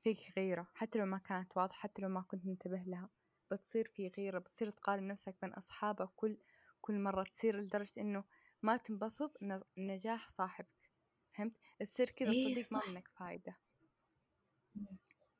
فيك 0.00 0.16
غيرة. 0.36 0.68
حتى 0.74 0.98
لو 0.98 1.06
ما 1.06 1.18
كانت 1.18 1.56
واضحة 1.56 1.78
حتى 1.80 2.02
لو 2.02 2.08
ما 2.08 2.20
كنت 2.20 2.46
منتبه 2.46 2.82
لها. 2.86 3.10
بتصير 3.50 3.86
في 3.94 4.08
غيرة. 4.18 4.38
بتصير 4.38 4.70
تقارن 4.70 5.06
نفسك 5.08 5.36
بين 5.42 5.52
أصحابك 5.52 6.08
كل 6.16 6.38
كل 6.80 6.98
مرة. 7.00 7.22
تصير 7.22 7.56
لدرجة 7.56 8.00
إنه 8.00 8.24
ما 8.62 8.76
تنبسط 8.76 9.38
نجاح 9.78 10.28
صاحبك. 10.28 10.90
فهمت؟ 11.30 11.56
تصير 11.80 12.10
كذا 12.10 12.30
إيه 12.30 12.62
صديق 12.62 12.80
ما. 12.80 12.92
منك 12.92 13.08
فايدة. 13.08 13.56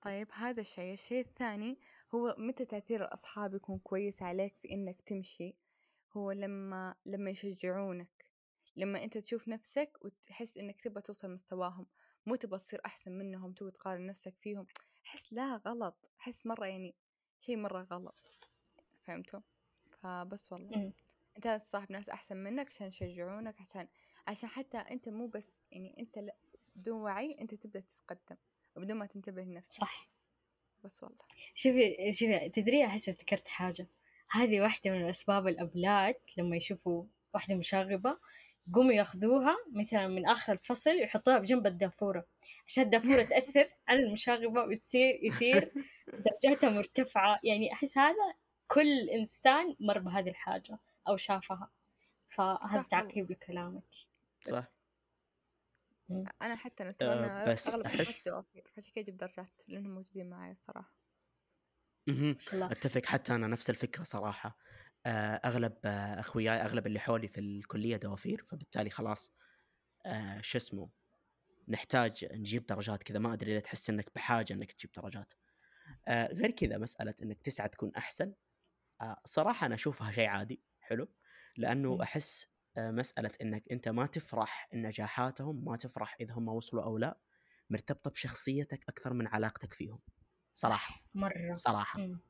طيب 0.00 0.28
هذا 0.32 0.60
الشيء. 0.60 0.92
الشيء 0.92 1.26
الثاني 1.26 1.80
هو 2.14 2.34
متى 2.38 2.64
تأثير 2.64 3.04
الأصحاب 3.04 3.54
يكون 3.54 3.78
كويس 3.78 4.22
عليك 4.22 4.56
في 4.62 4.70
إنك 4.70 5.00
تمشي؟ 5.00 5.56
هو 6.16 6.32
لما 6.32 6.94
لما 7.06 7.30
يشجعونك. 7.30 8.26
لما 8.76 9.04
أنت 9.04 9.18
تشوف 9.18 9.48
نفسك 9.48 9.98
وتحس 10.02 10.56
إنك 10.56 10.80
تبغى 10.80 11.02
توصل 11.02 11.30
مستواهم 11.30 11.86
مو 12.26 12.34
تبغى 12.34 12.58
تصير 12.58 12.80
أحسن 12.86 13.12
منهم 13.12 13.52
تبغى 13.52 13.70
تقارن 13.70 14.06
نفسك 14.06 14.34
فيهم. 14.40 14.66
أحس 15.06 15.32
لا 15.32 15.56
غلط. 15.56 16.10
أحس 16.20 16.46
مرة 16.46 16.66
يعني 16.66 16.94
شيء 17.40 17.56
مرة 17.56 17.82
غلط. 17.82 18.20
فهمتوا؟ 19.04 19.40
فبس 19.98 20.52
والله. 20.52 20.92
أنت 21.38 21.48
تصاحب 21.48 21.92
ناس 21.92 22.08
أحسن 22.08 22.36
منك 22.36 22.66
عشان 22.66 22.86
يشجعونك 22.88 23.54
عشان 23.60 23.88
عشان 24.26 24.48
حتى 24.48 24.78
أنت 24.78 25.08
مو 25.08 25.26
بس 25.26 25.62
يعني 25.72 25.94
أنت 25.98 26.32
بدون 26.76 27.00
وعي 27.00 27.36
أنت 27.40 27.54
تبدأ 27.54 27.80
تتقدم 27.80 28.36
وبدون 28.76 28.96
ما 28.96 29.06
تنتبه 29.06 29.42
لنفسك. 29.42 29.80
صح. 29.80 30.08
بس 30.84 31.02
والله. 31.02 31.18
شوفي 31.54 32.12
شوفي 32.12 32.48
تدري 32.48 32.84
أحس 32.84 33.08
افتكرت 33.08 33.48
حاجة؟ 33.48 33.86
هذه 34.30 34.60
واحدة 34.60 34.90
من 34.90 35.08
أسباب 35.08 35.48
الأبلات 35.48 36.30
لما 36.38 36.56
يشوفوا 36.56 37.04
واحدة 37.34 37.54
مشاغبة 37.54 38.18
يقوموا 38.68 38.92
ياخذوها 38.92 39.56
مثلا 39.72 40.08
من 40.08 40.26
آخر 40.26 40.52
الفصل 40.52 40.90
يحطوها 40.90 41.38
بجنب 41.38 41.66
الدافورة. 41.66 42.26
عشان 42.66 42.84
الدافورة 42.84 43.22
تأثر 43.30 43.66
على 43.88 44.00
المشاغبة 44.00 44.64
وتصير 44.64 45.20
يصير 45.22 45.72
درجاتها 46.06 46.70
مرتفعة. 46.70 47.40
يعني 47.44 47.72
أحس 47.72 47.98
هذا 47.98 48.34
كل 48.66 49.10
إنسان 49.10 49.76
مر 49.80 49.98
بهذه 49.98 50.28
الحاجة. 50.28 50.78
أو 51.08 51.16
شافها 51.16 51.70
فهذا. 52.28 52.82
تعقيب 52.82 53.30
لكلامك 53.30 53.84
بس. 54.46 54.54
صح. 54.54 54.68
أنا 56.42 56.56
حتى 56.56 56.82
أنا 56.82 56.92
ترى 56.92 57.12
أنا 57.12 57.52
بس 57.52 57.68
أغلب 57.68 57.86
أحس- 57.86 57.88
عشان 57.96 58.92
كذا 58.94 59.02
أجيب 59.02 59.16
درجات 59.16 59.62
لأنهم 59.68 59.94
موجودين 59.94 60.30
معي 60.30 60.50
الصراحة. 60.50 60.94
مهم. 62.08 62.26
ما 62.32 62.38
شاء 62.38 62.54
الله. 62.54 62.72
أتفق 62.72 63.06
حتى 63.06 63.34
أنا 63.34 63.46
نفس 63.46 63.70
الفكرة 63.70 64.02
صراحة. 64.02 64.58
آه، 65.06 65.10
أغلب 65.44 65.78
آه، 65.84 66.20
أخوياي 66.20 66.56
أغلب 66.62 66.86
اللي 66.86 67.00
حولي 67.00 67.28
في 67.28 67.40
الكلية 67.40 67.96
دوافير 67.96 68.46
فبالتالي 68.50 68.90
خلاص 68.90 69.32
آه، 70.06 70.40
شو 70.40 70.58
اسمه 70.58 70.90
نحتاج 71.68 72.24
نجيب 72.32 72.66
درجات 72.66 73.02
كذا. 73.02 73.18
ما 73.18 73.32
أدري 73.32 73.52
ليه 73.52 73.60
تحس 73.60 73.90
إنك 73.90 74.10
بحاجة 74.14 74.52
إنك 74.52 74.72
تجيب 74.72 74.90
درجات. 74.92 75.32
آه 76.08 76.26
غير 76.26 76.50
كذا 76.50 76.78
مسألة 76.78 77.14
إنك 77.22 77.42
تسعى 77.42 77.68
تكون 77.68 77.94
أحسن. 77.96 78.34
آه 79.00 79.20
صراحة 79.24 79.66
أنا 79.66 79.74
أشوفها 79.74 80.12
شيء 80.12 80.28
عادي. 80.28 80.62
حلو 80.88 81.08
لأنه 81.56 81.94
مم. 81.94 82.02
أحس 82.02 82.48
آه 82.76 82.90
مسألة 82.90 83.30
إنك 83.42 83.72
أنت 83.72 83.88
ما 83.88 84.06
تفرح 84.06 84.68
نجاحاتهم 84.74 85.64
ما 85.64 85.76
تفرح 85.76 86.16
إذا 86.20 86.34
هم 86.34 86.48
وصلوا 86.48 86.82
أو 86.84 86.98
لا 86.98 87.20
مرتبطة 87.70 88.10
بشخصيتك 88.10 88.84
أكثر 88.88 89.12
من 89.12 89.26
علاقتك 89.26 89.72
فيهم. 89.74 90.00
صراحة. 90.52 91.04
مرة. 91.14 91.56
صراحة. 91.56 91.98
مم. 92.00 92.20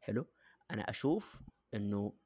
حلو؟ 0.00 0.26
أنا 0.70 0.82
أشوف 0.90 1.42
إنه 1.74 2.18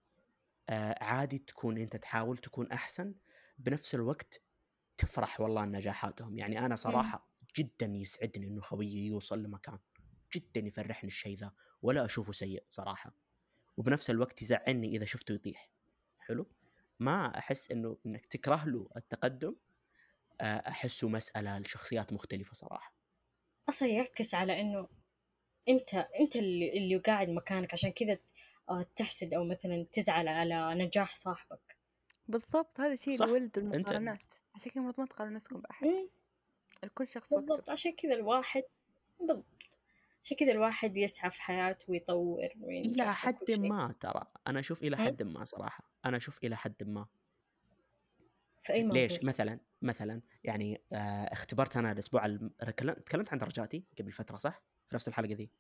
آه 0.69 1.05
عادي 1.05 1.39
تكون 1.39 1.79
أنت 1.79 1.97
تحاول 1.97 2.39
تكون 2.39 2.73
أحسن 2.73 3.15
بنفس 3.59 3.95
الوقت 3.95 4.43
تفرح 4.97 5.41
والله 5.41 5.65
نجاحاتهم. 5.65 6.39
يعني 6.39 6.59
أنا 6.67 6.77
صراحة 6.77 7.31
جدا 7.59 7.87
يسعدني 7.87 8.47
إنه 8.49 8.61
خويي 8.61 9.07
يوصل 9.07 9.43
لمكان 9.43 9.79
جدا 10.35 10.61
يفرحني 10.67 11.09
الشيء 11.09 11.37
ذا 11.39 11.53
ولا 11.83 12.05
أشوفه 12.05 12.33
سيء 12.33 12.65
صراحة. 12.71 13.15
وبنفس 13.77 14.11
الوقت 14.11 14.43
يزعلني 14.43 14.89
إذا 14.97 15.05
شفته 15.05 15.33
يطيح. 15.33 15.71
حلو؟ 16.19 16.47
ما 17.01 17.39
أحس 17.39 17.71
إنه 17.71 17.97
إنك 18.07 18.27
تكره 18.27 18.65
له 18.69 18.89
التقدم 18.97 19.57
آه، 20.41 20.45
أحسه 20.69 21.09
مسألة 21.09 21.59
لشخصيات 21.59 22.13
مختلفة 22.13 22.55
صراحة. 22.55 22.95
أصلا 23.69 23.89
يعكس 23.89 24.35
على 24.35 24.61
إنه 24.61 24.89
أنت 25.69 25.95
أنت 25.95 26.37
اللي, 26.37 26.79
اللي 26.79 26.97
قاعد 26.97 27.29
مكانك 27.29 27.73
عشان 27.73 27.91
كذا 27.93 28.19
آه، 28.71 28.87
تحسد 28.97 29.35
أو 29.35 29.45
مثلا 29.45 29.87
تزعل 29.93 30.29
على 30.29 30.85
نجاح 30.85 31.17
صاحبك. 31.17 31.77
بالضبط 32.29 32.81
هذا 32.81 32.93
الشيء 32.93 33.17
صح، 33.17 33.25
اللي 33.25 33.35
ولد 33.39 33.59
أنت- 33.59 33.59
المقارنات. 33.59 34.35
عشان 34.55 34.71
كذا 34.73 34.83
المفروض 34.83 35.01
ما 35.09 35.15
تقارن 35.15 35.33
نفسكم 35.33 35.61
بأحد. 35.61 35.87
مم، 35.87 36.09
الكل 36.85 37.07
شخص 37.07 37.33
وقته. 37.33 37.47
بالضبط 37.47 37.71
عشان 37.71 37.93
كذا 37.93 38.15
الواحد 38.15 38.63
بالضبط. 39.21 39.45
عشان 40.25 40.37
كذا 40.37 40.53
الواحد 40.53 40.97
يسعى 40.97 41.31
في 41.31 41.43
حياته 41.43 41.85
ويطور 41.89 42.49
وكل 42.61 43.03
حد. 43.03 43.51
ما 43.59 43.95
ترى. 44.01 44.27
أنا 44.47 44.61
أشوف 44.61 44.83
إلى 44.83 44.97
هم؟ 44.97 45.07
حد 45.07 45.23
ما 45.23 45.45
صراحة. 45.45 45.93
أنا 46.05 46.17
أشوف 46.17 46.39
إلى 46.45 46.57
حد 46.57 46.83
ما. 46.83 47.07
في 48.63 48.73
أي 48.73 48.83
موضوع؟ 48.83 49.03
ليش 49.03 49.25
مثلا 49.25 49.61
مثلا 49.83 50.23
يعني 50.45 50.85
آه 50.93 51.25
اختبرت 51.25 51.77
أنا 51.77 51.93
الأسبوع 51.93 52.27
الم... 52.27 52.49
تكلمت 53.07 53.33
عن 53.33 53.39
درجاتي 53.39 53.85
قبل 53.99 54.13
فترة 54.13 54.37
صح؟ 54.37 54.63
في 54.89 54.95
نفس 54.95 55.09
الحلقة 55.09 55.35
ذي؟ 55.35 55.51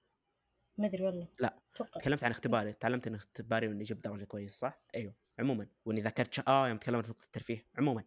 ما 0.78 0.86
أدري 0.86 1.04
والله. 1.04 1.28
لا. 1.38 1.58
أتوقع 1.74 2.00
تكلمت 2.00 2.24
عن 2.24 2.30
اختباري. 2.30 2.72
تعلمت 2.72 3.06
إن 3.06 3.14
اختباري 3.14 3.68
وإني 3.68 3.84
جبت 3.84 4.04
درجة 4.04 4.24
كويسة 4.24 4.56
صح؟ 4.56 4.80
أيوه. 4.94 5.14
عموما 5.38 5.66
وإني 5.84 6.00
ذكرت 6.00 6.34
ش... 6.34 6.40
آه 6.48 6.68
يوم 6.68 6.78
تكلمت 6.78 7.04
في 7.04 7.10
نقطة 7.10 7.24
الترفيه. 7.24 7.66
عموما 7.78 8.04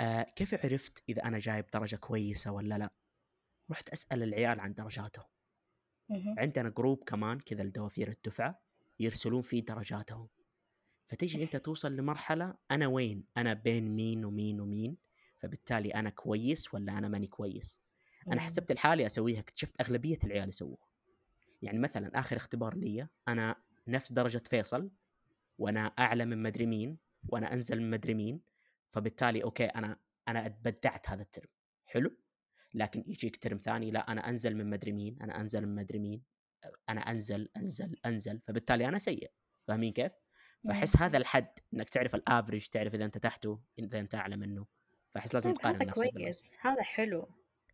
آه 0.00 0.22
كيف 0.22 0.64
عرفت 0.64 1.02
إذا 1.08 1.24
أنا 1.24 1.38
جايب 1.38 1.66
درجة 1.74 1.96
كويسة 1.96 2.52
ولا 2.52 2.78
لا؟ 2.78 2.90
رحت 3.70 3.88
أسأل 3.88 4.22
العيال 4.22 4.60
عن 4.60 4.74
درجاتهم. 4.74 5.24
عندنا 6.38 6.68
جروب 6.68 7.04
كمان 7.04 7.40
كذا 7.40 7.62
لدوافير 7.62 8.08
الدفعة 8.08 8.62
يرسلون 9.00 9.42
فيه 9.42 9.64
درجاتهم. 9.64 10.28
فتجي 11.04 11.42
أنت 11.42 11.56
توصل 11.56 11.96
لمرحلة 11.96 12.54
أنا 12.70 12.86
وين؟ 12.86 13.24
أنا 13.36 13.54
بين 13.54 13.96
مين 13.96 14.24
ومين 14.24 14.60
ومين؟ 14.60 14.96
فبالتالي 15.38 15.90
أنا 15.90 16.10
كويس 16.10 16.74
ولا 16.74 16.98
أنا 16.98 17.08
ماني 17.08 17.26
كويس؟ 17.26 17.82
أنا. 18.28 18.40
حسبت 18.40 18.72
لحالي 18.72 19.06
اسويها 19.06 19.40
اكتشفت 19.40 19.80
أغلبية 19.80 20.18
العيال 20.24 20.48
يسووها. 20.48 20.86
يعني 21.62 21.78
مثلا 21.78 22.18
آخر 22.18 22.36
اختبار 22.36 22.76
لي 22.76 23.08
أنا 23.28 23.56
نفس 23.88 24.12
درجة 24.12 24.42
فيصل 24.50 24.90
وأنا 25.58 25.80
أعلى 25.80 26.24
من 26.24 26.42
مدري 26.42 26.66
مين 26.66 26.98
وأنا 27.28 27.52
أنزل 27.52 27.80
من 27.80 27.90
مدري 27.90 28.14
مين 28.14 28.40
فبالتالي 28.88 29.42
okay 29.44 29.64
أنا 29.64 29.98
أنا 30.28 30.46
أبدعت 30.46 31.10
هذا 31.10 31.22
ال 31.22 31.26
term. 31.26 31.48
حلو؟ 31.84 32.16
لكن 32.74 33.04
يجيك 33.06 33.36
term 33.36 33.58
ثاني 33.58 33.90
لا 33.90 34.12
أنا 34.12 34.28
أنزل 34.28 34.56
من 34.56 34.70
مدري 34.70 34.92
مين 34.92 35.18
أنا 35.22 35.40
أنزل 35.40 35.66
من 35.66 35.74
مدري 35.74 35.98
مين 35.98 36.22
أنا 36.88 37.00
أنزل 37.00 37.48
أنزل 37.56 37.96
أنزل 38.06 38.40
فبالتالي 38.46 38.88
أنا 38.88 38.98
سيء 38.98 39.30
فاهمين 39.68 39.92
كيف؟ 39.92 40.12
فاحس 40.66 40.96
مم. 40.96 41.02
هذا 41.02 41.18
الحد 41.18 41.58
إنك 41.74 41.88
تعرف 41.88 42.14
الافرج 42.14 42.66
تعرف 42.66 42.94
إذا 42.94 43.04
أنت 43.04 43.18
تحته 43.18 43.60
إذا 43.78 44.00
أنت 44.00 44.14
أعلى 44.14 44.36
منه 44.36 44.66
فاحس 45.14 45.34
لازم 45.34 45.50
طيب 45.50 45.58
تقارن 45.58 45.74
هذا 45.74 45.92
بالناس 45.92 46.12
كويس 46.12 46.56
هذا 46.60 46.82
حلو 46.82 47.28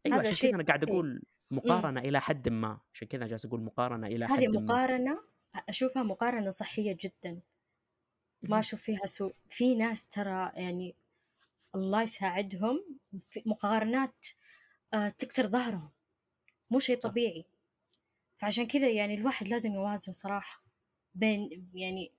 أيوه 0.07 0.17
هذا 0.17 0.21
عشان 0.21 0.33
شيء 0.33 0.51
كذا 0.51 0.61
أنا 0.61 0.65
قاعد. 0.65 0.85
أقول 0.85 1.23
مقارنة 1.51 2.01
إلى 2.01 2.21
حد 2.21 2.49
ما 2.49 2.81
عشان 2.95 3.09
كذا 3.09 3.27
جالس 3.27 3.45
أقول 3.45 3.61
مقارنة 3.61 4.07
إلى 4.07 4.27
حد 4.27 4.33
هذه 4.33 4.49
ما 4.49 4.61
مقارنة 4.61 5.21
أشوفها 5.69 6.03
مقارنة 6.03 6.51
صحية 6.51 6.97
جدا 7.01 7.41
ما. 8.43 8.59
أشوف 8.59 8.83
فيها 8.83 9.07
سوء 9.07 9.35
في 9.49 9.75
ناس 9.75 10.09
ترى 10.09 10.53
يعني 10.55 10.97
الله 11.75 12.03
يساعدهم 12.03 12.99
في 13.31 13.43
مقارنات 13.47 14.27
آه، 14.95 15.09
تكسر 15.09 15.47
ظهرهم. 15.47 15.91
مو 16.71 16.79
شيء. 16.79 16.99
طبيعي. 16.99 17.45
فعشان 18.37 18.67
كذا 18.67 18.91
يعني 18.91 19.15
الواحد 19.15 19.49
لازم 19.49 19.73
يوازن 19.73 20.13
صراحة 20.13 20.63
بين 21.15 21.71
يعني 21.75 22.13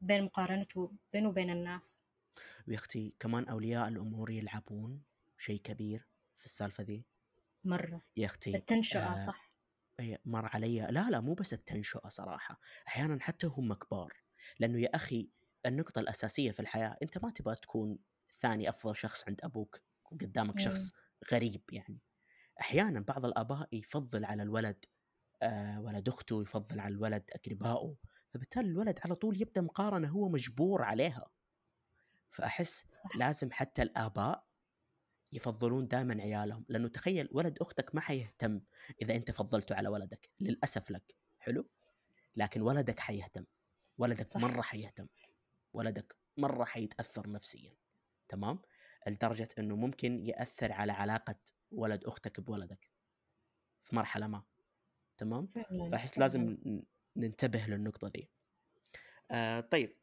بين 0.00 0.22
مقارنته 0.24 0.92
بينه 1.12 1.28
وبين 1.28 1.50
الناس. 1.50 2.04
ويا 2.68 2.76
أختي 2.76 3.14
كمان 3.20 3.48
أولياء 3.48 3.88
الأمور 3.88 4.30
يلعبون 4.30 5.02
شيء 5.38 5.60
كبير 5.60 6.06
في 6.38 6.44
السالفة 6.44 6.84
ذي؟ 6.84 7.04
مرة. 7.64 8.02
يا 8.16 8.26
أختي 8.26 8.56
التنشئة 8.56 9.12
آه، 9.12 9.16
صح. 9.16 9.52
مر 10.24 10.46
علي. 10.46 10.80
لا 10.80 11.10
لا 11.10 11.20
مو 11.20 11.34
بس 11.34 11.52
التنشئة 11.52 12.08
صراحة 12.08 12.60
أحيانا 12.88 13.18
حتى 13.20 13.46
هم 13.46 13.74
كبار. 13.74 14.12
لأنه 14.58 14.80
يا 14.80 14.96
أخي 14.96 15.28
النقطة 15.66 15.98
الأساسية 15.98 16.50
في 16.50 16.60
الحياة 16.60 16.96
أنت 17.02 17.18
ما 17.18 17.30
تبغى 17.30 17.56
تكون 17.56 17.98
ثاني 18.38 18.68
أفضل 18.68 18.96
شخص 18.96 19.28
عند 19.28 19.40
أبوك 19.44 19.80
وقدامك. 20.04 20.58
شخص 20.58 20.92
غريب 21.32 21.62
يعني. 21.72 22.00
أحيانا 22.60 23.00
بعض 23.00 23.24
الآباء 23.24 23.68
يفضل 23.72 24.24
على 24.24 24.42
الولد 24.42 24.84
آه 25.42 25.80
ولد 25.80 26.08
أخته 26.08 26.42
يفضل 26.42 26.80
على 26.80 26.94
الولد 26.94 27.30
اقربائه 27.32 27.96
فبالتالي 28.30 28.68
الولد 28.68 28.98
على 29.04 29.14
طول 29.14 29.40
يبدأ 29.42 29.60
مقارنة 29.60 30.08
هو 30.08 30.28
مجبور 30.28 30.82
عليها. 30.82 31.30
فأحس 32.30 32.86
صح. 32.90 33.16
لازم 33.16 33.52
حتى 33.52 33.82
الآباء 33.82 34.46
يفضلون 35.32 35.88
دائما 35.88 36.22
عيالهم 36.22 36.64
لأنه 36.68 36.88
تخيل 36.88 37.28
ولد 37.32 37.58
أختك 37.60 37.94
ما 37.94 38.00
حيهتم 38.00 38.60
إذا 39.02 39.16
أنت 39.16 39.30
فضلته 39.30 39.74
على 39.74 39.88
ولدك 39.88 40.30
للأسف 40.40 40.90
لك. 40.90 41.14
حلو؟ 41.38 41.68
لكن 42.36 42.62
ولدك 42.62 43.00
حيهتم 43.00 43.44
ولدك 43.98 44.28
صح. 44.28 44.40
مرة 44.40 44.62
حيهتم 44.62 45.06
ولدك 45.72 46.16
مرة 46.36 46.64
حيتأثر 46.64 47.30
نفسيا 47.30 47.76
تمام؟ 48.28 48.62
لدرجة 49.08 49.48
إنه 49.58 49.76
ممكن 49.76 50.26
يأثر 50.26 50.72
على 50.72 50.92
علاقة 50.92 51.38
ولد 51.70 52.04
أختك 52.04 52.40
بولدك 52.40 52.90
في 53.82 53.96
مرحلة 53.96 54.26
ما 54.26 54.42
تمام؟ 55.18 55.48
فأحس. 55.92 56.18
لازم 56.18 56.56
ننتبه 57.16 57.66
للنقطة 57.66 58.08
ذي 58.16 58.28
آه 59.30 59.60
طيب. 59.60 59.96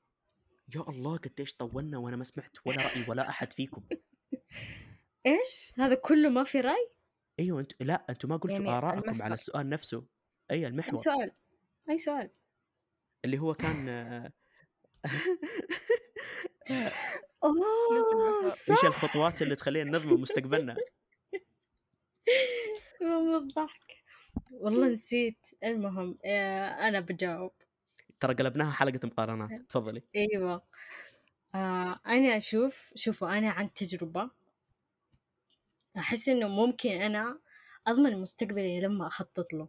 يا 0.76 0.82
الله 0.82 1.18
قديش 1.18 1.56
طولنا 1.56 1.97
وأنا 1.97 2.16
ما 2.16 2.24
سمعت 2.24 2.58
ولا 2.66 2.78
رأي 2.78 3.06
ولا 3.08 3.30
أحد 3.30 3.54
فيكم. 3.54 3.84
إيش؟ 5.26 5.74
هذا 5.78 5.95
كله 5.95 6.30
ما 6.30 6.43
في 6.43 6.62
رأي؟ 6.62 6.89
أيوه 7.39 7.60
انت 7.60 7.84
لا 7.84 8.06
أنتم 8.10 8.30
ما 8.30 8.38
قلتوا 8.38 8.66
يعني 8.66 8.78
ارائكم 8.78 9.22
على. 9.22 9.34
السؤال 9.34 9.70
نفسه. 9.70 10.06
أي 10.51 10.58
أي 10.58 10.68
المحور 10.68 10.95
سؤال. 10.95 11.32
أي 11.89 11.97
سؤال. 11.97 12.30
اللي 13.26 13.39
هو 13.39 13.54
كان 13.54 14.32
آه، 16.72 16.91
المحور. 17.43 18.49
صح 18.49 18.72
إيش 18.72 18.86
الخطوات 18.86 19.41
اللي 19.41 19.55
تخلينا 19.55 19.97
نضمن 19.99 20.22
مستقبلنا؟ 20.22 20.76
من 23.01 23.36
الضحك. 23.36 24.03
والله 24.51 24.88
نسيت. 24.88 25.47
المهم 25.64 26.18
آه، 26.26 26.88
أنا 26.88 26.99
بجاوب. 26.99 27.51
ترى 28.20 28.34
قلبناها 28.34 28.72
حلقة 28.72 28.99
مقارنات. 29.03 29.61
تفضلي. 29.70 30.01
أيوة. 30.16 30.61
آه 31.55 31.99
أنا 32.07 32.38
أشوف 32.38 32.91
شوفوا 32.95 33.38
أنا 33.38 33.49
عن 33.51 33.74
تجربة. 33.74 34.30
أحس 35.97 36.30
إنه 36.30 36.47
ممكن 36.47 36.89
أنا 36.91 37.39
أضمن 37.88 38.22
مستقبلي 38.22 38.82
لما 38.82 39.07
أخطط 39.07 39.53
له. 39.53 39.68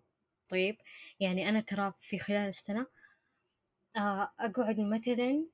طيب 0.48 0.76
يعني 1.20 1.48
أنا 1.48 1.60
ترى 1.60 1.92
في 2.00 2.18
خلال 2.18 2.48
السنة 2.48 2.86
آه 3.96 4.32
أقعد 4.40 4.80
مثلا 4.80 5.46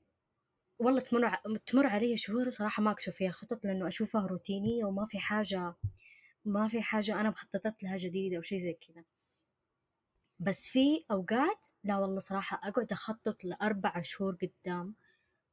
والله 0.80 1.00
تمر 1.00 1.24
ع- 1.24 1.36
تمر 1.66 1.86
علي 1.86 2.16
شهور 2.16 2.50
صراحة 2.50 2.82
ما 2.82 2.90
أكتب 2.90 3.12
فيها 3.12 3.30
خطط 3.30 3.64
لأنه 3.64 3.88
أشوفها 3.88 4.26
روتينية 4.26 4.84
وما 4.84 5.06
في 5.06 5.18
حاجة 5.18 5.74
ما 6.44 6.68
في 6.68 6.82
حاجة 6.82 7.20
أنا 7.20 7.28
مخططت 7.28 7.82
لها 7.82 7.96
جديدة 7.96 8.36
أو 8.36 8.42
شيء 8.42 8.58
زي 8.58 8.72
كذا. 8.72 9.04
بس 10.38 10.68
في 10.68 11.04
أوقات 11.10 11.68
لا 11.84 11.96
والله 11.98 12.18
صراحة 12.18 12.60
أقعد 12.68 12.92
أخطط 12.92 13.44
لأربع 13.44 14.00
شهور 14.00 14.36
قدام 14.42 14.94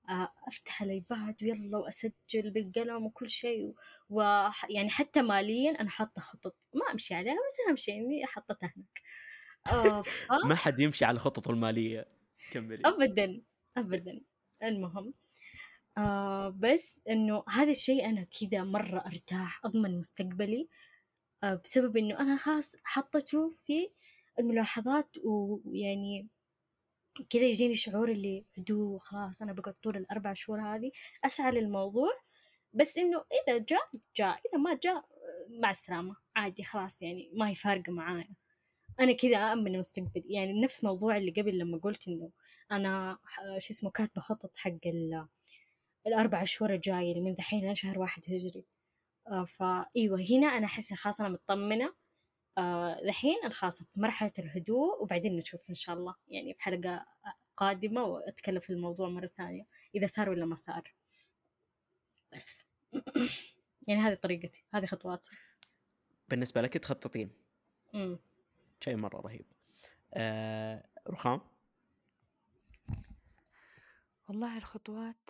آه، 0.09 0.33
أفتح 0.47 0.81
الأيباد 0.81 1.35
ويلا 1.43 1.77
وأسجل 1.77 2.51
بالقلم 2.51 3.05
وكل 3.05 3.29
شيء 3.29 3.73
ويعني 4.09 4.89
حتى 4.89 5.21
ماليا 5.21 5.71
أنا 5.81 5.89
حاطة 5.89 6.21
خطط 6.21 6.55
ما 6.73 6.91
أمشي 6.93 7.13
عليها 7.15 7.33
بس 7.33 7.67
أهم 7.69 7.75
شيء 7.75 8.01
إني 8.01 8.25
حطيتها 8.25 8.73
هناك. 8.77 9.01
آه، 9.67 10.01
ف- 10.01 10.27
ما 10.49 10.55
حد 10.55 10.79
يمشي 10.79 11.05
على 11.05 11.19
خططه 11.19 11.51
المالية. 11.51 12.07
كملي. 12.51 12.81
ابدا 12.85 13.41
ابدا. 13.77 14.21
المهم 14.63 15.13
آه 15.97 16.49
بس 16.49 17.03
إنه 17.09 17.43
هذا 17.49 17.71
الشيء 17.71 18.05
أنا 18.05 18.23
كذا 18.41 18.63
مرة 18.63 18.99
أرتاح 18.99 19.65
أضمن 19.65 19.99
مستقبلي 19.99 20.67
آه 21.43 21.61
بسبب 21.63 21.97
إنه 21.97 22.19
أنا 22.19 22.37
خلاص 22.37 22.75
حطيته 22.83 23.49
في 23.49 23.89
الملاحظات 24.39 25.09
ويعني 25.23 26.27
كذا 27.29 27.43
يجيني 27.43 27.75
شعور 27.75 28.11
اللي 28.11 28.45
هدوء 28.57 28.97
خلاص 28.97 29.41
أنا 29.41 29.53
بقعد 29.53 29.73
طول 29.73 29.97
الأربع 29.97 30.33
شهور 30.33 30.61
هذه 30.61 30.91
أسعى 31.25 31.51
للموضوع 31.51 32.11
بس 32.73 32.97
إنه 32.97 33.17
إذا 33.17 33.57
جاء 33.57 33.89
جاء 34.15 34.39
إذا 34.49 34.57
ما 34.57 34.79
جاء 34.83 35.05
مع 35.61 35.69
السلامة 35.71 36.15
عادي 36.35 36.63
خلاص 36.63 37.01
يعني 37.01 37.31
ما 37.33 37.49
هي 37.49 37.55
فارقة 37.55 37.91
معايا. 37.91 38.29
أنا 38.99 39.13
كذا 39.13 39.37
أأمن 39.37 39.75
المستقبل 39.75 40.23
يعني 40.25 40.61
نفس 40.61 40.83
موضوع 40.83 41.17
اللي 41.17 41.31
قبل 41.31 41.57
لما 41.57 41.77
قلت 41.77 42.07
إنه 42.07 42.31
أنا 42.71 43.17
شو 43.57 43.73
اسمه 43.73 43.91
كاتبة 43.91 44.21
خطط 44.21 44.51
حق 44.57 44.71
الأربع 46.07 46.43
شهور 46.43 46.73
الجاية 46.73 47.11
اللي 47.11 47.21
من 47.21 47.35
دحين 47.35 47.73
شهر 47.73 47.99
واحد 47.99 48.23
هجري. 48.27 48.65
آه 49.27 49.45
فأيوة 49.45 50.25
هنا 50.31 50.47
أنا 50.47 50.65
أحس 50.65 50.93
خلاص 50.93 51.21
أنا 51.21 51.29
مطمنة. 51.29 51.93
آه 52.57 53.11
خلاص 53.49 53.83
في 53.83 54.01
مرحلة 54.01 54.31
الهدوء 54.39 55.03
وبعدين 55.03 55.35
نشوف 55.35 55.69
إن 55.69 55.75
شاء 55.75 55.95
الله 55.95 56.15
يعني 56.27 56.53
في 56.53 56.63
حلقة 56.63 57.05
قادمة 57.57 58.03
وأتكلم 58.03 58.59
في 58.59 58.69
الموضوع 58.69 59.09
مرة 59.09 59.27
ثانية 59.27 59.67
إذا 59.95 60.05
صار 60.05 60.29
ولا 60.29 60.45
ما 60.45 60.55
صار. 60.55 60.93
بس. 62.33 62.67
يعني 63.87 64.01
هذه 64.01 64.13
طريقتي 64.13 64.65
هذه 64.73 64.85
خطواتي. 64.85 65.31
بالنسبة 66.29 66.61
لك 66.61 66.73
تخططين؟ 66.73 67.31
شيء 68.79 68.95
مرة 68.95 69.21
رهيب. 69.21 69.45
آه 70.13 70.83
رخام؟ 71.07 71.41
والله 74.27 74.57
الخطوات 74.57 75.29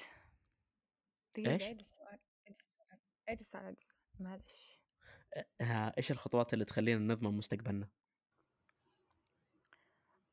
إيش؟ 1.38 1.44
دقيقة 1.48 1.66
عيد 1.66 1.80
السؤال 1.80 2.20
عيد 2.48 2.58
السؤال 2.62 3.00
عيد 3.30 3.40
السؤال 3.40 3.64
عيد 3.64 3.72
السؤال 3.72 3.98
معلش 4.20 4.80
آه 5.62 5.94
إيش 5.98 6.12
الخطوات 6.12 6.54
اللي 6.54 6.66
تخلينا 6.66 7.14
نضمن 7.14 7.38
مستقبلنا؟ 7.38 7.90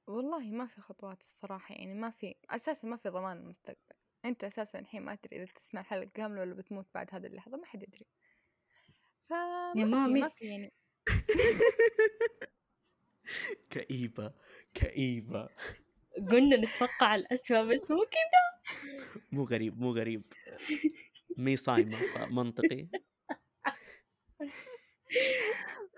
والله 0.06 0.50
ما 0.50 0.66
في 0.66 0.80
خطوات 0.80 1.20
الصراحة 1.20 1.74
يعني 1.74 1.94
ما 1.94 2.10
في 2.10 2.34
أساسا 2.50 2.88
ما 2.88 2.96
في 2.96 3.08
ضمان 3.08 3.36
المستقبل 3.36 3.96
أنت 4.24 4.44
أساسا 4.44 4.78
الحين 4.78 5.02
ما 5.02 5.14
تدري 5.14 5.42
إذا 5.42 5.52
تسمع 5.52 5.80
الحلقة 5.80 6.10
كاملة 6.14 6.40
ولا 6.40 6.54
بتموت 6.54 6.86
بعد 6.94 7.14
هذه 7.14 7.26
اللحظة 7.26 7.56
ما 7.56 7.66
حد 7.66 7.82
يدري 7.82 8.06
فما 9.30 9.72
يا 9.76 9.84
في 9.84 9.90
مامي. 9.90 10.20
ما 10.20 10.28
في 10.28 10.44
يعني 10.44 10.72
كئيبة 13.70 14.32
كئيبة 14.74 15.48
قلنا 16.30 16.56
نتوقع 16.56 17.14
الأسوأ 17.14 17.62
بس 17.62 17.90
مو 17.90 18.04
كذا 18.04 18.53
مو 19.32 19.44
غريب 19.44 19.80
مو 19.80 19.92
غريب. 19.92 20.22
مي 21.38 21.56
صايمة 21.56 21.96
فمنطقي. 21.96 22.88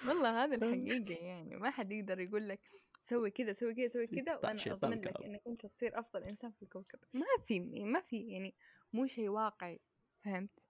والله 0.08 0.44
هذا 0.44 0.54
الحقيقة 0.56 1.26
يعني 1.26 1.56
ما 1.56 1.70
حد 1.70 1.92
يقدر 1.92 2.20
يقول 2.20 2.48
لك 2.48 2.60
سوي 3.02 3.30
كذا 3.30 3.52
سوي 3.52 3.74
كذا 3.74 3.88
سوي 3.88 4.06
كذا 4.06 4.56
عشان 4.56 4.92
أضمن 4.92 5.04
لك 5.04 5.12
كلام. 5.12 5.30
إنك 5.30 5.40
أنت 5.46 5.66
تصير 5.66 5.98
أفضل 5.98 6.22
إنسان 6.22 6.52
في 6.52 6.62
الكوكب. 6.62 6.98
ما 7.14 7.26
في 7.46 7.60
ما 7.84 8.00
في 8.00 8.28
يعني 8.28 8.54
مو 8.92 9.06
شيء 9.06 9.28
واقعي 9.28 9.80
فهمت؟ 10.20 10.60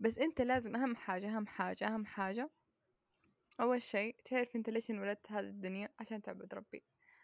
بس 0.00 0.18
أنت 0.18 0.40
لازم 0.40 0.76
أهم 0.76 0.96
حاجة 0.96 1.36
أهم 1.36 1.46
حاجة 1.46 1.86
أهم 1.86 2.06
حاجة 2.06 2.50
أول 3.60 3.82
شيء 3.82 4.16
تعرف 4.24 4.56
أنت 4.56 4.70
ليش 4.70 4.90
انولدت 4.90 5.32
هذه 5.32 5.44
الدنيا 5.44 5.88
عشان 5.98 6.22
تعبد 6.22 6.54
ربي. 6.54 6.82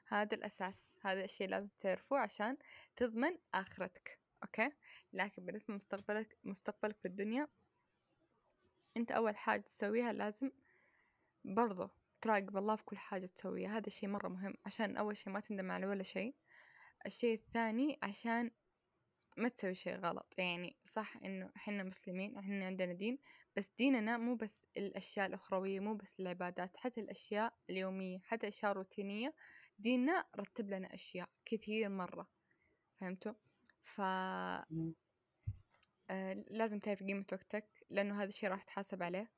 هذا 0.08 0.34
الأساس 0.36 0.96
هذا 1.02 1.24
الشيء 1.24 1.48
لازم 1.48 1.68
تعرفه 1.78 2.18
عشان 2.18 2.56
تضمن 2.96 3.38
آخرتك 3.54 4.18
okay؟ 4.42 4.72
لكن 5.12 5.46
بالنسبة 5.46 5.72
لمستقبلك 5.74 6.38
مستقبلك 6.44 6.98
في 6.98 7.08
الدنيا 7.08 7.48
أنت 8.96 9.12
أول 9.12 9.36
حاجة 9.36 9.60
تسويها 9.60 10.12
لازم 10.12 10.50
برضو 11.44 11.90
تراقب 12.20 12.56
الله 12.56 12.76
في 12.76 12.84
كل 12.84 12.96
حاجة 12.96 13.26
تسويها 13.26 13.76
هذا 13.76 13.86
الشيء 13.86 14.08
مرة 14.08 14.28
مهم 14.28 14.54
عشان 14.66 14.96
أول 14.96 15.16
شيء 15.16 15.32
ما 15.32 15.40
تندم 15.40 15.70
على 15.70 15.86
ولا 15.86 16.02
شيء. 16.02 16.34
الشيء 17.06 17.34
الثاني 17.34 17.98
عشان 18.02 18.50
ما 19.36 19.48
تسوي 19.48 19.74
شيء 19.74 19.96
غلط 19.96 20.34
يعني 20.38 20.76
صح 20.84 21.16
إنه 21.16 21.50
إحنا 21.56 21.82
مسلمين 21.82 22.38
إحنا 22.38 22.66
عندنا 22.66 22.92
دين 22.92 23.18
بس 23.56 23.72
ديننا 23.78 24.16
مو 24.16 24.34
بس 24.34 24.66
الأشياء 24.76 25.26
الأخروية 25.26 25.80
مو 25.80 25.94
بس 25.94 26.20
العبادات 26.20 26.76
حتى 26.76 27.00
الأشياء 27.00 27.54
اليومية 27.70 28.18
حتى 28.18 28.46
الأشياء 28.46 28.72
الروتينية 28.72 29.34
ديننا 29.78 30.24
رتب 30.36 30.70
لنا 30.70 30.94
أشياء 30.94 31.28
كثير 31.44 31.88
مرة 31.88 32.28
فهمتوا؟ 32.96 33.32
ف 33.82 34.00
آه، 36.10 36.34
لازم 36.50 36.78
تعرف 36.78 37.02
قيمة 37.02 37.24
وقتك 37.32 37.68
لأنه 37.90 38.18
هذا 38.22 38.28
الشيء 38.28 38.50
راح 38.50 38.62
تحاسب 38.62 39.02
عليه. 39.02 39.30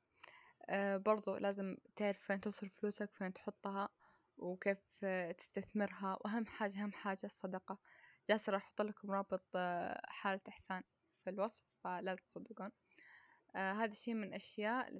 آه، 0.69 0.97
برضو 0.97 1.35
لازم 1.35 1.77
تعرف 1.95 2.19
فين 2.19 2.41
تصرف 2.41 2.75
فلوسك 2.75 3.13
فين 3.13 3.33
تحطها 3.33 3.89
وكيف 4.37 4.77
آه، 5.03 5.31
تستثمرها. 5.31 6.17
وأهم 6.21 6.45
حاجة 6.45 6.83
أهم 6.83 6.91
حاجة 6.91 7.25
الصدقة. 7.25 7.77
جالسة 8.29 8.51
راح 8.51 8.63
أحط 8.63 8.81
لكم 8.81 9.11
رابط 9.11 9.57
حالة 10.05 10.41
إحسان 10.47 10.83
في 11.23 11.29
الوصف 11.29 11.65
فلازم 11.83 12.23
تصدقون 12.23 12.71
هذا 13.55 13.91
الشيء 13.91 14.13
من 14.13 14.33
أشياء. 14.33 14.97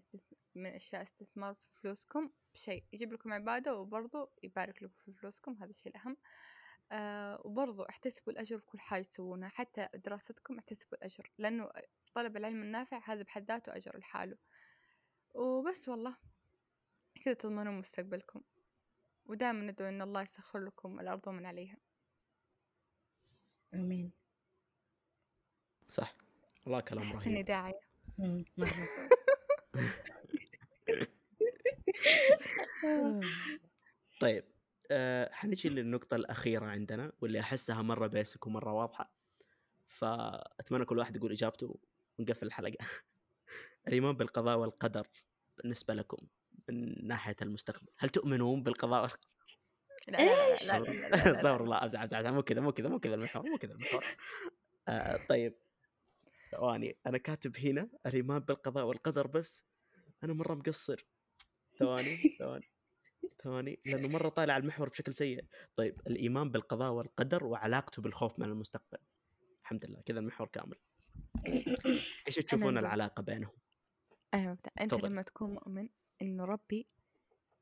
من 0.56 0.74
أشياء 0.76 1.02
استثمار 1.02 1.54
في 1.54 1.82
فلوسكم. 1.82 2.30
بشيء 2.60 2.84
يجيب 2.94 3.14
لكم 3.14 3.34
عبادة 3.34 3.76
وبرضو 3.76 4.30
يبارك 4.44 4.84
لكم 4.84 4.94
في 5.06 5.14
فلوسكم 5.14 5.54
هذا 5.54 5.70
الشيء 5.70 5.92
الأهم. 5.92 6.18
آه 6.92 7.42
وبرضو 7.46 7.84
احتسبوا 7.84 8.34
الأجر 8.34 8.60
في 8.60 8.66
كل 8.66 8.80
حاجة 8.80 9.04
تسوونها 9.04 9.50
حتى 9.50 9.88
دراستكم 9.94 10.58
احتسبوا 10.58 10.98
الأجر 10.98 11.32
لأنه 11.38 11.72
طلب 12.14 12.38
العلم 12.38 12.62
النافع 12.62 13.02
هذا 13.06 13.24
بحد 13.24 13.52
ذاته 13.52 13.76
أجر 13.76 13.98
لحاله. 13.98 14.38
وبس 15.34 15.90
والله 15.90 16.18
كذا 17.22 17.34
تضمنون 17.34 17.78
مستقبلكم. 17.78 18.42
ودائما 19.26 19.72
ندعو 19.72 19.90
أن 19.90 20.02
الله 20.02 20.22
يسخر 20.22 20.60
لكم 20.60 21.00
الأرض 21.00 21.28
ومن 21.28 21.46
عليها. 21.46 21.78
آمين. 23.74 24.12
صح. 25.90 26.16
والله 26.66 26.80
كلام 26.80 27.04
أحس 27.04 27.28
إني 27.28 27.36
رهيب 27.36 27.46
داعية 27.46 27.80
طيب 34.20 34.44
أه 34.92 35.30
حنجي 35.32 35.70
للنقطة 35.70 36.16
الأخيرة 36.16 36.66
عندنا 36.66 37.12
واللي 37.22 37.40
أحسها 37.40 37.82
مرة 37.82 38.08
بيسك 38.08 38.48
ومرة 38.48 38.74
واضحة؟ 38.74 39.14
فأتمنى 39.88 40.86
كل 40.86 40.98
واحد 40.98 41.16
يقول 41.16 41.32
إجابته 41.32 41.80
ونقفل 42.20 42.46
الحلقة. 42.46 42.78
الإيمان 43.88 44.16
بالقضاء 44.16 44.58
والقدر 44.58 45.08
بالنسبة 45.58 45.94
لكم 45.94 46.18
من 46.70 47.08
ناحية 47.08 47.36
المستقبل. 47.42 47.88
هل 47.98 48.10
تؤمنون 48.10 48.64
بالقضاء 48.64 49.02
والقدر؟ 49.02 49.30
لا 50.08 50.18
لا 50.18 50.50
لا. 50.50 50.54
استغفر 50.54 51.64
الله. 51.64 51.86
أزعل 51.86 52.04
أزعل 52.04 52.34
مو 52.34 52.42
كذا 52.42 52.62
مو 52.62 52.72
كذا 52.72 52.90
مو 52.90 53.00
كذا 53.00 53.16
المحور 53.16 53.50
مو 53.50 53.58
كذا 53.58 53.72
المحور. 53.72 54.04
آه 54.88 55.20
طيب. 55.30 55.56
ثواني. 56.52 56.98
أنا 57.06 57.18
كاتب 57.18 57.58
هنا 57.58 57.90
الإيمان 58.06 58.40
بالقضاء 58.40 58.86
والقدر 58.86 59.28
بس 59.28 59.64
أنا 60.24 60.34
مرة 60.34 60.56
مقصر. 60.56 61.06
ثواني 61.80 62.16
ثواني 62.40 62.66
ثواني 63.44 63.80
لأنه 63.86 64.08
مرة 64.08 64.30
طالع 64.30 64.54
على 64.54 64.62
المحور 64.62 64.90
بشكل 64.90 65.14
سيء 65.14 65.46
طيب 65.76 66.02
الإيمان 66.08 66.52
بالقضاء 66.52 66.92
والقدر 66.92 67.46
وعلاقته 67.46 68.02
بالخوف 68.02 68.40
من 68.40 68.46
المستقبل 68.46 68.98
الحمد 69.62 69.86
لله 69.86 70.02
كذا 70.02 70.20
المحور 70.20 70.48
كامل 70.48 70.76
إيش 72.28 72.36
تشوفون 72.36 72.64
أقول. 72.64 72.78
العلاقة 72.78 73.24
بينهم؟ 73.24 73.54
مبدأ 74.36 74.72
أنت 74.82 74.92
تفضل. 74.92 75.10
لما 75.10 75.22
تكون 75.22 75.54
مؤمن 75.54 75.90
إنه 76.22 76.46
ربي 76.46 76.88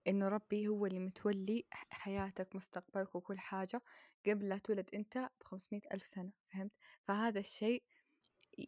إنه 0.07 0.27
ربي 0.27 0.67
هو 0.67 0.85
اللي 0.85 0.99
متولي 0.99 1.65
حياتك 1.89 2.55
مستقبلك 2.55 3.15
وكل 3.15 3.39
حاجة 3.39 3.81
قبل 4.25 4.49
لا 4.49 4.57
تولد 4.57 4.89
أنت 4.93 5.29
بخمسمية 5.41 5.81
ألف 5.93 6.05
سنة 6.05 6.31
فهمت؟ 6.47 6.71
فهذا 7.03 7.39
الشيء 7.39 7.83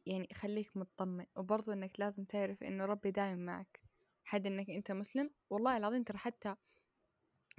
يعني 0.05 0.27
يخليك 0.31 0.77
مطمن 0.77 1.25
وبرضه 1.35 1.73
إنك 1.73 1.99
لازم 1.99 2.23
تعرف 2.23 2.63
إنه 2.63 2.85
ربي 2.85 3.11
دايم 3.11 3.39
معك 3.39 3.88
حد 4.29 4.45
إنك 4.47 4.69
أنت 4.69 4.91
مسلم. 4.91 5.29
والله 5.49 5.77
العظيم 5.77 6.03
ترى 6.03 6.17
حتى 6.17 6.55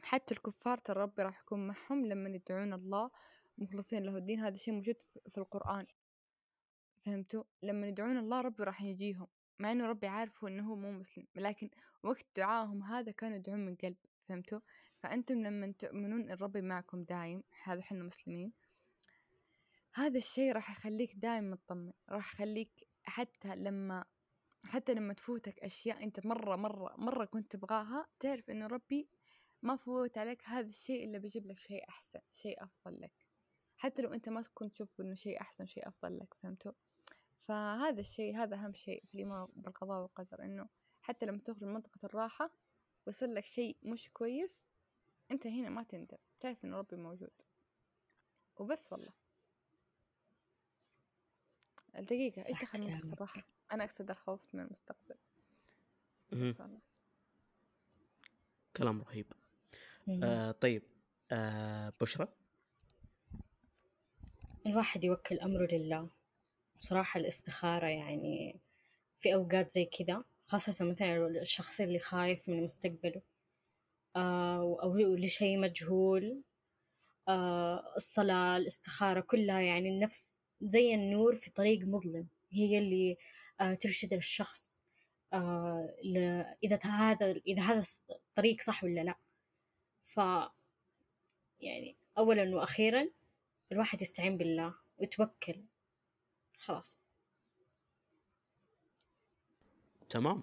حتى 0.03 0.35
الكفار 0.35 0.79
ترى 0.79 1.03
ربي 1.03 1.23
راح 1.23 1.41
يكون 1.43 1.67
معهم 1.67 2.07
لما 2.07 2.29
يدعون 2.31 2.73
الله 2.73 3.11
مخلصين 3.59 4.03
له 4.05 4.17
الدين. 4.17 4.41
هذا 4.41 4.55
الشيء 4.55 4.75
موجود 4.75 5.03
في- 5.03 5.39
القرآن. 5.39 5.87
فهمتوا؟ 7.05 7.45
لما 7.63 7.87
يدعون 7.89 8.19
الله 8.19 8.41
ربي 8.41 8.63
راح 8.65 8.83
يجيهم 8.83 9.27
مع 9.59 9.73
إنه 9.73 9.87
ربي 9.87 10.07
عارفه 10.07 10.49
إنه 10.49 10.71
هو 10.71 10.77
مو 10.77 10.93
مسلم. 10.93 11.27
لكن 11.35 11.71
وقت 12.03 12.27
دعائهم 12.37 12.83
هذا 12.83 13.13
كانوا 13.13 13.37
يدعون 13.37 13.67
من 13.67 13.75
قلب. 13.77 13.97
فهمتوا؟ 14.29 14.61
فأنتم 15.03 15.43
لما 15.43 15.75
تؤمنون 15.79 16.31
إن 16.31 16.37
ربي 16.37 16.61
معكم 16.61 17.03
دايم 17.05 17.43
هذا 17.65 17.81
إحنا 17.81 18.03
مسلمين 18.05 18.53
هذا 19.95 20.19
الشيء 20.19 20.53
راح 20.53 20.71
يخليك 20.71 21.15
دايم 21.17 21.51
مطمن. 21.51 21.93
راح 22.09 22.35
يخليك 22.35 22.89
حتى 23.05 23.57
لما 23.57 24.05
حتى 24.65 24.95
لما 24.95 25.13
تفوتك 25.15 25.59
أشياء 25.59 26.05
أنت 26.05 26.27
مرة 26.27 26.57
مرة 26.57 26.95
مرة 26.97 27.25
كنت 27.25 27.53
تبغاها 27.53 28.07
تعرف 28.21 28.51
إنه 28.51 28.67
ربي 28.67 29.09
ما 29.63 29.77
فوت 29.77 30.19
عليك 30.19 30.45
هذا 30.45 30.69
الشيء 30.69 31.05
إلا 31.05 31.19
بيجيب 31.19 31.47
لك 31.47 31.59
شيء 31.59 31.89
أحسن 31.89 32.21
شيء 32.33 32.65
أفضل 32.65 33.01
لك. 33.01 33.13
حتى 33.77 34.03
لو 34.03 34.13
أنت 34.13 34.29
ما 34.29 34.43
كنت 34.55 34.73
تشوف 34.73 35.01
إنه 35.01 35.15
شيء 35.15 35.41
أحسن 35.41 35.67
شيء 35.67 35.89
أفضل 35.89 36.19
لك 36.19 36.35
فهمتوا 36.35 36.73
فهذا 37.41 38.01
الشيء 38.01 38.37
هذا 38.37 38.57
أهم 38.57 38.73
شيء 38.73 39.05
في 39.07 39.15
الإيمان 39.15 39.49
بالقضاء 39.57 40.03
والقدر 40.03 40.45
إنه 40.45 40.69
حتى 41.03 41.27
لما 41.27 41.39
تخرج 41.39 41.65
من 41.65 41.73
منطقة 41.75 42.07
الراحة 42.07 42.51
ويصير 43.07 43.29
لك 43.29 43.45
شيء 43.45 43.77
مش 43.83 44.09
كويس 44.13 44.65
أنت 45.31 45.47
هنا 45.47 45.69
ما 45.69 45.83
تندم 45.83 46.19
تعرف 46.39 46.65
إنه 46.65 46.77
ربي 46.77 46.97
موجود. 46.97 47.31
وبس 48.57 48.93
والله. 48.93 49.13
الدقيقة 51.99 52.49
إيش 52.49 52.57
دخل 52.63 52.81
منطقة 52.81 53.01
كلامك. 53.01 53.13
الراحة؟ 53.13 53.60
أنا 53.73 53.85
أقصد 53.85 54.11
الخوف 54.11 54.49
من 54.55 54.61
المستقبل. 54.61 55.15
كلام 58.77 59.03
رهيب. 59.03 59.27
مم. 60.07 60.25
آه 60.25 60.51
طيب 60.53 60.83
آه 61.33 61.93
بشرى؟ 62.01 62.29
الواحد 64.67 65.05
يوكل 65.05 65.39
أمره 65.39 65.67
لله. 65.73 66.09
بصراحة 66.79 67.21
الاستخارة 67.21 67.87
يعني 67.87 68.61
في 69.19 69.35
أوقات 69.35 69.71
زي 69.71 69.85
كذا 69.85 70.25
خاصة 70.47 70.85
مثلا 70.85 71.27
الشخص 71.27 71.81
اللي 71.81 71.99
خايف 71.99 72.49
من 72.49 72.63
مستقبله 72.65 73.23
آه 74.17 74.79
أو 74.83 74.97
لشيء 75.17 75.59
مجهول 75.59 76.43
آه 77.29 77.95
الصلاة 77.97 78.57
الاستخارة 78.57 79.21
كلها 79.21 79.61
يعني 79.61 79.89
النفس 79.89 80.41
زي 80.63 80.95
النور 80.95 81.37
في 81.37 81.51
طريق 81.51 81.81
مظلم. 81.87 82.27
هي 82.51 82.79
اللي 82.79 83.13
آه 83.13 83.17
ترشد 83.81 84.13
الشخص 84.13 84.81
آه 85.33 85.95
إذا 86.65 86.79
هذا 86.85 87.31
إذا 87.47 87.63
هذا 87.63 87.83
الطريق 88.11 88.61
صح 88.61 88.85
ولا 88.85 89.01
لا. 89.01 89.19
ف 90.03 90.21
يعني 91.61 91.97
أولا 92.19 92.57
وأخيرا 92.57 93.11
الواحد 93.73 94.03
يستعين 94.03 94.37
بالله 94.37 94.75
ويتوكل. 94.99 95.65
خلاص. 96.59 97.17
تمام. 100.09 100.43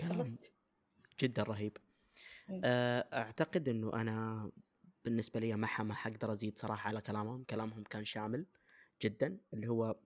كلام 0.00 0.18
خلصت. 0.18 0.52
جدا 1.20 1.42
رهيب. 1.42 1.76
آه، 2.64 3.08
أعتقد 3.12 3.68
إنه 3.68 3.92
أنا 3.92 4.50
بالنسبة 5.04 5.40
لي 5.40 5.54
ما 5.56 5.66
حقدر 5.94 6.32
أزيد 6.32 6.58
صراحة 6.58 6.88
على 6.88 7.00
كلامهم. 7.00 7.44
كلامهم 7.44 7.82
كان 7.82 8.04
شامل 8.04 8.46
جدا 9.02 9.38
اللي 9.54 9.68
هو 9.68 9.96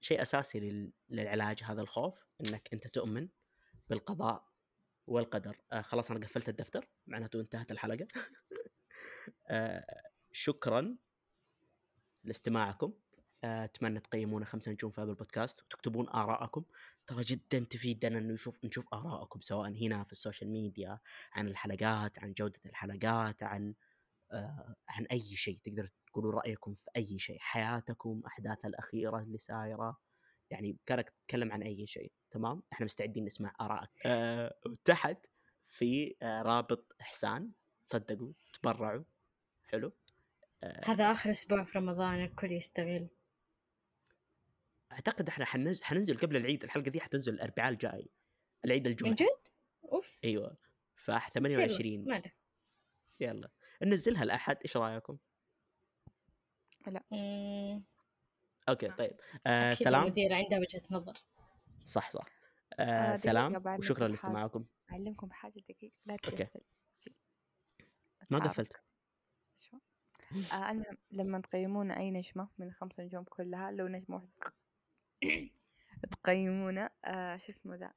شيء 0.00 0.22
أساسي 0.22 0.60
لل- 0.60 0.92
للعلاج 1.08 1.62
هذا 1.64 1.82
الخوف 1.82 2.24
إنك 2.40 2.68
أنت 2.72 2.88
تؤمن 2.88 3.28
بالقضاء 3.90 4.48
والقدر. 5.06 5.56
آه 5.72 5.80
خلاص 5.82 6.10
أنا 6.10 6.20
قفلت 6.20 6.48
الدفتر 6.48 6.88
معناته 7.06 7.40
انتهت 7.40 7.70
الحلقة. 7.72 8.08
آه 9.50 10.02
شكرا 10.32 10.96
لاستماعكم. 12.24 12.92
آه، 13.44 13.64
أتمنى 13.64 14.00
تقيمونا 14.00 14.44
خمسة 14.44 14.72
نجوم 14.72 14.90
في 14.90 15.02
ابل 15.02 15.14
بودكاست 15.14 15.62
وتكتبون 15.62 16.08
ارائكم 16.08 16.64
ترى 17.06 17.24
جدا 17.24 17.58
تفيدنا 17.58 18.18
إنه 18.18 18.32
نشوف 18.32 18.64
نشوف 18.64 18.94
ارائكم 18.94 19.40
سواء 19.40 19.70
هنا 19.86 20.04
في 20.04 20.12
ال 20.12 20.17
social 20.17 20.50
media 20.50 20.98
عن 21.32 21.48
الحلقات 21.48 22.18
عن 22.18 22.32
جودة 22.32 22.60
الحلقات 22.66 23.42
عن 23.42 23.74
آه 24.32 24.74
عن 24.88 25.04
أي 25.04 25.20
شيء 25.20 25.58
تقدر 25.64 25.88
تقولوا 26.08 26.32
رأيكم 26.32 26.74
في 26.74 26.90
أي 26.96 27.18
شيء 27.18 27.38
حياتكم 27.40 28.22
احداثها 28.26 28.68
الأخيرة 28.68 29.20
اللي 29.20 29.38
صايرة؟ 29.38 29.98
يعني 30.50 30.76
كانك 30.86 31.10
تتكلم 31.10 31.52
عن 31.52 31.62
أي 31.62 31.86
شيء 31.86 32.12
تمام؟ 32.30 32.62
إحنا 32.72 32.84
مستعدين 32.84 33.24
نسمع 33.24 33.54
آرائك. 33.60 33.90
آه 34.06 34.54
وتحت 34.66 35.26
في 35.66 36.16
آه 36.22 36.42
رابط 36.42 36.96
إحسان 37.00 37.50
تصدقوا 37.86 38.32
تبرعوا. 38.62 39.04
حلو؟ 39.66 39.92
آه 40.62 40.90
هذا 40.90 41.10
آخر 41.10 41.30
أسبوع 41.30 41.64
في 41.64 41.78
رمضان 41.78 42.24
الكل 42.24 42.52
يستغل. 42.52 43.08
أعتقد 44.92 45.28
إحنا 45.28 45.44
حننزل, 45.44 45.84
حننزل 45.84 46.18
قبل 46.18 46.36
العيد 46.36 46.64
الحلقة 46.64 46.90
دي 46.90 47.00
حتنزل 47.00 47.34
الأربعاء 47.34 47.72
الجاي 47.72 48.10
العيد 48.64 48.86
الجمعة. 48.86 49.10
من 49.10 49.14
جد؟ 49.14 49.48
أوف. 49.92 50.20
أيوه. 50.24 50.56
ف 50.94 51.10
بس 51.10 51.16
يلا، 51.16 51.28
28 51.28 52.04
ما 52.04 52.18
له 52.18 52.32
يلا. 53.20 53.50
ننزلها 53.82 54.22
الاحد 54.22 54.56
إيش 54.64 54.76
رأيكم؟ 54.76 55.18
مم، 57.10 57.84
أوكي 58.68 58.88
طيب. 58.88 59.16
آه 59.46 59.72
أكيد 59.72 59.84
سلام. 59.86 60.02
المديرة 60.02 60.34
عندها 60.34 60.58
وجهة 60.58 60.82
نظر. 60.90 61.18
صح 61.84 62.10
صح. 62.10 62.20
آه، 62.78 62.82
آه 62.82 63.16
سلام 63.16 63.62
وشكرا 63.78 64.08
لاستماعكم 64.08 64.64
أعلمكم 64.92 65.26
بحاجة 65.26 65.60
دقيقة. 65.68 65.98
لا. 66.06 66.16
تقفل. 66.16 66.60
ما. 68.30 68.38
قفلت. 68.38 68.72
شو؟ 69.56 69.78
آه 70.52 70.70
المهم 70.70 70.96
لما 71.10 71.40
تقيمون 71.40 71.90
أي 71.90 72.10
نجمة 72.10 72.48
من 72.58 72.66
الخمس 72.66 73.00
نجوم 73.00 73.24
كلها 73.24 73.70
لو 73.70 73.88
نجمة 73.88 74.16
واحدة 74.16 74.52
تقيمونه 76.10 76.90
آه 77.04 77.36
شو 77.36 77.52
اسمه 77.52 77.76
ذا؟ 77.76 77.92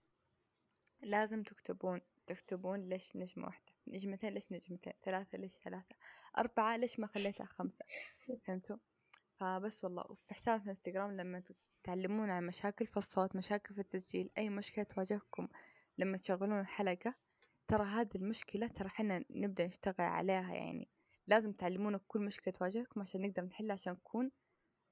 لازم 1.01 1.43
تكتبون 1.43 2.01
تكتبون 2.33 2.89
ليش 2.89 3.15
نجمة 3.15 3.45
واحدة؟ 3.45 3.71
نجمتين 3.87 4.33
ليش 4.33 4.51
نجمتين 4.51 4.93
ثلاثة 5.03 5.37
ليش 5.37 5.51
ثلاثة؟ 5.51 5.95
أربعة 6.37 6.77
ليش 6.77 6.99
ما 6.99 7.07
خليتها 7.07 7.45
خمسة؟ 7.45 7.85
فهمتوا؟ 8.47 8.77
فبس 9.39 9.83
والله 9.83 10.03
وفي 10.09 10.33
حساب 10.33 10.57
في 10.59 10.63
الانستغرام 10.63 11.11
لما 11.11 11.43
تعلمون 11.83 12.29
عن 12.29 12.45
مشاكل 12.45 12.87
في 12.87 12.97
الصوت 12.97 13.35
مشاكل 13.35 13.75
في 13.75 13.81
التسجيل 13.81 14.29
أي 14.37 14.49
مشكلة 14.49 14.83
تواجهكم 14.83 15.47
لما 15.97 16.17
تشغلون 16.17 16.59
الحلقة 16.59 17.15
ترى 17.67 17.83
هذه 17.83 18.15
المشكلة 18.15 18.67
ترى 18.67 18.89
حنا 18.89 19.25
نبدأ 19.29 19.65
نشتغل 19.65 19.95
عليها 19.99 20.53
يعني. 20.53 20.89
لازم 21.27 21.51
تعلمونا 21.51 21.99
كل 22.07 22.21
مشكلة 22.21 22.53
تواجهكم 22.53 23.01
عشان 23.01 23.21
نقدر 23.21 23.43
نحلها 23.43 23.73
عشان 23.73 23.93
نكون 23.93 24.31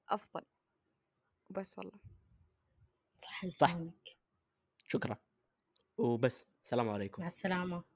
أفضل. 0.10 0.42
وبس 1.50 1.78
والله. 1.80 2.00
صح 3.18 3.46
صح. 3.50 3.78
شكرا. 4.88 5.18
وبس. 5.98 6.46
السلام 6.66 6.90
عليكم. 6.90 7.22
مع 7.22 7.28
السلامة. 7.28 7.89